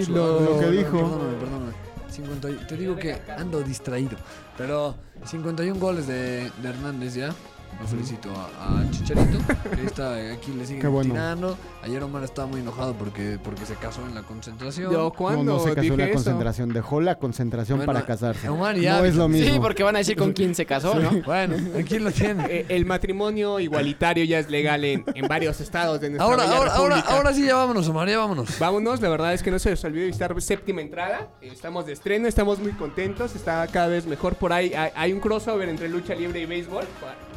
Sí, 0.06 0.10
lo- 0.10 0.40
lo 0.40 0.60
que 0.60 0.70
dijo. 0.70 0.92
Perdóname, 0.92 1.34
perdóname. 1.38 1.72
50 2.12 2.50
y- 2.50 2.54
te 2.66 2.76
digo 2.76 2.94
que 2.96 3.16
ando 3.36 3.60
distraído. 3.62 4.16
Pero 4.56 4.94
51 5.24 5.78
goles 5.80 6.06
de, 6.06 6.50
de 6.62 6.68
Hernández 6.68 7.14
ya. 7.14 7.34
Lo 7.80 7.88
felicito 7.88 8.30
a, 8.30 8.80
a 8.80 8.90
Chicharito. 8.90 9.38
Que 9.74 9.84
está, 9.86 10.14
aquí 10.32 10.52
le 10.52 10.64
siguen 10.66 10.92
bueno. 10.92 11.12
tirando. 11.14 11.56
Ayer 11.82 12.00
Omar 12.02 12.22
estaba 12.22 12.46
muy 12.46 12.60
enojado 12.60 12.94
porque, 12.94 13.38
porque 13.42 13.66
se 13.66 13.74
casó 13.74 14.06
en 14.06 14.14
la 14.14 14.22
concentración. 14.22 14.92
Yo 14.92 15.12
No, 15.18 15.42
no 15.42 15.58
se 15.58 15.70
casó 15.70 15.80
dije 15.80 15.94
en 15.94 15.98
la 15.98 16.04
eso. 16.04 16.14
concentración. 16.14 16.68
Dejó 16.72 17.00
la 17.00 17.16
concentración 17.18 17.78
Bueno, 17.78 17.92
para 17.92 18.06
casarse. 18.06 18.48
Omar 18.48 18.76
ya. 18.76 18.98
No 18.98 19.04
es 19.04 19.16
lo 19.16 19.26
mismo. 19.28 19.52
Sí, 19.52 19.58
porque 19.60 19.82
van 19.82 19.96
a 19.96 19.98
decir 19.98 20.16
con 20.16 20.32
quién 20.32 20.54
se 20.54 20.64
casó, 20.64 20.94
¿no? 20.94 21.10
Bueno, 21.26 21.56
aquí 21.78 21.98
lo 21.98 22.12
tiene. 22.12 22.44
Eh, 22.48 22.66
el 22.68 22.86
matrimonio 22.86 23.58
igualitario 23.58 24.24
ya 24.24 24.38
es 24.38 24.48
legal 24.48 24.84
en, 24.84 25.04
en 25.14 25.26
varios 25.26 25.60
estados 25.60 26.00
de 26.00 26.10
nuestra 26.10 26.24
Ahora, 26.26 26.44
ahora, 26.44 26.74
ahora, 26.74 27.00
ahora 27.00 27.34
sí 27.34 27.46
ya 27.46 27.56
vámonos, 27.56 27.88
Omar, 27.88 28.08
ya 28.08 28.18
vámonos. 28.18 28.58
Vámonos, 28.60 29.00
la 29.00 29.08
verdad 29.08 29.34
es 29.34 29.42
que 29.42 29.50
no 29.50 29.58
se 29.58 29.70
les 29.70 29.84
olvide 29.84 30.06
visitar 30.06 30.40
séptima 30.40 30.80
entrada. 30.82 31.30
Eh, 31.40 31.48
Estamos 31.52 31.86
de 31.86 31.92
estreno, 31.94 32.28
estamos 32.28 32.58
muy 32.60 32.72
contentos, 32.72 33.34
está 33.34 33.66
cada 33.68 33.88
vez 33.88 34.06
mejor 34.06 34.34
por 34.36 34.52
ahí. 34.52 34.72
Hay, 34.74 34.90
hay 34.94 35.12
un 35.12 35.20
crossover 35.20 35.68
entre 35.68 35.88
lucha 35.88 36.14
libre 36.14 36.40
y 36.40 36.46
béisbol, 36.46 36.84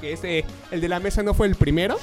que 0.02 0.14
ese, 0.26 0.46
el 0.72 0.82
de 0.82 0.90
la 0.90 1.00
mesa 1.00 1.24
no 1.24 1.34
fue 1.34 1.48
el 1.48 1.56
primero. 1.56 1.98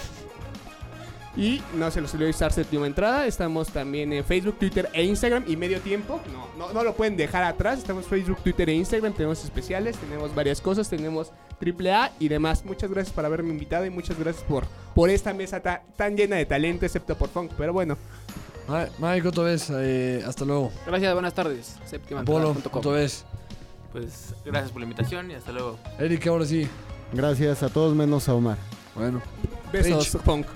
Y 1.34 1.62
no 1.78 1.90
se 1.90 2.02
les 2.02 2.12
olvide 2.12 2.26
visitar 2.26 2.52
séptima 2.52 2.86
entrada. 2.86 3.26
Estamos 3.26 3.68
también 3.68 4.12
en 4.12 4.22
Facebook, 4.22 4.58
Twitter 4.58 4.90
e 4.92 5.02
Instagram 5.04 5.44
y 5.46 5.56
medio 5.56 5.80
tiempo. 5.80 6.20
No, 6.30 6.48
no, 6.66 6.74
no 6.74 6.84
lo 6.84 6.94
pueden 6.94 7.16
dejar 7.16 7.42
atrás. 7.44 7.78
Estamos 7.78 8.04
en 8.04 8.10
Facebook, 8.10 8.38
Twitter 8.42 8.68
e 8.68 8.74
Instagram. 8.74 9.14
Tenemos 9.14 9.42
especiales, 9.42 9.96
tenemos 9.96 10.34
varias 10.34 10.60
cosas, 10.60 10.90
tenemos 10.90 11.32
AAA 11.58 12.12
y 12.18 12.28
demás. 12.28 12.66
Muchas 12.66 12.90
gracias 12.90 13.14
por 13.14 13.24
haberme 13.24 13.48
invitado 13.48 13.86
y 13.86 13.90
muchas 13.90 14.18
gracias 14.18 14.44
por, 14.44 14.66
por 14.94 15.08
esta 15.08 15.32
mesa 15.32 15.60
ta- 15.60 15.82
tan 15.96 16.18
llena 16.18 16.36
de 16.36 16.44
talento, 16.44 16.84
excepto 16.84 17.16
por 17.16 17.30
Funk. 17.30 17.52
Pero 17.56 17.72
bueno, 17.72 17.96
Mike, 18.98 19.26
otra 19.28 19.44
vez, 19.44 19.70
eh, 19.74 20.22
hasta 20.26 20.44
luego. 20.44 20.70
Gracias, 20.86 21.14
buenas 21.14 21.32
tardes. 21.32 21.76
Séptima 21.86 22.24
Polo, 22.26 22.54
otra 22.70 22.92
vez. 22.92 23.24
Pues 23.90 24.34
gracias 24.44 24.70
por 24.70 24.80
la 24.80 24.84
invitación 24.84 25.30
y 25.30 25.34
hasta 25.34 25.52
luego. 25.52 25.78
Eric, 25.98 26.26
ahora 26.26 26.44
sí. 26.44 26.68
Gracias 27.12 27.62
a 27.62 27.68
todos 27.68 27.94
menos 27.94 28.28
a 28.28 28.34
Omar. 28.34 28.56
Bueno. 28.94 29.22
Besos, 29.72 30.16
Punk. 30.24 30.46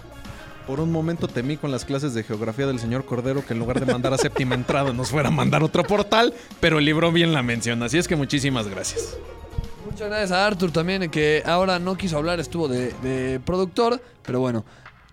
Por 0.66 0.80
un 0.80 0.90
momento 0.90 1.28
temí 1.28 1.56
con 1.56 1.70
las 1.70 1.84
clases 1.84 2.12
de 2.12 2.24
geografía 2.24 2.66
del 2.66 2.80
señor 2.80 3.04
Cordero 3.04 3.44
que 3.46 3.52
en 3.52 3.60
lugar 3.60 3.78
de 3.78 3.86
mandar 3.90 4.12
a 4.12 4.18
séptima 4.18 4.56
entrada 4.56 4.92
nos 4.92 5.10
fuera 5.10 5.28
a 5.28 5.32
mandar 5.32 5.62
otro 5.62 5.84
portal, 5.84 6.34
pero 6.58 6.78
el 6.80 6.84
libro 6.84 7.12
bien 7.12 7.32
la 7.32 7.42
menciona. 7.42 7.86
Así 7.86 7.98
es 7.98 8.08
que 8.08 8.16
muchísimas 8.16 8.66
gracias. 8.66 9.16
Muchas 9.84 10.08
gracias 10.08 10.32
a 10.32 10.44
Arthur 10.44 10.72
también, 10.72 11.08
que 11.08 11.42
ahora 11.46 11.78
no 11.78 11.96
quiso 11.96 12.18
hablar, 12.18 12.40
estuvo 12.40 12.66
de, 12.66 12.92
de 13.02 13.40
productor, 13.40 14.02
pero 14.22 14.40
bueno. 14.40 14.64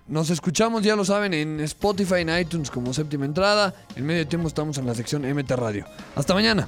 Nos 0.05 0.29
escuchamos, 0.29 0.83
ya 0.83 0.97
lo 0.97 1.05
saben, 1.05 1.33
en 1.33 1.61
Spotify, 1.61 2.21
en 2.21 2.37
iTunes 2.37 2.69
como 2.69 2.93
séptima 2.93 3.23
entrada. 3.23 3.73
En 3.95 4.05
medio 4.05 4.27
tiempo 4.27 4.49
estamos 4.49 4.77
en 4.77 4.85
la 4.85 4.93
sección 4.93 5.21
MT 5.21 5.51
Radio. 5.51 5.85
Hasta 6.15 6.33
mañana. 6.33 6.67